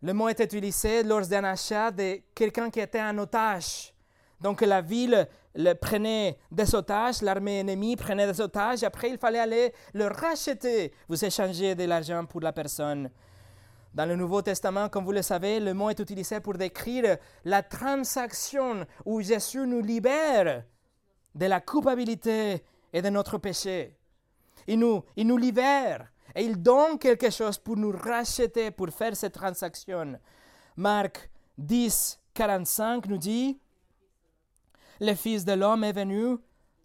le 0.02 0.12
mot 0.12 0.28
est 0.28 0.40
utilisé 0.40 1.02
lors 1.02 1.26
d'un 1.26 1.44
achat 1.44 1.90
de 1.90 2.20
quelqu'un 2.34 2.70
qui 2.70 2.80
était 2.80 3.00
un 3.00 3.16
otage. 3.18 3.92
Donc 4.40 4.60
la 4.60 4.80
ville 4.80 5.26
le 5.54 5.72
prenait 5.74 6.38
des 6.52 6.74
otages, 6.74 7.22
l'armée 7.22 7.60
ennemie 7.60 7.96
prenait 7.96 8.26
des 8.26 8.40
otages, 8.40 8.84
après 8.84 9.10
il 9.10 9.18
fallait 9.18 9.40
aller 9.40 9.72
le 9.94 10.06
racheter. 10.06 10.92
Vous 11.08 11.24
échangez 11.24 11.74
de 11.74 11.84
l'argent 11.84 12.24
pour 12.24 12.40
la 12.40 12.52
personne. 12.52 13.10
Dans 13.92 14.06
le 14.06 14.14
Nouveau 14.14 14.42
Testament, 14.42 14.88
comme 14.88 15.04
vous 15.04 15.12
le 15.12 15.22
savez, 15.22 15.58
le 15.58 15.74
mot 15.74 15.90
est 15.90 15.98
utilisé 15.98 16.38
pour 16.38 16.54
décrire 16.54 17.16
la 17.44 17.62
transaction 17.62 18.86
où 19.04 19.20
Jésus 19.20 19.66
nous 19.66 19.80
libère 19.80 20.62
de 21.34 21.46
la 21.46 21.60
culpabilité 21.60 22.62
et 22.92 23.02
de 23.02 23.08
notre 23.08 23.38
péché. 23.38 23.96
Il 24.68 24.78
nous, 24.78 25.02
il 25.16 25.26
nous 25.26 25.36
libère 25.36 26.06
et 26.34 26.44
il 26.44 26.60
donne 26.62 26.98
quelque 26.98 27.30
chose 27.30 27.58
pour 27.58 27.76
nous 27.76 27.92
racheter, 27.92 28.70
pour 28.70 28.90
faire 28.90 29.16
cette 29.16 29.34
transaction. 29.34 30.18
Marc 30.76 31.30
10, 31.56 32.20
45 32.34 33.06
nous 33.06 33.18
dit, 33.18 33.58
le 35.00 35.14
Fils 35.14 35.44
de 35.44 35.52
l'homme 35.52 35.84
est 35.84 35.92
venu 35.92 36.38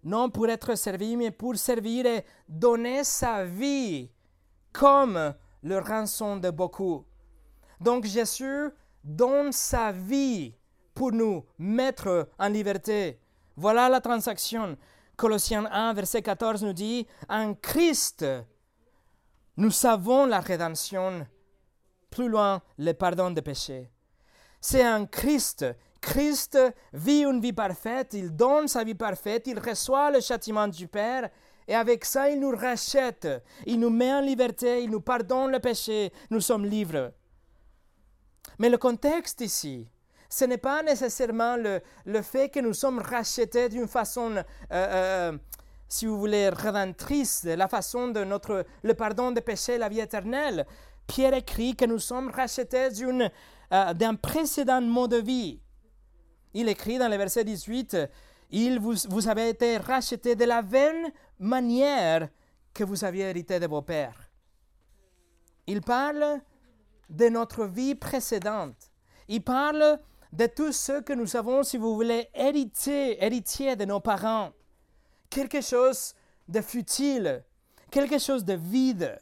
non 0.04 0.30
pour 0.30 0.48
être 0.50 0.76
servi, 0.76 1.16
mais 1.16 1.32
pour 1.32 1.56
servir 1.56 2.06
et 2.06 2.26
donner 2.48 3.04
sa 3.04 3.46
vie 3.46 4.10
comme 4.72 5.34
le 5.62 5.80
rançon 5.80 6.38
de 6.38 6.50
beaucoup. 6.50 7.06
Donc 7.80 8.06
Jésus 8.06 8.70
donne 9.04 9.52
sa 9.52 9.92
vie 9.92 10.56
pour 10.94 11.12
nous 11.12 11.46
mettre 11.58 12.30
en 12.38 12.48
liberté. 12.48 13.20
Voilà 13.56 13.90
la 13.90 14.02
transaction. 14.02 14.78
Colossiens 15.16 15.66
1, 15.72 15.94
verset 15.94 16.22
14 16.22 16.64
nous 16.64 16.74
dit, 16.74 17.08
en 17.30 17.54
Christ, 17.54 18.26
nous 19.58 19.72
savons 19.72 20.26
la 20.26 20.40
rédemption, 20.40 21.28
plus 22.10 22.30
loin, 22.30 22.62
le 22.78 22.94
pardon 22.94 23.32
des 23.32 23.42
péchés. 23.42 23.90
C'est 24.62 24.88
en 24.88 25.06
Christ. 25.06 25.66
Christ 26.02 26.58
vit 26.92 27.24
une 27.24 27.40
vie 27.40 27.54
parfaite, 27.54 28.14
il 28.14 28.36
donne 28.36 28.68
sa 28.68 28.84
vie 28.84 28.96
parfaite, 28.96 29.48
il 29.48 29.58
reçoit 29.58 30.12
le 30.12 30.20
châtiment 30.20 30.68
du 30.68 30.88
Père, 30.88 31.30
et 31.68 31.76
avec 31.76 32.04
ça, 32.04 32.30
il 32.30 32.40
nous 32.40 32.56
rachète, 32.56 33.28
il 33.66 33.80
nous 33.80 33.90
met 33.90 34.14
en 34.14 34.22
liberté, 34.22 34.84
il 34.84 34.90
nous 34.90 35.00
pardonne 35.00 35.52
le 35.52 35.60
péché, 35.60 36.12
nous 36.30 36.42
sommes 36.42 36.66
libres. 36.66 37.12
Mais 38.60 38.70
le 38.70 38.78
contexte 38.78 39.42
ici, 39.42 39.88
ce 40.30 40.46
n'est 40.46 40.58
pas 40.58 40.84
nécessairement 40.84 41.56
le, 41.56 41.82
le, 42.06 42.22
fait 42.22 42.50
que 42.50 42.60
nous 42.60 42.74
sommes 42.74 43.00
rachetés 43.00 43.70
d'une 43.70 43.88
façon, 43.88 44.36
euh, 44.36 44.44
euh, 44.72 45.38
si 45.94 46.08
vous 46.08 46.18
voulez, 46.18 46.50
rédemptrice, 46.50 47.44
la 47.44 47.68
façon 47.68 48.08
de 48.08 48.24
notre, 48.24 48.66
le 48.82 48.94
pardon 48.96 49.30
des 49.30 49.42
péchés, 49.42 49.78
la 49.78 49.90
vie 49.90 50.00
éternelle. 50.00 50.66
Pierre 51.06 51.36
écrit 51.36 51.76
que 51.76 51.86
nous 51.86 52.00
sommes 52.00 52.32
rachetés 52.32 52.90
euh, 53.04 53.94
d'un 53.94 54.16
précédent 54.16 54.82
mode 54.82 55.12
de 55.12 55.18
vie. 55.18 55.62
Il 56.56 56.68
écrit 56.68 56.98
dans 56.98 57.10
le 57.10 57.16
verset 57.16 57.44
18, 57.44 57.96
il 58.50 58.80
vous, 58.80 58.96
vous 59.08 59.28
avez 59.28 59.50
été 59.50 59.78
rachetés 59.78 60.36
de 60.36 60.46
la 60.46 60.64
vaine 60.64 61.12
manière 61.38 62.28
que 62.74 62.84
vous 62.84 63.04
aviez 63.04 63.26
hérité 63.26 63.60
de 63.60 63.68
vos 63.68 63.84
pères. 63.84 64.32
Il 65.68 65.82
parle 65.82 66.42
de 67.08 67.30
notre 67.30 67.66
vie 67.66 67.94
précédente. 67.94 68.92
Il 69.28 69.44
parle 69.44 70.00
de 70.32 70.48
tout 70.48 70.72
ce 70.72 71.02
que 71.02 71.14
nous 71.14 71.36
avons, 71.36 71.62
si 71.62 71.78
vous 71.78 71.94
voulez, 71.94 72.30
hérité, 72.34 73.24
héritier 73.24 73.76
de 73.76 73.86
nos 73.86 74.00
parents. 74.00 74.50
Quelque 75.34 75.62
chose 75.62 76.14
de 76.48 76.62
futile, 76.62 77.44
quelque 77.90 78.20
chose 78.20 78.46
de 78.46 78.54
vide. 78.54 79.20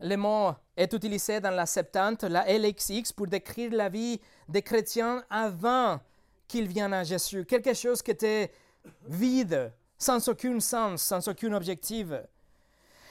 Le 0.00 0.16
mot 0.16 0.52
est 0.76 0.92
utilisé 0.92 1.40
dans 1.40 1.52
la 1.52 1.64
Septante, 1.64 2.24
la 2.24 2.44
LXX, 2.46 3.10
pour 3.16 3.26
décrire 3.26 3.72
la 3.72 3.88
vie 3.88 4.20
des 4.46 4.60
chrétiens 4.60 5.24
avant 5.30 5.98
qu'ils 6.46 6.68
viennent 6.68 6.92
à 6.92 7.04
Jésus. 7.04 7.46
Quelque 7.46 7.72
chose 7.72 8.02
qui 8.02 8.10
était 8.10 8.52
vide, 9.06 9.72
sans 9.96 10.28
aucun 10.28 10.60
sens, 10.60 11.00
sans 11.00 11.26
aucun 11.26 11.54
objectif. 11.54 12.08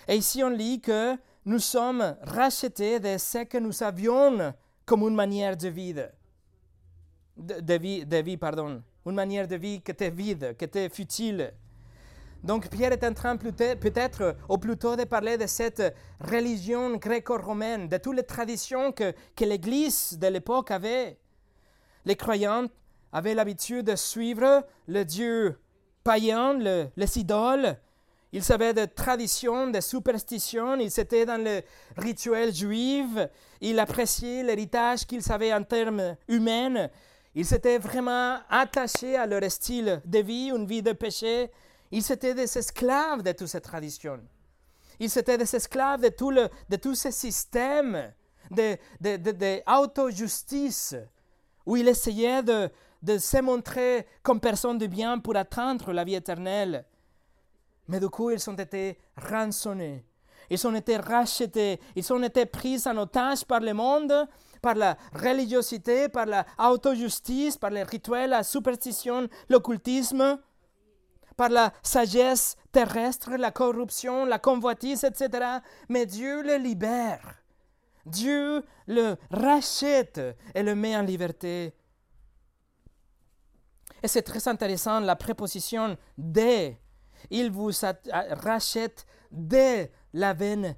Et 0.07 0.17
ici, 0.17 0.43
on 0.43 0.49
lit 0.49 0.79
que 0.79 1.17
nous 1.45 1.59
sommes 1.59 2.15
rachetés 2.21 2.99
de 2.99 3.17
ce 3.17 3.43
que 3.43 3.57
nous 3.57 3.81
avions 3.81 4.53
comme 4.85 5.01
une 5.01 5.15
manière 5.15 5.57
de 5.57 5.67
vie. 5.67 5.95
De, 7.35 7.59
de 7.59 8.17
vie, 8.17 8.38
pardon. 8.38 8.83
Une 9.07 9.15
manière 9.15 9.47
de 9.47 9.55
vie 9.55 9.79
qui 9.81 9.91
était 9.91 10.09
vide, 10.09 10.55
qui 10.57 10.65
était 10.65 10.89
futile. 10.89 11.53
Donc 12.43 12.69
Pierre 12.69 12.91
est 12.91 13.03
en 13.05 13.13
train 13.13 13.37
peut-être, 13.37 14.35
ou 14.49 14.57
plutôt 14.57 14.97
de 14.97 15.05
parler 15.05 15.37
de 15.37 15.47
cette 15.47 15.95
religion 16.19 16.97
gréco-romaine, 16.97 17.87
de 17.87 17.97
toutes 17.97 18.17
les 18.17 18.23
traditions 18.23 18.91
que, 18.91 19.13
l'Église 19.39 20.17
de 20.19 20.27
l'époque 20.27 20.71
avait. 20.71 21.17
Les 22.03 22.17
croyants 22.17 22.67
avaient 23.13 23.33
l'habitude 23.33 23.85
de 23.85 23.95
suivre 23.95 24.65
le 24.87 25.03
Dieu 25.05 25.57
païens, 26.03 26.53
le, 26.53 26.87
les 26.97 27.17
idoles. 27.17 27.77
Ils 28.33 28.43
savaient 28.43 28.73
des 28.73 28.87
traditions, 28.89 29.67
des 29.67 29.81
superstitions, 29.81 30.75
ils 30.75 30.99
étaient 30.99 31.25
dans 31.25 31.41
le 31.41 31.61
rituel 31.95 32.53
juif, 32.53 33.07
ils 33.61 33.79
appréciaient 33.79 34.43
l'héritage 34.43 35.05
qu'ils 35.05 35.31
avaient 35.31 35.53
en 35.53 35.63
termes 35.63 36.17
humains, 36.27 36.89
ils 37.36 37.45
s'étaient 37.45 37.78
vraiment 37.78 38.39
attachés 38.49 39.15
à 39.15 39.25
leur 39.25 39.49
style 39.51 40.01
de 40.05 40.19
vie, 40.19 40.49
une 40.49 40.65
vie 40.65 40.82
de 40.82 40.93
péché, 40.93 41.51
ils 41.91 42.11
étaient 42.11 42.34
des 42.34 42.57
esclaves 42.57 43.23
de 43.23 43.32
toutes 43.32 43.47
ces 43.47 43.61
traditions. 43.61 44.19
Ils 44.99 45.15
étaient 45.17 45.38
des 45.38 45.55
esclaves 45.55 46.01
de 46.01 46.09
tout, 46.09 46.32
le, 46.32 46.49
de 46.69 46.75
tout 46.75 46.95
ce 46.95 47.11
système 47.11 48.11
de, 48.51 48.78
de, 48.99 49.17
de, 49.17 49.61
où 51.65 51.78
ils 51.78 51.88
essayaient 51.88 52.43
de, 52.43 52.69
de 53.01 53.17
se 53.17 53.41
montrer 53.41 54.07
comme 54.23 54.39
personne 54.39 54.78
de 54.78 54.88
bien 54.88 55.19
pour 55.19 55.36
atteindre 55.36 55.93
la 55.93 56.03
vie 56.03 56.15
éternelle. 56.15 56.86
Mais 57.88 57.99
du 57.99 58.09
coup, 58.09 58.32
ils 58.32 58.49
ont 58.49 58.55
été 58.55 58.97
rançonnés. 59.15 60.03
Ils 60.49 60.65
ont 60.67 60.75
été 60.75 60.97
rachetés. 60.97 61.80
Ils 61.95 62.13
ont 62.13 62.23
été 62.23 62.45
pris 62.45 62.82
en 62.86 62.97
otage 62.97 63.45
par 63.45 63.59
le 63.59 63.73
monde, 63.73 64.28
par 64.61 64.75
la 64.75 64.97
religiosité, 65.13 66.09
par 66.09 66.25
la 66.25 66.45
auto-justice, 66.57 67.57
par 67.57 67.69
les 67.69 67.83
rituels, 67.83 68.31
la 68.31 68.43
superstition, 68.43 69.27
l'occultisme, 69.49 70.39
par 71.35 71.49
la 71.49 71.71
sagesse 71.83 72.57
terrestre, 72.71 73.35
la 73.37 73.51
corruption, 73.51 74.25
la 74.25 74.39
convoitise, 74.39 75.03
etc. 75.03 75.59
Mais 75.87 76.05
Dieu 76.05 76.41
le 76.41 76.57
libère. 76.57 77.43
Dieu 78.05 78.63
le 78.87 79.15
rachète 79.29 80.21
et 80.55 80.63
le 80.63 80.75
met 80.75 80.95
en 80.95 81.01
liberté 81.01 81.73
Et 84.01 84.07
c'est 84.07 84.21
très 84.21 84.47
intéressant, 84.47 84.99
la 84.99 85.15
préposition 85.15 85.97
de. 86.17 86.73
Il 87.29 87.51
vous 87.51 87.71
rachète 88.43 89.05
de 89.31 89.87
la 90.13 90.33
vaine, 90.33 90.75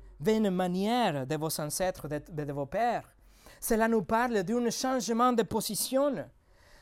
manière 0.51 1.27
de 1.27 1.35
vos 1.35 1.59
ancêtres, 1.59 2.07
de 2.07 2.51
vos 2.51 2.65
pères. 2.65 3.13
Cela 3.59 3.87
nous 3.87 4.03
parle 4.03 4.43
d'un 4.43 4.69
changement 4.69 5.33
de 5.33 5.43
position. 5.43 6.15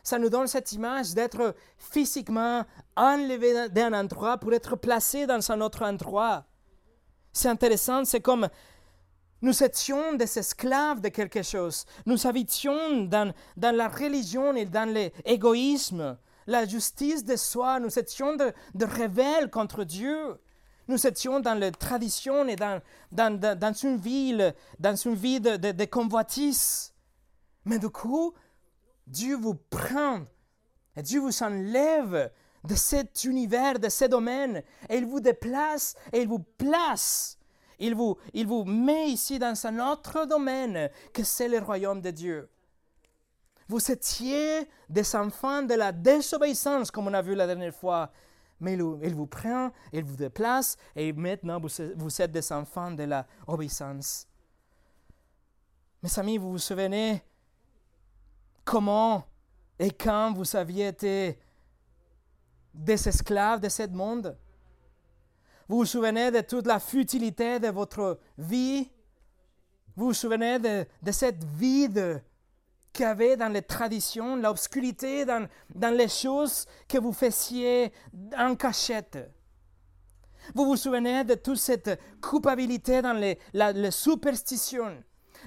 Ça 0.03 0.19
nous 0.19 0.29
donne 0.29 0.47
cette 0.47 0.71
image 0.71 1.13
d'être 1.13 1.55
physiquement 1.77 2.63
enlevé 2.95 3.69
d'un 3.69 3.93
endroit 3.93 4.37
pour 4.37 4.53
être 4.53 4.75
placé 4.75 5.25
dans 5.27 5.51
un 5.51 5.61
autre 5.61 5.83
endroit. 5.83 6.45
C'est 7.33 7.49
intéressant, 7.49 8.05
c'est 8.05 8.21
comme 8.21 8.47
nous 9.41 9.63
étions 9.63 10.13
des 10.13 10.39
esclaves 10.39 11.01
de 11.01 11.09
quelque 11.09 11.43
chose. 11.43 11.85
Nous 12.05 12.25
habitions 12.25 13.03
dans, 13.03 13.33
dans 13.55 13.75
la 13.75 13.87
religion 13.87 14.55
et 14.55 14.65
dans 14.65 14.91
l'égoïsme, 14.91 16.17
la 16.47 16.65
justice 16.65 17.23
de 17.23 17.35
soi. 17.35 17.79
Nous 17.79 17.99
étions 17.99 18.35
de, 18.35 18.51
de 18.73 19.45
contre 19.47 19.83
Dieu. 19.83 20.39
Nous 20.87 21.05
étions 21.05 21.39
dans 21.39 21.53
la 21.53 21.71
tradition 21.71 22.47
et 22.47 22.55
dans, 22.55 22.81
dans, 23.11 23.39
dans, 23.39 23.73
une 23.73 23.97
ville, 23.97 24.53
dans 24.79 24.95
une 24.95 25.15
vie 25.15 25.39
de, 25.39 25.57
de, 25.57 25.71
de 25.71 25.85
convoitise. 25.85 26.93
Mais 27.65 27.79
du 27.79 27.89
coup, 27.89 28.33
Dieu 29.05 29.35
vous 29.35 29.55
prend 29.55 30.21
et 30.95 31.03
Dieu 31.03 31.19
vous 31.19 31.43
enlève 31.43 32.31
de 32.63 32.75
cet 32.75 33.23
univers, 33.23 33.79
de 33.79 33.87
ce 33.87 34.05
domaine, 34.05 34.63
et 34.89 34.97
il 34.97 35.05
vous 35.05 35.19
déplace 35.19 35.95
et 36.11 36.21
il 36.21 36.27
vous 36.27 36.39
place. 36.57 37.37
Il 37.79 37.93
vous, 37.93 38.17
il 38.33 38.47
vous 38.47 38.65
met 38.65 39.07
ici 39.09 39.37
dans 39.37 39.67
un 39.67 39.91
autre 39.91 40.25
domaine 40.25 40.89
que 41.13 41.23
c'est 41.23 41.47
le 41.47 41.59
royaume 41.59 42.01
de 42.01 42.09
Dieu. 42.09 42.49
Vous 43.67 43.91
étiez 43.91 44.67
des 44.89 45.15
enfants 45.15 45.61
de 45.61 45.75
la 45.75 45.91
désobéissance, 45.91 46.89
comme 46.89 47.07
on 47.07 47.13
a 47.13 47.21
vu 47.21 47.35
la 47.35 47.45
dernière 47.45 47.75
fois, 47.75 48.11
mais 48.59 48.73
il, 48.73 49.15
vous 49.15 49.27
prend, 49.27 49.71
il 49.93 50.03
vous 50.03 50.15
déplace, 50.15 50.77
et 50.95 51.13
maintenant 51.13 51.59
vous, 51.59 52.21
êtes 52.21 52.31
des 52.31 52.51
enfants 52.51 52.91
de 52.91 53.03
l'obéissance. 53.47 54.27
Mes 56.01 56.19
amis, 56.19 56.37
vous 56.37 56.51
vous 56.51 56.57
souvenez 56.57 57.23
comment 58.63 59.23
et 59.79 59.91
quand 59.91 60.33
vous 60.33 60.55
aviez 60.55 60.87
été 60.87 61.39
des 62.73 63.07
esclaves 63.07 63.59
de 63.59 63.69
ce 63.69 63.87
monde? 63.87 64.37
Vous 65.67 65.77
vous 65.77 65.85
souvenez 65.85 66.31
de 66.31 66.41
toute 66.41 66.65
la 66.65 66.79
futilité 66.79 67.59
de 67.59 67.67
votre 67.67 68.19
vie? 68.37 68.89
Vous 69.95 70.07
vous 70.07 70.13
souvenez 70.13 70.59
de, 70.59 70.85
de 71.01 71.11
cette 71.11 71.43
vide 71.43 72.23
qu'il 72.97 73.05
y 73.05 73.09
avait 73.09 73.37
dans 73.37 73.53
les 73.53 73.61
traditions, 73.61 74.35
l'obscurité 74.35 75.23
dans, 75.23 75.47
dans 75.73 75.95
les 75.95 76.07
choses 76.07 76.65
que 76.87 76.97
vous 76.97 77.13
faisiez 77.13 77.93
en 78.35 78.55
cachette. 78.55 79.19
Vous 80.55 80.65
vous 80.65 80.77
souvenez 80.77 81.23
de 81.23 81.35
toute 81.35 81.57
cette 81.59 81.99
culpabilité 82.19 83.03
dans 83.03 83.13
les, 83.13 83.37
la, 83.53 83.71
les 83.71 83.91
superstitions, 83.91 84.97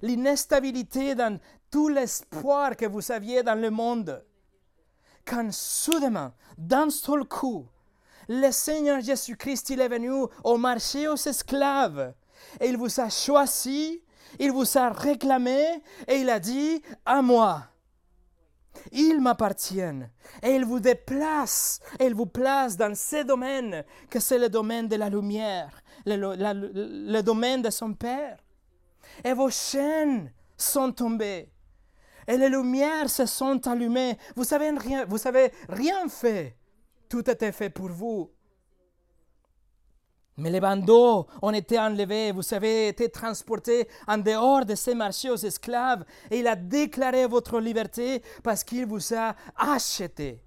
l'instabilité 0.01 1.17
dans 1.17 1.41
tout 1.73 1.89
l'espoir 1.89 2.77
que 2.77 2.87
vous 2.87 3.11
aviez 3.11 3.43
dans 3.43 3.61
le 3.61 3.71
monde? 3.71 4.25
Quand 5.25 5.53
soudainement, 5.53 6.33
d'un 6.57 6.89
seul 6.89 7.25
coup, 7.25 7.67
le 8.29 8.53
Seigneur 8.53 9.01
Jésus-Christ 9.01 9.71
il 9.71 9.81
est 9.81 9.89
venu 9.89 10.13
au 10.45 10.57
marché 10.57 11.09
aux 11.09 11.17
esclaves 11.17 12.15
et 12.61 12.69
il 12.69 12.77
vous 12.77 13.01
a 13.01 13.11
choisi 13.11 14.03
il 14.39 14.53
vous 14.53 14.79
a 14.79 14.91
réclamé 14.91 15.83
et 16.07 16.17
il 16.17 16.31
a 16.31 16.39
dit 16.39 16.83
à 17.05 17.23
moi. 17.23 17.65
Il 18.93 19.21
m'appartient 19.21 19.81
et 20.43 20.55
il 20.55 20.65
vous 20.65 20.81
déplace 20.81 21.81
et 21.99 22.07
il 22.07 22.15
vous 22.15 22.27
place 22.27 22.77
dans 22.77 22.95
ce 22.95 23.25
domaine 23.25 23.85
que 24.09 24.21
c'est 24.21 24.39
le 24.39 24.49
domaine 24.49 24.89
de 24.89 24.97
la 24.97 25.09
lumière, 25.09 25.83
le, 26.07 27.21
domaine 27.21 27.63
de 27.63 27.71
son 27.71 27.95
Père. 27.95 28.39
Et 29.25 29.33
vos 29.33 29.51
chaînes 29.51 30.33
sont 30.57 30.93
tombées 30.93 31.51
et 32.27 32.37
les 32.37 32.49
lumières 32.49 33.11
se 33.11 33.27
sont 33.27 33.67
allumées. 33.67 34.17
Vous 34.37 34.45
rien, 34.51 35.05
vous 35.07 35.19
rien 35.69 36.09
fait. 36.09 36.57
Tout 37.09 37.29
était 37.29 37.53
fait 37.53 37.71
pour 37.71 37.89
vous. 37.89 38.31
Mais 40.41 40.49
les 40.49 40.61
bandeaux 40.61 41.27
ont 41.43 41.53
été 41.53 41.79
enlevés, 41.79 42.33
vous 42.33 42.55
avez 42.55 42.89
été 42.89 43.11
transportés 43.11 43.87
en 44.09 44.17
dehors 44.17 44.65
de 44.65 44.75
ces 44.75 44.95
marchés 44.95 45.29
aux 45.29 45.37
esclaves, 45.37 46.03
et 46.31 46.39
il 46.39 46.47
a 46.47 46.57
déclaré 46.57 47.27
votre 47.27 47.61
liberté 47.61 48.23
parce 48.43 48.65
qu'il 48.65 48.87
vous 48.87 49.15
a 49.15 49.37
acheté. 49.55 50.43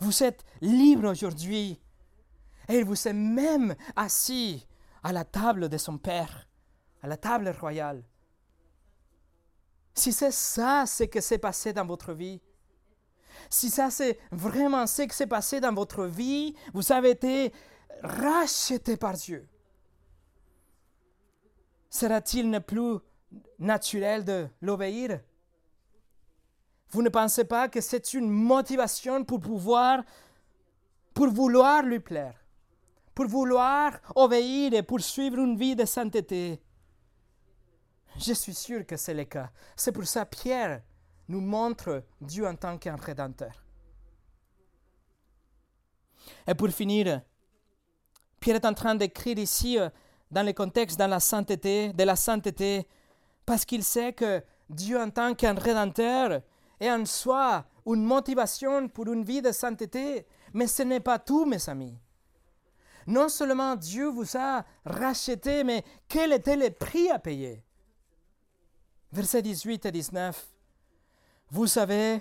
Vous 0.00 0.22
êtes 0.22 0.44
libre 0.60 1.08
aujourd'hui, 1.08 1.80
et 2.68 2.78
il 2.80 2.84
vous 2.84 3.08
est 3.08 3.14
même 3.14 3.74
assis 3.96 4.66
à 5.02 5.14
la 5.14 5.24
table 5.24 5.70
de 5.70 5.78
son 5.78 5.96
Père, 5.96 6.46
à 7.02 7.06
la 7.06 7.16
table 7.16 7.48
royale. 7.58 8.04
Si 9.94 10.12
c'est 10.12 10.30
ça 10.30 10.84
ce 10.86 11.04
qui 11.04 11.22
s'est 11.22 11.38
passé 11.38 11.72
dans 11.72 11.86
votre 11.86 12.12
vie, 12.12 12.42
si 13.48 13.70
ça 13.70 13.90
c'est 13.90 14.18
vraiment 14.30 14.86
ce 14.86 15.02
qui 15.02 15.16
s'est 15.16 15.26
passé 15.26 15.58
dans 15.58 15.72
votre 15.72 16.04
vie, 16.04 16.54
vous 16.74 16.92
avez 16.92 17.10
été 17.10 17.50
racheté 18.02 18.96
par 18.96 19.14
Dieu. 19.14 19.48
Sera-t-il 21.90 22.50
ne 22.50 22.58
plus 22.58 22.98
naturel 23.58 24.24
de 24.24 24.48
l'obéir? 24.60 25.20
Vous 26.90 27.02
ne 27.02 27.08
pensez 27.08 27.44
pas 27.44 27.68
que 27.68 27.80
c'est 27.80 28.14
une 28.14 28.30
motivation 28.30 29.24
pour 29.24 29.40
pouvoir, 29.40 30.02
pour 31.12 31.28
vouloir 31.28 31.82
lui 31.82 32.00
plaire, 32.00 32.38
pour 33.14 33.26
vouloir 33.26 33.98
obéir 34.14 34.72
et 34.74 34.82
poursuivre 34.82 35.38
une 35.38 35.56
vie 35.56 35.76
de 35.76 35.84
sainteté? 35.84 36.62
Je 38.18 38.32
suis 38.32 38.54
sûr 38.54 38.86
que 38.86 38.96
c'est 38.96 39.14
le 39.14 39.24
cas. 39.24 39.50
C'est 39.76 39.92
pour 39.92 40.06
ça 40.06 40.24
Pierre 40.26 40.82
nous 41.28 41.40
montre 41.40 42.04
Dieu 42.20 42.46
en 42.46 42.56
tant 42.56 42.78
qu'un 42.78 42.96
rédempteur. 42.96 43.64
Et 46.46 46.54
pour 46.54 46.68
finir, 46.68 47.22
Pierre 48.40 48.56
est 48.56 48.66
en 48.66 48.74
train 48.74 48.94
d'écrire 48.94 49.38
ici 49.38 49.78
euh, 49.78 49.88
dans 50.30 50.44
le 50.44 50.52
contexte 50.52 50.98
dans 50.98 51.06
la 51.06 51.20
sainteté, 51.20 51.92
de 51.92 52.04
la 52.04 52.16
sainteté, 52.16 52.86
parce 53.44 53.64
qu'il 53.64 53.82
sait 53.82 54.12
que 54.12 54.42
Dieu 54.68 55.00
en 55.00 55.10
tant 55.10 55.34
qu'un 55.34 55.54
rédempteur 55.54 56.42
est 56.78 56.90
en 56.90 57.04
soi 57.06 57.64
une 57.86 58.04
motivation 58.04 58.88
pour 58.88 59.10
une 59.12 59.24
vie 59.24 59.42
de 59.42 59.52
sainteté. 59.52 60.26
Mais 60.52 60.66
ce 60.66 60.82
n'est 60.82 61.00
pas 61.00 61.18
tout, 61.18 61.44
mes 61.44 61.68
amis. 61.68 61.96
Non 63.06 63.28
seulement 63.28 63.74
Dieu 63.74 64.08
vous 64.08 64.36
a 64.36 64.64
racheté, 64.84 65.64
mais 65.64 65.82
quel 66.06 66.32
était 66.32 66.56
le 66.56 66.70
prix 66.70 67.08
à 67.08 67.18
payer? 67.18 67.64
Versets 69.10 69.40
18 69.40 69.86
et 69.86 69.92
19. 69.92 70.46
Vous 71.50 71.66
savez 71.66 72.20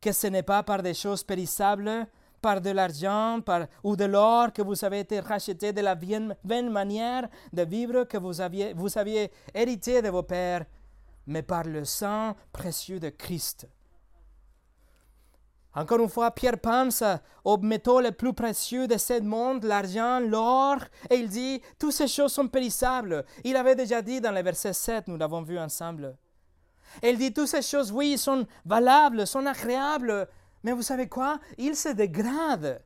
que 0.00 0.12
ce 0.12 0.26
n'est 0.28 0.42
pas 0.42 0.62
par 0.62 0.82
des 0.82 0.94
choses 0.94 1.22
périssables, 1.22 2.06
par 2.42 2.60
de 2.60 2.70
l'argent 2.70 3.40
par, 3.40 3.66
ou 3.82 3.96
de 3.96 4.04
l'or 4.04 4.52
que 4.52 4.60
vous 4.60 4.84
avez 4.84 5.00
été 5.00 5.20
racheté 5.20 5.72
de 5.72 5.80
la 5.80 5.94
vaine 5.94 6.70
manière 6.70 7.28
de 7.52 7.62
vivre 7.62 8.04
que 8.04 8.18
vous 8.18 8.40
aviez, 8.40 8.74
vous 8.74 8.98
aviez 8.98 9.30
hérité 9.54 10.02
de 10.02 10.10
vos 10.10 10.24
pères, 10.24 10.66
mais 11.26 11.42
par 11.42 11.64
le 11.64 11.84
sang 11.84 12.34
précieux 12.52 13.00
de 13.00 13.08
Christ. 13.08 13.68
Encore 15.74 16.00
une 16.00 16.08
fois, 16.08 16.30
Pierre 16.32 16.58
pense 16.58 17.02
aux 17.44 17.56
métaux 17.56 18.00
les 18.00 18.12
plus 18.12 18.34
précieux 18.34 18.86
de 18.86 18.98
ce 18.98 19.22
monde, 19.22 19.64
l'argent, 19.64 20.20
l'or, 20.20 20.76
et 21.08 21.16
il 21.16 21.28
dit, 21.28 21.62
toutes 21.78 21.92
ces 21.92 22.08
choses 22.08 22.32
sont 22.32 22.48
périssables. 22.48 23.24
Il 23.42 23.56
avait 23.56 23.74
déjà 23.74 24.02
dit 24.02 24.20
dans 24.20 24.32
le 24.32 24.42
verset 24.42 24.74
7, 24.74 25.08
nous 25.08 25.16
l'avons 25.16 25.40
vu 25.40 25.58
ensemble. 25.58 26.14
il 27.02 27.16
dit, 27.16 27.32
toutes 27.32 27.48
ces 27.48 27.62
choses, 27.62 27.90
oui, 27.90 28.18
sont 28.18 28.46
valables, 28.66 29.26
sont 29.26 29.46
agréables, 29.46 30.28
mais 30.62 30.72
vous 30.72 30.82
savez 30.82 31.08
quoi? 31.08 31.38
Ils 31.58 31.76
se 31.76 31.88
dégradent. 31.88 32.82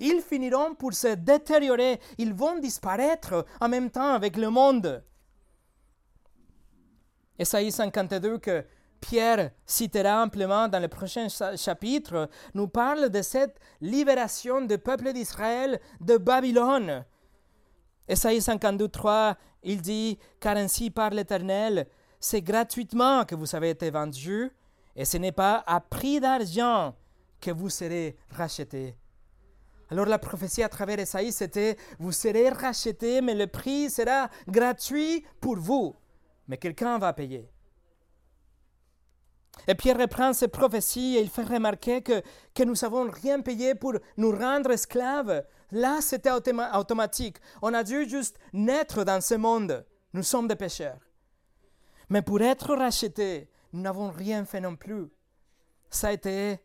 Ils 0.00 0.20
finiront 0.20 0.74
pour 0.74 0.92
se 0.92 1.14
détériorer. 1.14 2.00
Ils 2.18 2.34
vont 2.34 2.58
disparaître 2.58 3.46
en 3.60 3.68
même 3.68 3.90
temps 3.90 4.12
avec 4.12 4.36
le 4.36 4.50
monde. 4.50 5.02
Esaïe 7.38 7.72
52 7.72 8.38
que 8.38 8.64
Pierre 9.00 9.52
citera 9.64 10.22
amplement 10.22 10.68
dans 10.68 10.80
le 10.80 10.88
prochain 10.88 11.28
chapitre 11.56 12.28
nous 12.54 12.68
parle 12.68 13.10
de 13.10 13.22
cette 13.22 13.58
libération 13.80 14.60
du 14.60 14.76
peuple 14.76 15.12
d'Israël 15.12 15.80
de 16.00 16.16
Babylone. 16.16 17.04
Esaïe 18.08 18.40
52, 18.40 18.88
3, 18.88 19.36
il 19.62 19.82
dit, 19.82 20.18
car 20.40 20.56
ainsi 20.56 20.90
parle 20.90 21.14
l'Éternel, 21.14 21.86
c'est 22.18 22.42
gratuitement 22.42 23.24
que 23.24 23.34
vous 23.34 23.54
avez 23.54 23.70
été 23.70 23.90
vendus, 23.90 24.50
et 24.98 25.04
ce 25.04 25.16
n'est 25.16 25.32
pas 25.32 25.62
à 25.64 25.80
prix 25.80 26.18
d'argent 26.18 26.92
que 27.40 27.52
vous 27.52 27.70
serez 27.70 28.16
rachetés. 28.30 28.96
Alors 29.90 30.06
la 30.06 30.18
prophétie 30.18 30.64
à 30.64 30.68
travers 30.68 30.98
Esaïe, 30.98 31.30
c'était, 31.30 31.76
vous 32.00 32.10
serez 32.10 32.48
rachetés, 32.48 33.20
mais 33.20 33.36
le 33.36 33.46
prix 33.46 33.90
sera 33.90 34.28
gratuit 34.48 35.24
pour 35.40 35.56
vous. 35.56 35.94
Mais 36.48 36.56
quelqu'un 36.56 36.98
va 36.98 37.12
payer. 37.12 37.48
Et 39.68 39.76
Pierre 39.76 39.98
reprend 39.98 40.32
ces 40.32 40.48
prophéties 40.48 41.16
et 41.16 41.20
il 41.20 41.30
fait 41.30 41.44
remarquer 41.44 42.02
que, 42.02 42.20
que 42.52 42.64
nous 42.64 42.74
n'avons 42.82 43.08
rien 43.08 43.40
payé 43.40 43.76
pour 43.76 43.94
nous 44.16 44.32
rendre 44.32 44.72
esclaves. 44.72 45.44
Là, 45.70 46.00
c'était 46.00 46.32
automatique. 46.32 47.36
On 47.62 47.72
a 47.72 47.84
dû 47.84 48.08
juste 48.08 48.36
naître 48.52 49.04
dans 49.04 49.20
ce 49.20 49.34
monde. 49.34 49.86
Nous 50.12 50.24
sommes 50.24 50.48
des 50.48 50.56
pécheurs. 50.56 50.98
Mais 52.08 52.22
pour 52.22 52.40
être 52.40 52.74
rachetés, 52.74 53.48
nous 53.72 53.80
n'avons 53.80 54.10
rien 54.10 54.44
fait 54.44 54.60
non 54.60 54.76
plus. 54.76 55.08
Ça 55.90 56.08
a 56.08 56.12
été 56.12 56.58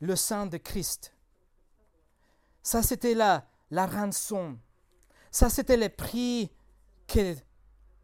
le 0.00 0.16
sang 0.16 0.46
de 0.46 0.56
Christ. 0.56 1.14
Ça, 2.62 2.82
c'était 2.82 3.14
la, 3.14 3.46
la 3.70 3.86
rançon. 3.86 4.58
Ça, 5.30 5.48
c'était 5.48 5.76
le 5.76 5.88
prix 5.88 6.50
que 7.06 7.34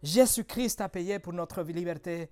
Jésus-Christ 0.03 0.81
a 0.81 0.89
payé 0.89 1.19
pour 1.19 1.33
notre 1.33 1.63
liberté. 1.63 2.31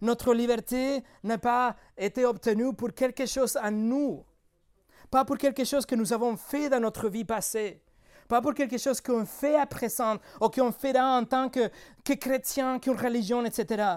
Notre 0.00 0.34
liberté 0.34 1.02
n'a 1.22 1.38
pas 1.38 1.76
été 1.96 2.24
obtenue 2.24 2.74
pour 2.74 2.94
quelque 2.94 3.26
chose 3.26 3.56
à 3.56 3.70
nous, 3.70 4.24
pas 5.10 5.24
pour 5.24 5.36
quelque 5.36 5.64
chose 5.64 5.84
que 5.84 5.94
nous 5.94 6.12
avons 6.12 6.36
fait 6.36 6.70
dans 6.70 6.80
notre 6.80 7.08
vie 7.08 7.24
passée, 7.24 7.82
pas 8.28 8.40
pour 8.40 8.54
quelque 8.54 8.78
chose 8.78 9.00
qu'on 9.00 9.26
fait 9.26 9.56
à 9.56 9.66
présent 9.66 10.16
ou 10.40 10.48
qu'on 10.48 10.72
fait 10.72 10.98
en 10.98 11.24
tant 11.24 11.50
que, 11.50 11.68
que 12.04 12.14
chrétien, 12.14 12.78
qu'une 12.78 12.96
religion, 12.96 13.44
etc. 13.44 13.96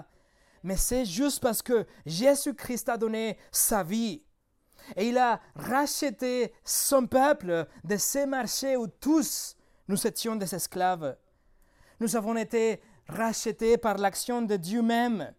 Mais 0.64 0.76
c'est 0.76 1.04
juste 1.04 1.40
parce 1.40 1.62
que 1.62 1.86
Jésus-Christ 2.06 2.88
a 2.88 2.96
donné 2.96 3.38
sa 3.52 3.82
vie. 3.82 4.22
Et 4.96 5.08
il 5.08 5.18
a 5.18 5.40
racheté 5.54 6.52
son 6.64 7.06
peuple 7.06 7.66
de 7.84 7.96
ces 7.96 8.26
marchés 8.26 8.76
où 8.76 8.86
tous 8.86 9.56
nous 9.88 10.06
étions 10.06 10.36
des 10.36 10.54
esclaves. 10.54 11.16
Nous 12.00 12.16
avons 12.16 12.36
été 12.36 12.80
rachetés 13.08 13.76
par 13.76 13.98
l'action 13.98 14.42
de 14.42 14.56
Dieu 14.56 14.82
même. 14.82 15.32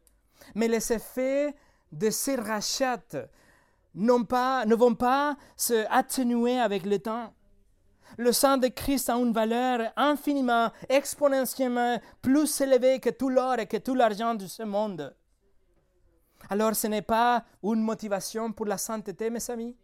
Mais 0.54 0.68
les 0.68 0.94
effets 0.94 1.56
de 1.92 2.10
ces 2.12 2.36
rachats 2.36 3.28
pas, 4.28 4.66
ne 4.66 4.76
vont 4.76 4.96
pas 4.96 5.38
se 5.58 5.86
atténuer 5.90 6.60
avec 6.60 6.86
le 6.86 7.00
temps. 7.00 7.34
Le 8.18 8.32
sang 8.32 8.58
de 8.58 8.68
Christ 8.68 9.10
a 9.10 9.16
une 9.16 9.34
valeur 9.34 9.92
infiniment, 9.96 10.72
exponentiellement 10.90 12.00
plus 12.22 12.62
élevée 12.62 13.00
que 13.00 13.10
tout 13.10 13.30
l'or 13.30 13.60
et 13.60 13.68
que 13.68 13.78
tout 13.78 13.96
l'argent 13.96 14.36
de 14.36 14.48
ce 14.48 14.64
monde. 14.64 15.16
Alors 16.50 16.76
ce 16.76 16.88
n'est 16.88 17.02
pas 17.02 17.44
une 17.64 17.82
motivation 17.82 18.52
pour 18.52 18.66
la 18.66 18.78
sainteté, 18.78 19.30
mes 19.30 19.50
amis 19.50 19.76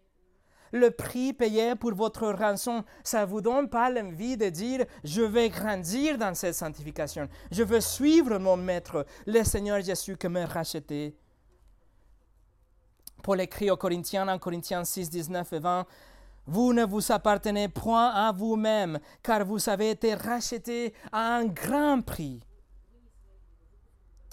le 0.72 0.92
prix 0.92 1.34
payé 1.34 1.76
pour 1.76 1.94
votre 1.94 2.32
rançon, 2.32 2.84
ça 3.04 3.26
vous 3.26 3.42
donne 3.42 3.70
pas 3.70 3.90
l'envie 3.90 4.38
de 4.38 4.50
dire, 4.50 4.86
je 5.04 5.22
vais 5.22 5.50
grandir 5.50 6.18
dans 6.18 6.34
cette 6.34 6.56
sanctification, 6.56 7.28
je 7.52 7.64
veux 7.64 7.82
suivre 7.82 8.38
mon 8.38 8.58
maître, 8.58 9.06
le 9.26 9.44
Seigneur 9.44 9.82
Jésus 9.82 10.18
qui 10.18 10.28
m'a 10.28 10.46
racheté. 10.46 11.16
Paul 13.22 13.40
écrit 13.42 13.70
aux 13.70 13.78
Corinthiens 13.78 14.28
en 14.28 14.40
Corinthiens 14.40 14.84
6, 14.84 15.10
19 15.10 15.54
et 15.54 15.60
20, 15.60 15.86
vous 16.46 16.74
ne 16.74 16.84
vous 16.86 17.12
appartenez 17.12 17.68
point 17.68 18.10
à 18.10 18.32
vous-même, 18.32 19.00
car 19.22 19.46
vous 19.46 19.70
avez 19.70 19.92
été 19.92 20.16
rachetés 20.16 20.94
à 21.12 21.36
un 21.36 21.46
grand 21.46 22.02
prix. 22.02 22.42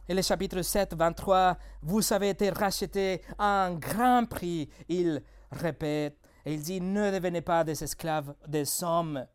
Et 0.08 0.14
le 0.14 0.22
chapitre 0.22 0.62
7, 0.62 0.94
23, 0.94 1.58
vous 1.82 2.12
avez 2.12 2.30
été 2.30 2.48
rachetés 2.48 3.20
à 3.38 3.66
un 3.66 3.74
grand 3.74 4.24
prix. 4.24 4.70
Il 4.88 5.22
répète, 5.52 6.16
et 6.46 6.54
il 6.54 6.62
dit, 6.62 6.80
ne 6.80 7.10
devenez 7.10 7.42
pas 7.42 7.62
des 7.62 7.84
esclaves 7.84 8.34
des 8.46 8.82
hommes. 8.82 9.26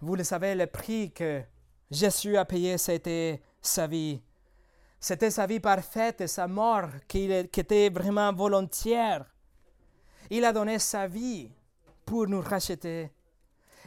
Vous 0.00 0.16
le 0.16 0.24
savez, 0.24 0.56
le 0.56 0.66
prix 0.66 1.12
que 1.12 1.42
Jésus 1.90 2.36
a 2.36 2.44
payé, 2.44 2.78
c'était 2.78 3.40
sa 3.60 3.86
vie. 3.86 4.20
C'était 5.00 5.30
sa 5.30 5.46
vie 5.46 5.60
parfaite 5.60 6.20
et 6.20 6.26
sa 6.26 6.48
mort 6.48 6.88
qui, 7.06 7.30
était 7.30 7.88
vraiment 7.90 8.32
volontaire. 8.32 9.24
Il 10.30 10.44
a 10.44 10.52
donné 10.52 10.78
sa 10.78 11.06
vie 11.06 11.50
pour 12.04 12.26
nous 12.26 12.40
racheter. 12.40 13.10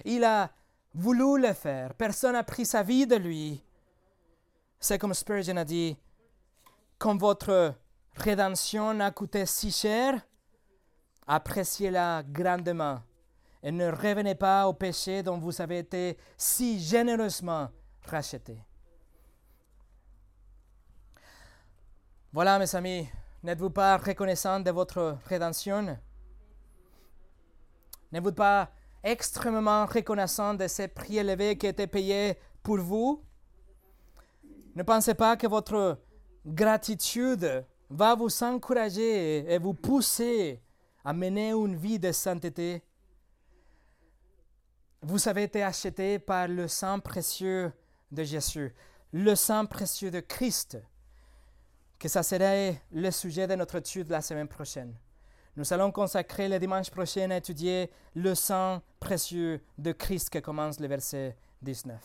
Il 0.06 0.24
a 0.24 0.50
voulu 0.94 1.42
le 1.42 1.54
faire. 1.54 1.94
Personne 1.94 2.34
n'a 2.34 2.44
pris 2.44 2.66
sa 2.66 2.84
vie 2.84 3.06
de 3.06 3.16
lui. 3.16 3.64
C'est 4.80 4.98
comme 4.98 5.14
Spurgeon 5.14 5.58
a 5.58 5.66
dit, 5.66 5.96
comme 6.98 7.20
votre 7.20 7.76
rédemption 8.16 9.00
a 9.00 9.12
coûté 9.12 9.46
si 9.46 9.72
cher, 9.72 10.20
appréciez-la 11.28 12.24
grandement 12.24 13.02
et 13.64 13.72
ne 13.72 13.92
revenez 13.92 14.36
pas 14.36 14.68
au 14.68 14.74
péché 14.74 15.22
dont 15.22 15.38
vous 15.38 15.62
avez 15.62 15.80
été 15.80 16.18
si 16.36 16.80
généreusement 16.80 17.70
rachetés. 18.06 18.60
Voilà, 22.34 22.58
mes 22.58 22.76
amis, 22.76 23.08
n'êtes-vous 23.44 23.70
pas 23.70 23.98
reconnaissant 23.98 24.60
de 24.60 24.72
votre 24.72 25.18
rédemption? 25.26 25.98
N'êtes-vous 28.12 28.34
pas 28.34 28.72
extrêmement 29.04 29.86
reconnaissant 29.86 30.54
de 30.54 30.68
ces 30.68 30.88
prix 30.88 31.18
élevés 31.18 31.58
qui 31.58 31.68
étaient 31.68 31.88
payés 31.88 32.38
pour 32.62 32.78
vous? 32.78 33.24
Ne 34.76 34.84
pensez 34.84 35.14
pas 35.14 35.38
que 35.38 35.48
votre 35.48 36.00
gratitude 36.46 37.66
va 37.90 38.16
vous 38.16 38.44
encourager 38.44 39.52
et 39.52 39.58
vous 39.58 39.74
pousser 39.74 40.62
à 41.04 41.14
mener 41.14 41.50
une 41.52 41.76
vie 41.76 42.00
de 42.00 42.12
sainteté? 42.12 42.84
Vous 45.02 45.28
avez 45.28 45.44
été 45.44 45.64
acheté 45.64 46.20
par 46.20 46.48
le 46.48 46.68
sang 46.68 47.00
précieux 47.00 47.74
de 48.12 48.24
Jésus, 48.24 48.74
le 49.12 49.36
sang 49.36 49.66
précieux 49.66 50.12
de 50.12 50.20
Christ, 50.20 50.78
que 51.98 52.08
ça 52.08 52.24
serait 52.24 52.82
le 52.92 53.10
sujet 53.10 53.48
de 53.48 53.56
notre 53.56 53.76
étude 53.76 54.10
la 54.10 54.22
semaine 54.22 54.48
prochaine. 54.48 54.96
Nous 55.58 55.74
allons 55.74 55.92
consacrer 55.92 56.48
le 56.48 56.60
dimanche 56.60 56.90
prochain 56.90 57.30
à 57.32 57.38
étudier 57.38 57.90
le 58.16 58.36
sang 58.36 58.82
précieux 59.00 59.62
de 59.78 59.92
Christ 59.92 60.30
qui 60.30 60.42
commence 60.42 60.80
le 60.80 60.88
verset 60.88 61.36
19. 61.62 62.00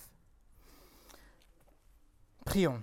Prions. 2.44 2.82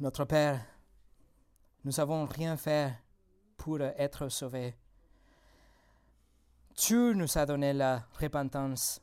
Notre 0.00 0.24
Père, 0.24 0.64
nous 1.84 1.90
n'avons 1.90 2.24
rien 2.24 2.56
fait 2.56 2.94
pour 3.56 3.80
être 3.80 4.28
sauvés. 4.28 4.76
Tu 6.76 6.94
nous 7.16 7.36
as 7.36 7.44
donné 7.44 7.72
la 7.72 8.06
repentance. 8.20 9.00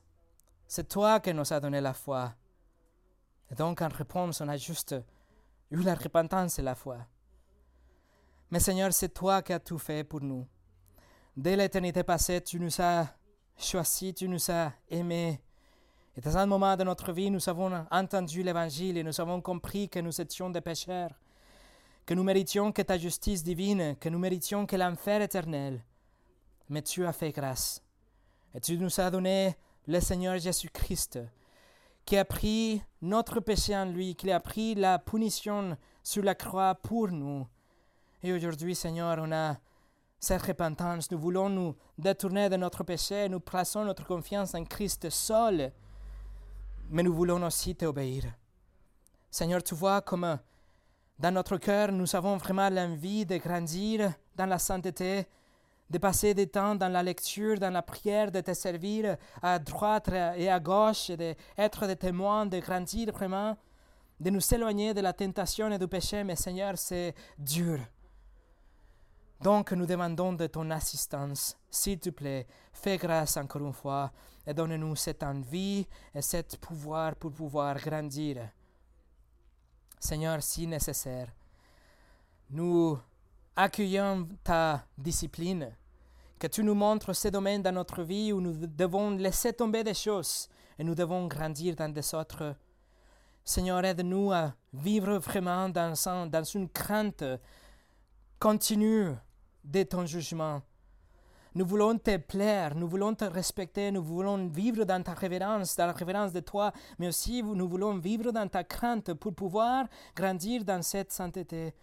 C'est 0.67 0.87
toi 0.87 1.19
qui 1.19 1.33
nous 1.33 1.51
as 1.51 1.59
donné 1.59 1.81
la 1.81 1.93
foi. 1.93 2.33
Et 3.51 3.55
donc, 3.55 3.81
en 3.81 3.89
réponse, 3.89 4.41
on 4.41 4.47
a 4.47 4.57
juste 4.57 4.95
eu 5.71 5.81
la 5.81 5.95
repentance 5.95 6.59
et 6.59 6.61
la 6.61 6.75
foi. 6.75 6.97
Mais 8.51 8.59
Seigneur, 8.59 8.93
c'est 8.93 9.13
toi 9.13 9.41
qui 9.41 9.53
as 9.53 9.59
tout 9.59 9.77
fait 9.77 10.03
pour 10.03 10.21
nous. 10.21 10.47
Dès 11.35 11.55
l'éternité 11.55 12.03
passée, 12.03 12.41
tu 12.41 12.59
nous 12.59 12.81
as 12.81 13.07
choisis, 13.57 14.13
tu 14.15 14.27
nous 14.27 14.51
as 14.51 14.73
aimés, 14.89 15.41
et 16.17 16.21
dans 16.21 16.37
un 16.37 16.45
moment 16.45 16.77
de 16.77 16.83
notre 16.83 17.11
vie, 17.11 17.29
nous 17.29 17.49
avons 17.49 17.85
entendu 17.91 18.41
l'Évangile 18.41 18.97
et 18.97 19.03
nous 19.03 19.19
avons 19.19 19.41
compris 19.41 19.89
que 19.89 19.99
nous 19.99 20.21
étions 20.21 20.49
des 20.49 20.61
pécheurs, 20.61 21.11
que 22.05 22.13
nous 22.13 22.23
méritions 22.23 22.71
que 22.71 22.81
ta 22.81 22.97
justice 22.97 23.43
divine, 23.43 23.97
que 23.99 24.07
nous 24.07 24.19
méritions 24.19 24.65
que 24.65 24.77
l'enfer 24.77 25.21
éternel. 25.21 25.83
Mais 26.69 26.81
tu 26.81 27.05
as 27.05 27.11
fait 27.11 27.31
grâce. 27.31 27.83
Et 28.53 28.61
tu 28.61 28.77
nous 28.77 28.99
as 28.99 29.11
donné 29.11 29.57
le 29.87 29.99
Seigneur 29.99 30.37
Jésus-Christ, 30.37 31.19
qui 32.05 32.17
a 32.17 32.25
pris 32.25 32.81
notre 33.01 33.39
péché 33.39 33.75
en 33.75 33.85
lui, 33.85 34.15
qui 34.15 34.31
a 34.31 34.39
pris 34.39 34.75
la 34.75 34.99
punition 34.99 35.77
sur 36.03 36.23
la 36.23 36.35
croix 36.35 36.75
pour 36.75 37.09
nous. 37.09 37.47
Et 38.23 38.33
aujourd'hui, 38.33 38.75
Seigneur, 38.75 39.17
on 39.19 39.31
a 39.31 39.57
cette 40.19 40.41
repentance. 40.41 41.11
Nous 41.11 41.19
voulons 41.19 41.49
nous 41.49 41.75
détourner 41.97 42.49
de 42.49 42.55
notre 42.55 42.83
péché. 42.83 43.29
Nous 43.29 43.39
plaçons 43.39 43.85
notre 43.85 44.05
confiance 44.05 44.55
en 44.55 44.63
Christ 44.63 45.09
seul 45.09 45.71
mais 46.89 47.03
nous 47.03 47.13
voulons 47.13 47.41
aussi 47.43 47.75
t'obéir. 47.75 48.25
Seigneur, 49.29 49.63
tu 49.63 49.75
vois 49.75 50.01
comme 50.01 50.37
dans 51.17 51.31
notre 51.33 51.57
cœur, 51.57 51.91
nous 51.91 52.15
avons 52.15 52.37
vraiment 52.37 52.69
l'envie 52.69 53.25
de 53.25 53.37
grandir 53.37 54.13
dans 54.35 54.45
la 54.45 54.59
sainteté, 54.59 55.25
de 55.89 55.97
passer 55.97 56.33
des 56.33 56.47
temps 56.47 56.75
dans 56.75 56.89
la 56.89 57.03
lecture, 57.03 57.59
dans 57.59 57.69
la 57.69 57.81
prière, 57.81 58.31
de 58.31 58.41
te 58.41 58.53
servir 58.53 59.17
à 59.41 59.59
droite 59.59 60.09
et 60.35 60.49
à 60.49 60.59
gauche, 60.59 61.11
d'être 61.11 61.87
des 61.87 61.95
témoins, 61.95 62.45
de 62.45 62.59
grandir 62.59 63.11
vraiment, 63.11 63.55
de 64.19 64.29
nous 64.29 64.53
éloigner 64.53 64.93
de 64.93 65.01
la 65.01 65.13
tentation 65.13 65.71
et 65.71 65.77
du 65.77 65.87
péché. 65.87 66.23
Mais 66.23 66.35
Seigneur, 66.35 66.77
c'est 66.77 67.13
dur. 67.37 67.79
Donc 69.41 69.73
nous 69.73 69.85
demandons 69.85 70.33
de 70.33 70.47
ton 70.47 70.71
assistance. 70.71 71.57
S'il 71.69 71.99
te 71.99 72.09
plaît, 72.09 72.47
fais 72.73 72.97
grâce 72.97 73.37
encore 73.37 73.61
une 73.61 73.73
fois 73.73 74.11
et 74.47 74.53
donne-nous 74.53 74.95
cette 74.95 75.23
envie 75.23 75.85
et 76.13 76.21
ce 76.21 76.37
pouvoir 76.57 77.15
pour 77.15 77.31
pouvoir 77.31 77.75
grandir. 77.75 78.49
Seigneur, 79.99 80.41
si 80.41 80.67
nécessaire, 80.67 81.27
nous 82.49 82.97
accueillons 83.55 84.27
ta 84.43 84.85
discipline 84.97 85.71
Que 86.37 86.47
tu 86.47 86.63
nous 86.63 86.75
montres 86.75 87.15
ces 87.15 87.31
domaines 87.31 87.61
dans 87.61 87.71
notre 87.71 88.03
vie 88.03 88.33
où 88.33 88.41
nous 88.41 88.67
devons 88.67 89.11
laisser 89.11 89.53
tomber 89.53 89.83
des 89.83 89.93
choses 89.93 90.49
et 90.77 90.83
nous 90.83 90.95
devons 90.95 91.27
grandir 91.27 91.75
dans 91.75 91.91
des 91.91 92.13
autres. 92.13 92.55
Seigneur, 93.43 93.85
aide-nous 93.85 94.31
à 94.33 94.53
vivre 94.73 95.17
vraiment 95.17 95.69
dans, 95.69 95.93
dans 96.29 96.43
une 96.43 96.67
crainte 96.69 97.23
continue 98.39 99.13
de 99.63 99.83
ton 99.83 100.05
jugement. 100.05 100.61
Nous 101.53 101.65
voulons 101.65 101.97
te 101.97 102.17
plaire, 102.17 102.75
nous 102.75 102.87
voulons 102.87 103.15
te 103.15 103.23
respecter, 103.23 103.89
nous 103.89 104.03
voulons 104.03 104.47
vivre 104.47 104.83
dans 104.83 105.01
ta 105.01 105.13
révérence, 105.13 105.77
dans 105.77 105.85
la 105.85 105.93
révérence 105.93 106.33
de 106.33 106.41
toi, 106.41 106.73
mais 106.99 107.07
aussi 107.07 107.41
nous 107.41 107.69
voulons 107.69 107.97
vivre 107.97 108.31
dans 108.31 108.49
ta 108.49 108.65
crainte 108.65 109.13
pour 109.13 109.33
pouvoir 109.33 109.85
grandir 110.13 110.65
dans 110.65 110.81
cette 110.81 111.13
sainteté. 111.13 111.73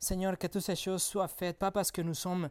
Seigneur, 0.00 0.38
que 0.38 0.46
toutes 0.46 0.62
ces 0.62 0.76
choses 0.76 1.02
soient 1.02 1.28
faites, 1.28 1.58
pas 1.58 1.70
parce 1.70 1.92
que 1.92 2.00
nous 2.00 2.14
sommes 2.14 2.48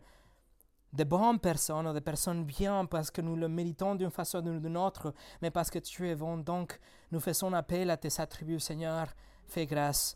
de 0.93 1.03
bonnes 1.03 1.39
personnes 1.39 1.87
ou 1.87 1.93
des 1.93 2.01
personnes 2.01 2.45
bien, 2.45 2.85
parce 2.85 3.09
que 3.09 3.21
nous 3.21 3.35
le 3.35 3.49
méritons 3.49 3.95
d'une 3.95 4.11
façon 4.11 4.45
ou 4.45 4.59
d'une 4.59 4.77
autre, 4.77 5.13
mais 5.41 5.49
parce 5.49 5.71
que 5.71 5.79
tu 5.79 6.07
es 6.07 6.15
bon. 6.15 6.37
Donc, 6.37 6.79
nous 7.11 7.19
faisons 7.19 7.51
appel 7.53 7.89
à 7.89 7.97
tes 7.97 8.21
attributs, 8.21 8.59
Seigneur. 8.59 9.07
Fais 9.47 9.65
grâce. 9.65 10.15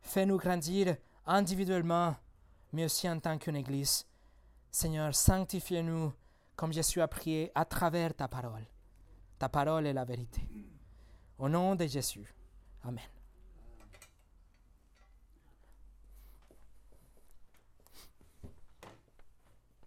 Fais-nous 0.00 0.38
grandir 0.38 0.96
individuellement, 1.26 2.16
mais 2.72 2.86
aussi 2.86 3.08
en 3.08 3.20
tant 3.20 3.36
qu'une 3.36 3.56
Église. 3.56 4.06
Seigneur, 4.70 5.14
sanctifie-nous 5.14 6.12
comme 6.56 6.72
Jésus 6.72 7.02
a 7.02 7.08
prié 7.08 7.52
à 7.54 7.66
travers 7.66 8.14
ta 8.14 8.28
parole. 8.28 8.66
Ta 9.38 9.50
parole 9.50 9.86
est 9.86 9.92
la 9.92 10.04
vérité. 10.04 10.42
Au 11.38 11.48
nom 11.50 11.74
de 11.74 11.86
Jésus. 11.86 12.34
Amen. 12.82 13.21